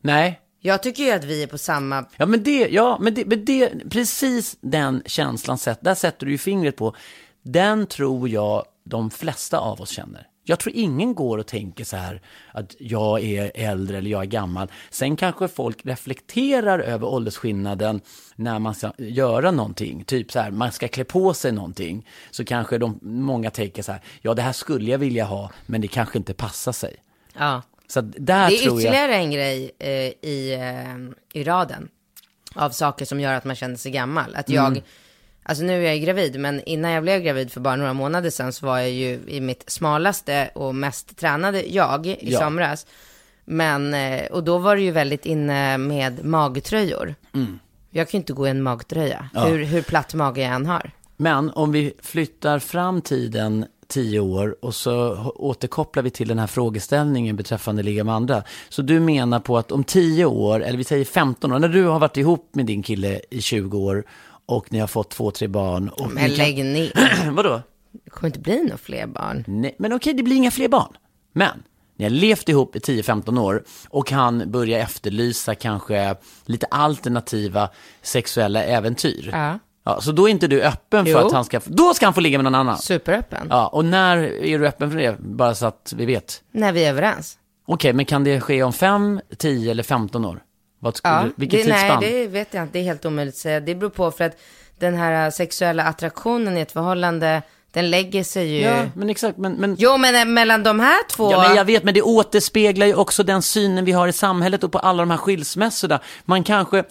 nej. 0.00 0.40
Jag 0.62 0.82
tycker 0.82 1.02
ju 1.02 1.10
att 1.10 1.24
vi 1.24 1.42
är 1.42 1.46
på 1.46 1.58
samma... 1.58 2.04
Ja, 2.16 2.26
men 2.26 2.42
det, 2.42 2.68
ja, 2.70 2.98
men 3.00 3.14
det, 3.14 3.26
men 3.26 3.44
det, 3.44 3.90
precis 3.90 4.56
den 4.60 5.02
känslan, 5.06 5.58
där 5.80 5.94
sätter 5.94 6.26
du 6.26 6.32
ju 6.32 6.38
fingret 6.38 6.76
på. 6.76 6.94
Den 7.42 7.86
tror 7.86 8.28
jag 8.28 8.64
de 8.84 9.10
flesta 9.10 9.58
av 9.58 9.80
oss 9.80 9.90
känner. 9.90 10.26
Jag 10.44 10.58
tror 10.58 10.74
ingen 10.76 11.14
går 11.14 11.38
och 11.38 11.46
tänker 11.46 11.84
så 11.84 11.96
här 11.96 12.20
att 12.52 12.74
jag 12.78 13.22
är 13.24 13.50
äldre 13.54 13.98
eller 13.98 14.10
jag 14.10 14.22
är 14.22 14.26
gammal. 14.26 14.70
Sen 14.90 15.16
kanske 15.16 15.48
folk 15.48 15.86
reflekterar 15.86 16.78
över 16.78 17.06
åldersskillnaden 17.06 18.00
när 18.36 18.58
man 18.58 18.74
ska 18.74 18.92
göra 18.98 19.50
någonting. 19.50 20.04
Typ 20.04 20.32
så 20.32 20.40
här, 20.40 20.50
man 20.50 20.72
ska 20.72 20.88
klä 20.88 21.04
på 21.04 21.34
sig 21.34 21.52
någonting. 21.52 22.06
Så 22.30 22.44
kanske 22.44 22.78
de, 22.78 22.98
många 23.02 23.50
tänker 23.50 23.82
så 23.82 23.92
här, 23.92 24.00
ja 24.22 24.34
det 24.34 24.42
här 24.42 24.52
skulle 24.52 24.90
jag 24.90 24.98
vilja 24.98 25.24
ha, 25.24 25.50
men 25.66 25.80
det 25.80 25.88
kanske 25.88 26.18
inte 26.18 26.34
passar 26.34 26.72
sig. 26.72 26.96
Ja. 27.38 27.62
Så 27.86 28.00
där 28.00 28.50
Det 28.50 28.56
är 28.56 28.62
tror 28.62 28.80
jag... 28.80 28.80
ytterligare 28.82 29.14
en 29.14 29.30
grej 29.30 29.70
eh, 29.78 29.90
i, 30.30 30.54
eh, 31.34 31.40
i 31.40 31.44
raden 31.44 31.88
av 32.54 32.70
saker 32.70 33.04
som 33.04 33.20
gör 33.20 33.34
att 33.34 33.44
man 33.44 33.56
känner 33.56 33.76
sig 33.76 33.92
gammal. 33.92 34.34
Att 34.34 34.48
jag, 34.48 34.66
Mm. 34.66 34.82
Alltså 35.42 35.64
nu 35.64 35.72
är 35.82 35.86
jag 35.86 35.96
ju 35.96 36.04
gravid, 36.04 36.40
men 36.40 36.62
innan 36.64 36.90
jag 36.90 37.02
blev 37.02 37.20
gravid 37.22 37.52
för 37.52 37.60
bara 37.60 37.76
några 37.76 37.92
månader 37.92 38.30
sedan 38.30 38.52
så 38.52 38.66
var 38.66 38.78
jag 38.78 38.90
ju 38.90 39.20
i 39.26 39.40
mitt 39.40 39.70
smalaste 39.70 40.50
och 40.54 40.74
mest 40.74 41.16
tränade 41.18 41.62
jag 41.62 42.06
i 42.06 42.18
Ja. 42.20 42.38
somras. 42.38 42.86
Men, 43.44 43.94
eh, 43.94 44.26
och 44.26 44.44
då 44.44 44.58
var 44.58 44.76
det 44.76 44.82
ju 44.82 44.90
väldigt 44.90 45.26
inne 45.26 45.78
med 45.78 46.24
magtröjor. 46.24 47.14
Jag 47.90 48.08
kan 48.10 48.18
ju 48.18 48.20
inte 48.22 48.32
gå 48.32 48.46
i 48.46 48.50
en 48.50 48.62
magtröja, 48.62 49.16
Mm. 49.18 49.30
Ja. 49.34 49.44
hur, 49.44 49.64
hur 49.64 49.82
platt 49.82 50.14
mage 50.14 50.40
jag 50.42 50.52
än 50.54 50.66
har. 50.66 50.90
Men 51.16 51.50
om 51.50 51.72
vi 51.72 51.92
flyttar 52.02 52.58
fram 52.58 53.02
tiden 53.02 53.66
tio 53.88 54.20
år 54.20 54.56
och 54.62 54.74
så 54.74 55.14
återkopplar 55.36 56.02
vi 56.02 56.10
till 56.10 56.28
den 56.28 56.38
här 56.38 56.46
frågeställningen 56.46 57.36
beträffande 57.36 57.82
ligga 57.82 58.04
med 58.04 58.14
andra. 58.14 58.42
Så 58.68 58.82
du 58.82 59.00
menar 59.00 59.40
på 59.40 59.58
att 59.58 59.72
om 59.72 59.84
tio 59.84 60.24
år, 60.24 60.62
eller 60.64 60.78
vi 60.78 60.84
säger 60.84 61.04
15 61.04 61.52
år, 61.52 61.58
när 61.58 61.68
du 61.68 61.84
har 61.84 61.98
varit 61.98 62.16
ihop 62.16 62.48
med 62.54 62.66
din 62.66 62.82
kille 62.82 63.20
i 63.30 63.40
20 63.42 63.78
år 63.78 64.04
och 64.50 64.72
ni 64.72 64.78
har 64.78 64.86
fått 64.86 65.10
två, 65.10 65.30
tre 65.30 65.48
barn. 65.48 65.88
Och 65.88 66.10
Men 66.10 66.24
kan... 66.26 66.34
lägg 66.34 66.64
ner, 66.64 67.30
Vadå? 67.30 67.62
det 68.04 68.10
kommer 68.10 68.26
inte 68.28 68.38
bli 68.40 68.62
några 68.62 68.76
fler 68.78 69.06
barn. 69.06 69.44
Nej, 69.46 69.74
men 69.78 69.92
okej, 69.92 70.14
det 70.14 70.22
blir 70.22 70.36
inga 70.36 70.50
fler 70.50 70.68
barn. 70.68 70.92
Men 71.32 71.62
ni 71.96 72.04
har 72.04 72.10
levt 72.10 72.48
ihop 72.48 72.76
i 72.76 72.78
10-15 72.78 73.40
år 73.40 73.64
och 73.88 74.10
han 74.10 74.50
börjar 74.50 74.80
efterlysa 74.80 75.54
kanske 75.54 76.14
lite 76.44 76.66
alternativa 76.66 77.68
sexuella 78.02 78.64
äventyr. 78.64 79.28
Ja. 79.32 79.58
Ja, 79.84 80.00
så 80.00 80.12
då 80.12 80.26
är 80.28 80.30
inte 80.30 80.46
du 80.46 80.62
öppen 80.62 81.04
för 81.04 81.12
Jo. 81.12 81.18
att 81.18 81.32
han 81.32 81.44
ska, 81.44 81.60
då 81.64 81.94
ska 81.94 82.06
han 82.06 82.14
få 82.14 82.20
ligga 82.20 82.38
med 82.38 82.44
någon 82.44 82.54
annan? 82.54 82.78
Superöppen, 82.78 83.46
Ja, 83.50 83.66
och 83.66 83.84
när 83.84 84.16
är 84.18 84.58
du 84.58 84.66
öppen 84.68 84.90
för 84.90 84.98
det? 84.98 85.16
Bara 85.20 85.54
så 85.54 85.66
att 85.66 85.94
vi 85.96 86.06
vet. 86.06 86.42
när 86.52 86.72
vi 86.72 86.84
är 86.84 86.90
överens. 86.90 87.38
Okej, 87.66 87.92
men 87.92 88.04
kan 88.04 88.24
det 88.24 88.40
ske 88.40 88.62
om 88.62 88.72
5, 88.72 89.20
10 89.38 89.70
eller 89.70 89.82
15 89.82 90.24
år? 90.24 90.42
Vad 90.82 90.96
skulle, 90.96 91.14
Ja, 91.14 91.28
vilket 91.36 91.64
det, 91.64 91.68
nej, 91.70 91.80
tidsspann? 91.80 92.00
det 92.00 92.26
vet 92.26 92.54
jag 92.54 92.62
inte. 92.62 92.72
Det 92.72 92.78
är 92.78 92.82
helt 92.84 93.04
omöjligt 93.06 93.34
att 93.34 93.38
säga. 93.38 93.60
Det 93.60 93.74
beror 93.74 93.90
på 93.90 94.10
för 94.10 94.24
att 94.24 94.36
den 94.78 94.94
här 94.94 95.30
sexuella 95.30 95.82
attraktionen 95.84 96.56
i 96.56 96.60
ett 96.60 96.72
förhållande, 96.72 97.42
den 97.72 97.90
lägger 97.90 98.24
sig 98.24 98.54
ju... 98.56 98.60
Ja, 98.60 98.84
men 98.94 99.10
exakt, 99.10 99.38
men, 99.38 99.52
men 99.52 99.76
Jo, 99.78 99.96
men 99.96 100.14
eh, 100.16 100.24
mellan 100.24 100.62
de 100.62 100.80
här 100.80 101.08
två... 101.10 101.32
Ja, 101.32 101.42
men 101.48 101.56
jag 101.56 101.64
vet, 101.64 101.84
men 101.84 101.94
det 101.94 102.02
återspeglar 102.02 102.86
ju 102.86 102.94
också 102.94 103.22
den 103.22 103.42
synen 103.42 103.84
vi 103.84 103.92
har 103.92 104.08
i 104.08 104.12
samhället 104.12 104.64
och 104.64 104.72
på 104.72 104.78
alla 104.78 105.02
de 105.02 105.10
här 105.10 105.18
skilsmässorna. 105.18 106.00
Man 106.24 106.44
kanske, 106.44 106.84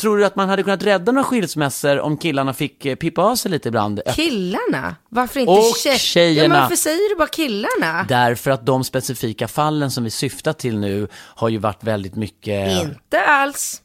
tror 0.00 0.16
du 0.18 0.24
att 0.26 0.36
man 0.36 0.48
hade 0.48 0.62
kunnat 0.62 0.82
rädda 0.82 1.12
några 1.12 1.24
skilsmässor 1.24 2.00
om 2.00 2.16
killarna 2.16 2.52
fick 2.54 2.86
eh, 2.86 2.94
pippa 2.96 3.22
av 3.22 3.36
sig 3.36 3.50
lite 3.50 3.68
ibland? 3.68 4.00
Killarna? 4.14 4.96
Varför 5.08 5.40
inte 5.40 5.52
Och 5.52 5.64
Ja, 5.84 5.92
tjejerna. 5.98 6.48
men 6.54 6.60
varför 6.62 6.76
säger 6.76 7.08
du 7.08 7.16
bara 7.16 7.28
killarna? 7.28 8.06
Därför 8.08 8.50
att 8.50 8.66
de 8.66 8.84
specifika 8.84 9.48
fallen 9.48 9.90
som 9.90 10.04
vi 10.04 10.10
syftar 10.10 10.52
till 10.52 10.78
nu 10.78 11.08
har 11.14 11.48
ju 11.48 11.58
varit 11.58 11.84
väldigt 11.84 12.14
mycket... 12.16 12.82
Inte 12.82 13.20
alls. 13.26 13.82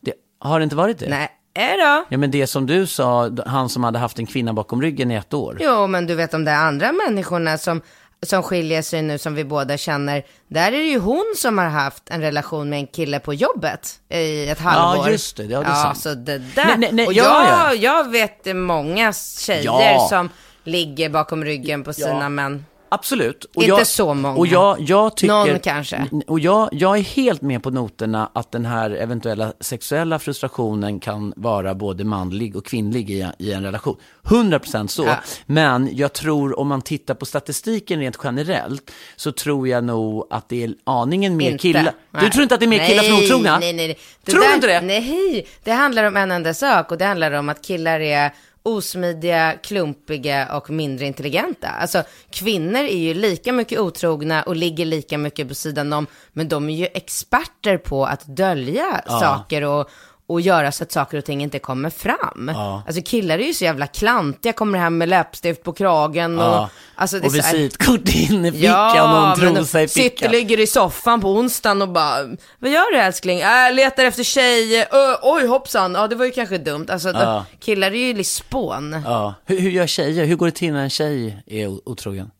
Det, 0.00 0.12
har 0.40 0.60
det 0.60 0.64
inte 0.64 0.76
varit 0.76 0.98
det? 0.98 1.08
Nej, 1.08 1.30
är 1.54 1.78
då. 1.96 2.04
Ja, 2.08 2.18
men 2.18 2.30
det 2.30 2.46
som 2.46 2.66
du 2.66 2.86
sa, 2.86 3.30
han 3.46 3.68
som 3.68 3.84
hade 3.84 3.98
haft 3.98 4.18
en 4.18 4.26
kvinna 4.26 4.52
bakom 4.52 4.82
ryggen 4.82 5.10
i 5.10 5.14
ett 5.14 5.34
år. 5.34 5.58
Jo, 5.60 5.86
men 5.86 6.06
du 6.06 6.14
vet 6.14 6.30
de 6.30 6.44
där 6.44 6.54
andra 6.54 6.92
människorna 6.92 7.58
som, 7.58 7.80
som 8.22 8.42
skiljer 8.42 8.82
sig 8.82 9.02
nu 9.02 9.18
som 9.18 9.34
vi 9.34 9.44
båda 9.44 9.76
känner. 9.76 10.22
Där 10.48 10.66
är 10.66 10.78
det 10.78 10.84
ju 10.84 10.98
hon 10.98 11.34
som 11.36 11.58
har 11.58 11.66
haft 11.68 12.02
en 12.10 12.20
relation 12.20 12.70
med 12.70 12.78
en 12.78 12.86
kille 12.86 13.20
på 13.20 13.34
jobbet 13.34 14.00
i 14.08 14.48
ett 14.48 14.60
halvår. 14.60 15.08
just 15.10 15.36
det. 15.36 15.44
Ja, 15.44 15.60
det 15.60 15.66
är 15.66 15.70
ja, 15.70 15.76
sant. 15.82 15.98
så 15.98 16.14
det 16.14 16.38
där. 16.38 16.64
Nej, 16.66 16.74
nej, 16.78 16.88
nej, 16.92 17.06
och 17.06 17.12
ja, 17.12 17.46
jag, 17.48 17.76
jag 17.76 18.10
vet 18.10 18.56
många 18.56 19.12
tjejer 19.38 19.64
Ja. 19.64 20.06
som 20.10 20.28
ligger 20.64 21.08
bakom 21.08 21.44
ryggen 21.44 21.84
på 21.84 21.92
sina 21.92 22.28
män. 22.28 22.64
Absolut. 22.94 23.44
Och 23.44 23.62
Inte 23.62 23.76
jag, 23.76 23.86
så 23.86 24.14
många. 24.14 24.38
Och 24.38 24.46
jag, 24.46 24.80
jag 24.80 25.16
tycker, 25.16 25.34
Någon 25.34 25.58
kanske. 25.58 26.08
Och 26.26 26.40
jag, 26.40 26.68
jag 26.72 26.98
är 26.98 27.02
helt 27.02 27.42
med 27.42 27.62
på 27.62 27.70
noterna 27.70 28.30
att 28.32 28.52
den 28.52 28.66
här 28.66 28.90
eventuella 28.90 29.52
sexuella 29.60 30.18
frustrationen 30.18 31.00
kan 31.00 31.32
vara 31.36 31.74
både 31.74 32.04
manlig 32.04 32.56
och 32.56 32.66
kvinnlig 32.66 33.10
i, 33.10 33.26
i 33.38 33.52
en 33.52 33.62
relation. 33.62 33.96
100% 34.22 34.86
så. 34.86 35.04
Ja. 35.04 35.16
Men 35.46 35.90
jag 35.92 36.12
tror 36.12 36.58
om 36.58 36.68
man 36.68 36.82
tittar 36.82 37.14
på 37.14 37.26
statistiken 37.26 38.00
rent 38.00 38.18
generellt 38.24 38.90
så 39.16 39.32
tror 39.32 39.68
jag 39.68 39.84
nog 39.84 40.26
att 40.30 40.48
det 40.48 40.64
är 40.64 40.74
aningen 40.84 41.36
mer 41.36 41.58
killar. 41.58 41.92
Du 42.20 42.30
tror 42.30 42.42
inte 42.42 42.54
att 42.54 42.60
det 42.60 42.66
är 42.66 42.68
mer 42.68 42.86
killar 42.88 43.02
som 43.02 43.12
Nej, 43.12 43.24
otrogna? 43.24 43.58
Nej, 43.58 43.72
nej, 43.72 43.86
nej. 43.86 43.98
Tror 44.24 44.40
du 44.40 44.54
inte 44.54 44.66
det? 44.66 44.80
Nej, 44.80 45.46
det 45.64 45.72
handlar 45.72 46.04
om 46.04 46.16
en 46.16 46.30
enda 46.30 46.54
sak 46.54 46.90
och 46.90 46.98
det 46.98 47.04
handlar 47.04 47.32
om 47.32 47.48
att 47.48 47.62
killar 47.62 48.00
är 48.00 48.32
osmidiga, 48.64 49.54
klumpiga 49.62 50.56
och 50.56 50.70
mindre 50.70 51.06
intelligenta. 51.06 51.68
Alltså 51.68 52.02
kvinnor 52.30 52.80
är 52.80 52.96
ju 52.98 53.14
lika 53.14 53.52
mycket 53.52 53.78
otrogna 53.80 54.42
och 54.42 54.56
ligger 54.56 54.84
lika 54.84 55.18
mycket 55.18 55.48
på 55.48 55.54
sidan 55.54 55.92
om, 55.92 56.06
men 56.32 56.48
de 56.48 56.70
är 56.70 56.74
ju 56.74 56.86
experter 56.86 57.78
på 57.78 58.06
att 58.06 58.36
dölja 58.36 59.02
saker 59.06 59.62
och, 59.62 59.90
och 60.26 60.40
göra 60.40 60.72
så 60.72 60.84
att 60.84 60.92
saker 60.92 61.18
och 61.18 61.24
ting 61.24 61.42
inte 61.42 61.58
kommer 61.58 61.90
fram. 61.90 62.48
Alltså 62.86 63.02
killar 63.04 63.38
är 63.38 63.46
ju 63.46 63.54
så 63.54 63.64
jävla 63.64 63.86
klantiga, 63.86 64.52
kommer 64.52 64.78
hem 64.78 64.98
med 64.98 65.08
läppstift 65.08 65.62
på 65.62 65.72
kragen 65.72 66.38
och... 66.38 66.44
Ja. 66.44 66.70
Alltså, 66.96 67.16
och 67.18 67.34
visitkort 67.34 68.08
in 68.08 68.44
i 68.44 68.52
fickan 68.52 69.10
och 69.22 69.46
en 69.46 69.54
trosa 69.54 69.82
i 69.82 69.88
sitter, 69.88 70.10
fickan. 70.10 70.32
ligger 70.32 70.60
i 70.60 70.66
soffan 70.66 71.20
på 71.20 71.28
onsdagen 71.30 71.82
och 71.82 71.88
bara, 71.88 72.16
vad 72.58 72.70
gör 72.70 72.92
du 72.92 72.98
älskling? 72.98 73.40
Äh, 73.40 73.74
letar 73.74 74.04
efter 74.04 74.22
tjej, 74.22 74.80
Ö, 74.80 75.16
oj 75.22 75.46
hoppsan, 75.46 75.94
ja 75.94 76.08
det 76.08 76.16
var 76.16 76.24
ju 76.24 76.30
kanske 76.30 76.58
dumt. 76.58 76.86
Alltså 76.88 77.08
Ja. 77.08 77.44
killar 77.60 77.90
är 77.90 78.12
ju 78.16 78.24
spån. 78.24 79.02
Ja. 79.04 79.34
Hur, 79.44 79.58
hur 79.60 79.70
gör 79.70 79.86
tjejer? 79.86 80.24
Hur 80.24 80.36
går 80.36 80.46
det 80.46 80.52
till 80.52 80.72
när 80.72 80.82
en 80.82 80.90
tjej 80.90 81.42
är 81.46 81.88
otrogen? 81.88 82.30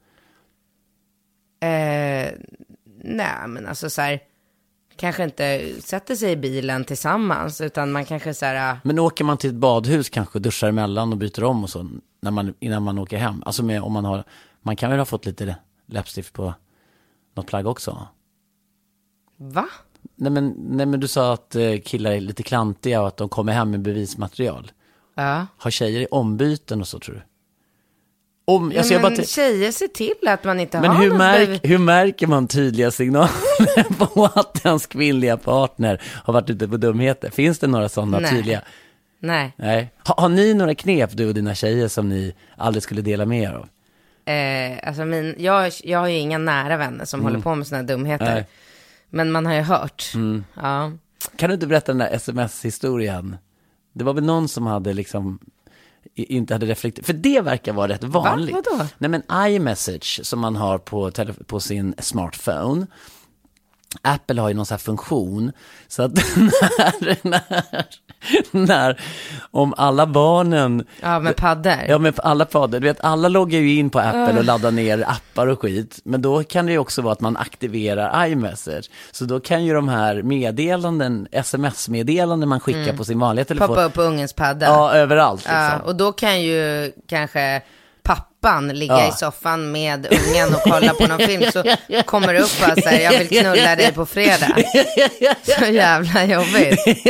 Eh, 1.63 2.33
nej 3.05 3.49
men 3.49 3.67
alltså 3.69 3.91
så 3.91 4.01
här, 4.03 4.21
kanske 4.97 5.25
inte 5.25 5.75
sätter 5.81 6.15
sig 6.15 6.33
i 6.33 6.37
bilen 6.37 6.85
tillsammans, 6.85 7.61
utan 7.61 7.93
man 7.93 8.05
kanske 8.05 8.35
så 8.35 8.47
här, 8.47 8.73
äh, 8.73 8.79
Men 8.83 8.99
åker 8.99 9.25
man 9.25 9.37
till 9.39 9.51
ett 9.51 9.57
badhus 9.57 10.09
kanske, 10.09 10.39
duschar 10.39 10.69
emellan 10.69 11.13
och 11.13 11.19
byter 11.19 11.45
om 11.45 11.65
och 11.65 11.71
så 11.71 11.91
när 12.21 12.31
man, 12.31 12.55
innan 12.59 12.83
man 12.83 12.99
åker 12.99 13.17
hem? 13.17 13.43
Alltså 13.47 13.63
med, 13.63 13.83
om 13.83 13.93
man 13.93 14.05
har, 14.05 14.25
man 14.63 14.77
kan 14.77 14.91
väl 14.91 14.99
ha 14.99 15.07
fått 15.07 15.27
lite 15.27 15.57
läppstift 15.87 16.33
på 16.33 16.55
något 17.35 17.47
plagg 17.47 17.67
också? 17.67 18.09
va? 19.37 19.69
Nej 20.17 20.33
men, 20.33 20.55
nej 20.59 20.87
men 20.87 21.01
du 21.01 21.09
sa 21.09 21.33
att 21.33 21.55
eh, 21.55 21.79
killar 21.85 22.11
är 22.11 22.21
lite 22.21 22.43
klantiga 22.43 23.01
och 23.01 23.09
att 23.09 23.17
de 23.17 23.29
kommer 23.29 23.53
hem 23.53 23.71
med 23.71 23.81
bevismaterial. 23.81 24.73
Ja. 25.15 25.47
Har 25.57 25.71
tjejer 25.71 26.15
ombyten 26.15 26.81
och 26.81 26.89
så 26.89 26.99
tror 26.99 27.15
du? 27.15 27.23
Om, 28.47 28.73
Ja, 28.73 28.79
alltså 28.79 28.95
men 28.95 29.03
bara 29.03 29.15
tjejer 29.25 29.73
ser 29.73 29.89
till 29.89 30.29
att 30.29 30.45
man 30.45 30.61
inte 30.61 30.81
men 30.81 30.91
har 30.91 31.03
hur, 31.03 31.09
något 31.09 31.19
märk, 31.19 31.61
hur 31.63 31.79
märker 31.79 32.27
man 32.27 32.49
tydliga 32.49 32.91
signaler 32.91 33.99
på 34.15 34.25
att 34.25 34.65
ens 34.67 34.87
kvinnliga 34.87 35.37
partner 35.37 36.03
har 36.25 36.33
varit 36.33 36.51
ute 36.51 36.69
på 36.69 36.77
dumheter? 36.77 37.31
Finns 37.31 37.59
det 37.59 37.67
några 37.67 37.89
sådana 37.89 38.19
Nej. 38.19 38.31
tydliga? 38.31 38.63
Nej, 39.21 39.53
Nej. 39.57 39.91
Har, 39.99 40.15
har 40.23 40.29
ni 40.29 40.55
några 40.55 40.75
knep, 40.75 41.11
du 41.13 41.29
och 41.29 41.35
dina 41.35 41.55
tjejer, 41.55 41.89
som 41.89 42.09
ni 42.09 42.35
aldrig 42.57 42.83
skulle 42.83 43.03
dela 43.03 43.27
med 43.27 43.43
er 43.43 43.53
av? 43.53 43.69
eh, 44.35 44.89
alltså 44.89 45.05
min, 45.05 45.35
jag, 45.39 45.73
jag 45.85 45.99
har 45.99 46.09
ju 46.09 46.17
inga 46.17 46.39
nära 46.39 46.77
vänner 46.77 47.05
som 47.05 47.23
håller 47.23 47.39
på 47.39 47.55
med 47.55 47.67
sådana 47.67 47.87
dumheter. 47.87 48.25
Mm. 48.27 48.35
Nej. 48.35 48.47
Men 49.11 49.33
man 49.33 49.47
har 49.47 49.55
ju 49.55 49.61
hört. 49.61 50.13
Ja. 50.63 50.93
Kan 51.37 51.49
du 51.51 51.55
inte 51.55 51.67
berätta 51.67 51.93
den 51.93 51.99
där 51.99 52.11
sms-historien? 52.13 53.37
Det 53.93 54.05
var 54.05 54.15
väl 54.15 54.25
någon 54.25 54.49
som 54.49 54.67
hade 54.67 54.93
liksom 54.93 55.39
inte 56.15 56.55
hade 56.55 56.67
reflekterat, 56.67 57.07
för 57.07 57.13
det 57.13 57.41
verkar 57.41 57.73
vara 57.73 57.89
rätt 57.89 58.05
vanligt. 58.05 58.55
Vadå? 58.55 58.87
Nej 58.99 59.11
men 59.11 59.23
iMessage 59.49 60.21
som 60.23 60.41
man 60.41 60.57
har 60.57 60.79
på, 60.79 61.11
på 61.47 61.61
sin 61.61 61.95
smartphone, 61.99 62.87
Apple 64.03 64.41
har 64.41 64.49
ju 64.49 64.55
någon 64.55 64.67
sån 64.67 64.75
här 64.75 64.79
funktion, 64.81 65.53
så 65.89 66.03
att 66.03 66.13
när, 66.37 67.29
när, 67.29 67.87
när, 68.51 69.01
om 69.51 69.75
alla 69.77 70.07
barnen 70.07 70.85
Ja, 71.01 71.21
med 71.21 71.37
paddor. 71.37 71.77
Ja, 71.89 71.99
men 71.99 72.13
alla 72.17 72.47
fader, 72.47 72.81
du 72.81 72.87
vet, 72.87 73.05
alla 73.05 73.29
loggar 73.29 73.61
ju 73.61 73.75
in 73.79 73.91
på 73.91 73.99
Apple 73.99 74.39
och 74.39 74.45
laddar 74.45 74.71
ner 74.71 75.05
appar 75.09 75.47
och 75.47 75.61
skit. 75.61 76.01
Men 76.05 76.23
då 76.23 76.43
kan 76.45 76.67
det 76.67 76.73
ju 76.73 76.79
också 76.79 77.03
vara 77.03 77.13
att 77.13 77.21
man 77.21 77.37
aktiverar 77.37 78.27
iMessage. 78.27 78.91
Så 79.13 79.25
då 79.25 79.41
kan 79.41 79.65
ju 79.65 79.75
de 79.75 79.89
här 79.89 80.23
meddelanden, 80.23 81.29
sms-meddelanden 81.33 82.49
man 82.49 82.61
skickar 82.61 82.97
på 82.97 83.05
sin 83.05 83.19
vanliga 83.19 83.45
telefon. 83.45 83.69
Poppa 83.69 83.85
upp 83.85 83.95
på 83.95 84.03
ungens 84.03 84.33
padda. 84.33 84.67
Ja, 84.67 84.93
överallt 84.93 85.41
liksom. 85.41 85.55
Ja, 85.57 85.79
och 85.79 85.97
då 85.97 86.13
kan 86.13 86.43
ju 86.43 86.93
kanske 87.09 87.63
pappa 88.03 88.34
pappan 88.45 88.69
ligga 88.69 88.95
Ja. 88.95 89.09
i 89.09 89.13
soffan 89.13 89.73
med 89.73 90.07
ungen 90.07 90.55
och 90.55 90.61
kolla 90.63 90.95
på 90.95 91.07
någon 91.07 91.19
film 91.19 91.53
så 91.53 91.63
kommer 92.05 92.35
det 92.35 92.41
upp 92.41 92.49
så 92.49 92.89
här, 92.89 93.01
jag 93.01 93.19
vill 93.19 93.29
knulla 93.29 93.77
dig 93.77 93.93
på 93.93 94.07
fredag. 94.07 94.57
Så 95.43 95.65
jävla 95.65 96.25
jobbigt. 96.25 96.85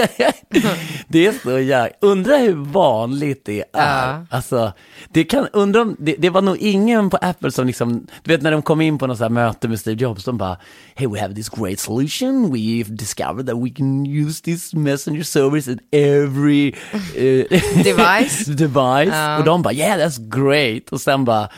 det 1.08 1.26
är 1.26 1.42
så 1.42 1.58
jävla... 1.58 1.88
Undrar 2.00 2.38
hur 2.38 2.54
vanligt 2.54 3.42
det 3.44 3.60
är. 3.60 3.64
Ja. 3.72 4.26
Alltså, 4.30 4.72
det, 5.08 5.24
kan, 5.24 5.48
undra 5.52 5.82
om, 5.82 5.96
det, 5.98 6.16
det 6.18 6.30
var 6.30 6.42
nog 6.42 6.56
ingen 6.56 7.10
på 7.10 7.16
Apple 7.16 7.50
som 7.50 7.66
liksom, 7.66 8.06
du 8.22 8.32
vet 8.32 8.42
när 8.42 8.50
de 8.52 8.62
kom 8.62 8.80
in 8.80 8.98
på 8.98 9.06
något 9.06 9.18
så 9.18 9.24
här 9.24 9.30
möte 9.30 9.68
med 9.68 9.80
Steve 9.80 10.02
Jobs, 10.02 10.24
de 10.24 10.38
bara, 10.38 10.56
hey 10.94 11.08
we 11.08 11.20
have 11.20 11.34
this 11.34 11.48
great 11.48 11.78
solution, 11.78 12.52
we've 12.54 12.96
discovered 12.96 13.46
that 13.46 13.56
we 13.56 13.70
can 13.70 14.06
use 14.06 14.42
this 14.42 14.74
messenger 14.74 15.22
service 15.22 15.68
in 15.68 15.78
every 15.92 16.74
eh, 17.16 17.60
Device. 17.84 18.44
device. 18.46 19.14
Ja. 19.14 19.38
Och 19.38 19.44
de 19.44 19.62
bara, 19.62 19.74
yeah 19.74 19.98
that's 19.98 20.18
great. 20.28 20.92
Och 20.92 21.00
sen 21.00 21.23
bara, 21.24 21.48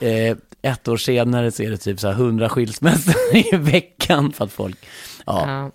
eh, 0.00 0.36
ett 0.62 0.88
år 0.88 0.96
senare 0.96 1.50
så 1.50 1.62
är 1.62 1.70
det 1.70 1.76
typ 1.76 2.00
så 2.00 2.06
här 2.06 2.14
hundra 2.14 2.48
skilsmässor 2.48 3.14
i 3.54 3.56
veckan 3.56 4.32
för 4.32 4.44
att 4.44 4.52
folk, 4.52 4.78
ja. 5.26 5.44
Ja. 5.50 5.70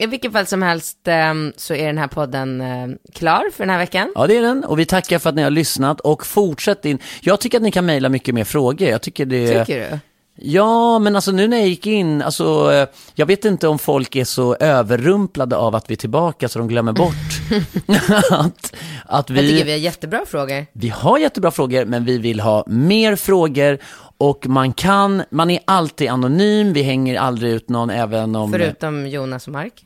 I 0.00 0.06
vilket 0.06 0.32
fall 0.32 0.46
som 0.46 0.62
helst 0.62 0.98
ehm, 1.04 1.52
så 1.56 1.74
är 1.74 1.86
den 1.86 1.98
här 1.98 2.06
podden 2.06 2.60
eh, 2.60 2.88
klar 3.14 3.50
för 3.52 3.64
den 3.64 3.70
här 3.70 3.78
veckan. 3.78 4.12
Ja, 4.14 4.26
det 4.26 4.36
är 4.36 4.42
den. 4.42 4.64
Och 4.64 4.78
vi 4.78 4.84
tackar 4.86 5.18
för 5.18 5.28
att 5.28 5.36
ni 5.36 5.42
har 5.42 5.50
lyssnat 5.50 6.00
och 6.00 6.26
fortsätt 6.26 6.84
in. 6.84 6.98
Jag 7.20 7.40
tycker 7.40 7.58
att 7.58 7.62
ni 7.62 7.70
kan 7.70 7.86
mejla 7.86 8.08
mycket 8.08 8.34
mer 8.34 8.44
frågor. 8.44 8.88
Jag 8.88 9.02
tycker 9.02 9.26
det... 9.26 9.64
Tycker 9.64 9.90
du? 9.90 9.98
Ja, 10.40 10.98
men 10.98 11.16
alltså 11.16 11.32
nu 11.32 11.48
när 11.48 11.56
jag 11.56 11.68
gick 11.68 11.86
in, 11.86 12.22
alltså 12.22 12.72
eh, 12.72 12.88
jag 13.14 13.26
vet 13.26 13.44
inte 13.44 13.68
om 13.68 13.78
folk 13.78 14.16
är 14.16 14.24
så 14.24 14.54
överrumplade 14.54 15.56
av 15.56 15.74
att 15.74 15.90
vi 15.90 15.94
är 15.94 15.96
tillbaka 15.96 16.48
så 16.48 16.58
de 16.58 16.68
glömmer 16.68 16.92
bort 16.92 17.14
att, 18.30 18.74
att 19.06 19.30
Jag 19.30 19.38
tycker 19.38 19.42
vi, 19.42 19.62
vi 19.62 19.70
har 19.70 19.78
jättebra 19.78 20.24
frågor. 20.26 20.66
vi 20.72 20.88
har 20.88 21.18
jättebra 21.18 21.50
frågor, 21.50 21.84
men 21.84 22.04
vi 22.04 22.18
vill 22.18 22.40
ha 22.40 22.64
mer 22.66 23.16
frågor 23.16 23.78
och 24.18 24.46
man 24.46 24.72
kan, 24.72 25.22
man 25.30 25.50
är 25.50 25.60
alltid 25.64 26.08
anonym, 26.08 26.72
vi 26.72 26.82
hänger 26.82 27.18
aldrig 27.18 27.52
ut 27.52 27.68
någon 27.68 27.90
även 27.90 28.36
om... 28.36 28.52
Förutom 28.52 29.06
Jonas 29.06 29.46
och 29.46 29.52
Mark. 29.52 29.84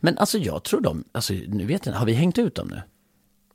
Men 0.00 0.18
alltså 0.18 0.38
jag 0.38 0.62
tror 0.62 0.80
de, 0.80 1.04
alltså 1.12 1.32
nu 1.48 1.66
vet 1.66 1.86
jag 1.86 1.92
har 1.92 2.06
vi 2.06 2.12
hängt 2.12 2.38
ut 2.38 2.54
dem 2.54 2.68
nu? 2.68 2.82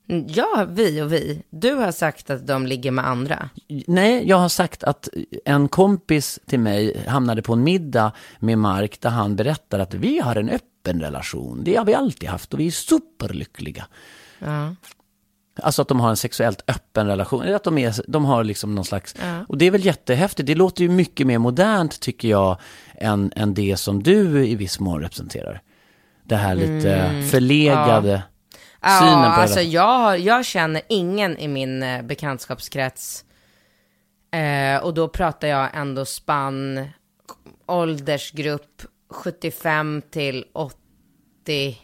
Mm, 0.09 0.25
Ja, 0.29 0.65
vi 0.69 1.01
och 1.01 1.13
vi. 1.13 1.43
Du 1.49 1.73
har 1.73 1.91
sagt 1.91 2.29
att 2.29 2.47
de 2.47 2.67
ligger 2.67 2.91
med 2.91 3.07
andra. 3.07 3.49
Nej, 3.87 4.27
jag 4.29 4.37
har 4.37 4.49
sagt 4.49 4.83
att 4.83 5.09
en 5.45 5.67
kompis 5.67 6.39
till 6.45 6.59
mig 6.59 7.05
hamnade 7.07 7.41
på 7.41 7.53
en 7.53 7.63
middag 7.63 8.11
med 8.39 8.57
Mark 8.57 9.01
där 9.01 9.09
han 9.09 9.35
berättar 9.35 9.79
att 9.79 9.93
vi 9.93 10.19
har 10.19 10.35
en 10.35 10.49
öppen 10.49 11.01
relation. 11.01 11.61
Det 11.63 11.75
har 11.75 11.85
vi 11.85 11.93
alltid 11.93 12.29
haft 12.29 12.53
och 12.53 12.59
vi 12.59 12.67
är 12.67 12.71
superlyckliga. 12.71 13.85
Ja. 14.39 14.75
Alltså 15.61 15.81
att 15.81 15.87
de 15.87 15.99
har 15.99 16.09
en 16.09 16.17
sexuellt 16.17 16.63
öppen 16.67 17.07
relation. 17.07 17.41
Eller 17.41 17.55
att 17.55 17.63
de, 17.63 17.77
är, 17.77 17.95
de 18.07 18.25
har 18.25 18.43
liksom 18.43 18.75
någon 18.75 18.85
slags... 18.85 19.15
Och 19.47 19.57
det 19.57 19.65
är 19.65 19.71
väl 19.71 19.85
jättehäftigt. 19.85 20.47
Det 20.47 20.55
låter 20.55 20.83
ju 20.83 20.89
mycket 20.89 21.27
mer 21.27 21.37
modernt 21.37 21.99
tycker 21.99 22.27
jag 22.27 22.57
än, 22.95 23.31
än 23.35 23.53
det 23.53 23.77
som 23.77 24.03
du 24.03 24.47
i 24.47 24.55
viss 24.55 24.79
mån 24.79 25.01
representerar. 25.01 25.61
Det 26.23 26.35
här 26.35 26.55
lite 26.55 27.23
förlegade 27.31 28.09
Ja, 28.09 28.21
synen 28.81 29.35
på 29.35 29.41
alltså 29.41 29.55
det. 29.59 29.63
jag, 29.63 29.97
har- 29.99 30.15
jag 30.15 30.45
känner 30.45 30.81
ingen 30.89 31.37
i 31.37 31.47
min 31.47 31.83
eh, 31.83 32.01
bekantskapskrets. 32.01 33.23
Eh, 34.31 34.83
och 34.83 34.93
då 34.93 35.07
pratar 35.07 35.47
jag 35.47 35.69
ändå 35.73 36.05
spann, 36.05 36.87
åldersgrupp 37.65 38.81
75 39.09 40.01
till 40.11 40.45
80, 40.53 41.77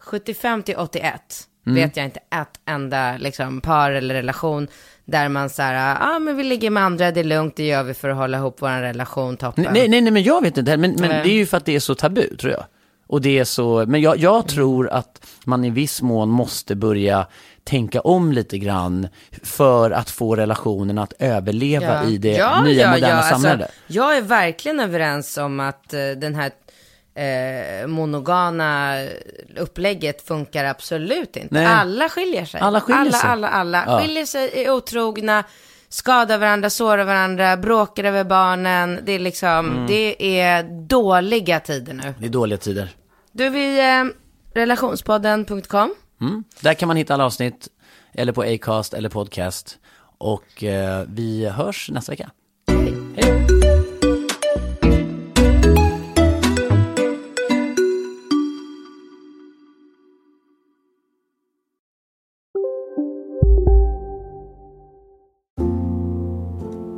75 0.00 0.62
till 0.62 0.76
81. 0.76 1.48
Mm. 1.66 1.74
Vet 1.82 1.96
jag 1.96 2.04
inte 2.04 2.20
ett 2.20 2.60
enda 2.66 3.16
liksom, 3.16 3.60
par 3.60 3.90
eller 3.90 4.14
relation 4.14 4.68
där 5.04 5.28
man 5.28 5.50
så 5.50 5.62
här, 5.62 5.74
ja 5.74 6.16
ah, 6.16 6.18
men 6.18 6.36
vi 6.36 6.42
ligger 6.44 6.70
med 6.70 6.82
andra, 6.82 7.10
det 7.10 7.20
är 7.20 7.24
lugnt, 7.24 7.56
det 7.56 7.66
gör 7.66 7.82
vi 7.82 7.94
för 7.94 8.08
att 8.08 8.16
hålla 8.16 8.38
ihop 8.38 8.56
vår 8.62 8.68
relation 8.80 9.36
toppen. 9.36 9.66
Nej, 9.72 9.88
nej, 9.88 10.00
nej, 10.00 10.10
men 10.12 10.22
jag 10.22 10.42
vet 10.42 10.56
inte. 10.56 10.76
Men, 10.76 10.90
men 10.90 11.10
Nej. 11.10 11.22
det 11.24 11.30
är 11.30 11.34
ju 11.34 11.46
för 11.46 11.56
att 11.56 11.64
det 11.64 11.74
är 11.74 11.80
så 11.80 11.94
tabu, 11.94 12.36
tror 12.36 12.52
jag. 12.52 12.64
Och 13.14 13.20
det 13.20 13.38
är 13.38 13.44
så, 13.44 13.84
men 13.86 14.00
jag, 14.00 14.16
jag 14.18 14.48
tror 14.48 14.88
att 14.88 15.26
man 15.44 15.64
i 15.64 15.70
viss 15.70 16.02
mån 16.02 16.28
måste 16.28 16.74
börja 16.74 17.26
tänka 17.64 18.00
om 18.00 18.32
lite 18.32 18.58
grann 18.58 19.08
för 19.42 19.90
att 19.90 20.10
få 20.10 20.36
relationen 20.36 20.98
att 20.98 21.12
överleva 21.18 22.04
i 22.04 22.18
det 22.18 22.62
nya 22.64 22.90
moderna 22.90 23.22
samhället. 23.22 23.66
Alltså, 23.68 23.82
jag 23.86 24.16
är 24.16 24.22
verkligen 24.22 24.80
överens 24.80 25.36
om 25.38 25.60
att 25.60 25.94
eh, 25.94 26.00
den 26.16 26.34
här 26.34 26.50
eh, 27.14 27.86
monogana 27.86 28.96
upplägget 29.56 30.26
funkar 30.26 30.64
absolut 30.64 31.36
inte. 31.36 31.54
Nej. 31.54 31.66
Alla 31.66 32.08
skiljer 32.08 32.44
sig. 32.44 32.60
Alla 32.60 32.80
skiljer 32.80 33.00
alla, 33.00 33.12
sig. 33.12 33.30
Alla, 33.30 33.48
alla, 33.48 33.84
Ja. 33.86 34.00
Skiljer 34.00 34.26
sig, 34.26 34.50
är 34.64 34.70
otrogna, 34.70 35.44
skadar 35.88 36.38
varandra, 36.38 36.70
sårar 36.70 37.04
varandra, 37.04 37.56
bråkar 37.56 38.04
över 38.04 38.24
barnen. 38.24 39.00
Det 39.04 39.12
är 39.12 39.18
liksom, 39.18 39.48
Mm. 39.70 39.86
det 39.86 40.38
är 40.40 40.62
dåliga 40.86 41.60
tider 41.60 41.94
nu. 41.94 42.14
Det 42.18 42.26
är 42.26 42.30
dåliga 42.30 42.58
tider. 42.58 42.88
Du, 43.36 43.48
vi, 43.48 43.80
eh, 43.80 44.04
relationspodden.com. 44.54 45.94
Mm. 46.20 46.44
Där 46.60 46.74
kan 46.74 46.86
man 46.86 46.96
hitta 46.96 47.14
alla 47.14 47.24
avsnitt, 47.24 47.68
eller 48.12 48.32
på 48.32 48.42
Acast 48.42 48.94
eller 48.94 49.08
podcast. 49.08 49.78
Och 50.18 50.64
eh, 50.64 51.04
vi 51.08 51.48
hörs 51.48 51.90
nästa 51.90 52.12
vecka. 52.12 52.30
Hej. 53.16 53.44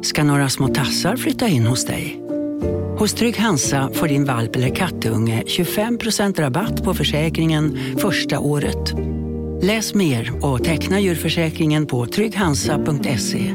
ska 0.03 0.25
några 0.25 0.49
små 0.49 0.69
tassar 0.69 1.17
flytta 1.17 1.49
in 1.49 1.67
hos 1.67 1.85
dig. 1.85 2.26
Hos 2.99 3.15
Trygg 3.15 3.39
Hansa 3.39 3.91
får 3.95 4.09
din 4.09 4.25
valp 4.25 4.57
eller 4.57 4.75
kattunge 4.75 5.43
25% 5.47 6.41
rabatt 6.41 6.85
på 6.85 6.95
försäkringen 6.95 7.79
första 7.99 8.39
året. 8.39 8.95
Läs 9.63 9.95
mer 9.95 10.45
och 10.45 10.65
teckna 10.65 11.01
djurförsäkringen 11.01 11.87
på 11.87 12.07
trygghansa.se. 12.07 13.55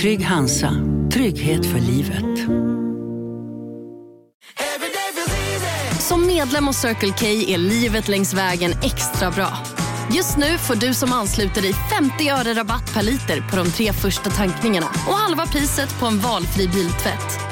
Trygg 0.00 0.24
Hansa, 0.24 0.74
trygghet 1.12 1.66
för 1.66 1.78
livet. 1.78 2.50
Som 6.00 6.26
medlem 6.26 6.66
hos 6.66 6.76
Circle 6.76 7.12
K 7.18 7.26
är 7.26 7.58
livet 7.58 8.08
längs 8.08 8.34
vägen 8.34 8.72
extra 8.82 9.30
bra. 9.30 9.50
Just 10.14 10.36
nu 10.36 10.58
får 10.58 10.74
du 10.74 10.94
som 10.94 11.12
ansluter 11.12 11.62
dig 11.62 11.72
50 11.98 12.28
öre 12.28 12.54
rabatt 12.54 12.94
per 12.94 13.02
liter 13.02 13.50
på 13.50 13.56
de 13.56 13.70
tre 13.70 13.92
första 13.92 14.30
tankningarna 14.30 14.86
och 14.86 15.14
halva 15.14 15.46
priset 15.46 16.00
på 16.00 16.06
en 16.06 16.18
valfri 16.18 16.68
biltvätt. 16.68 17.51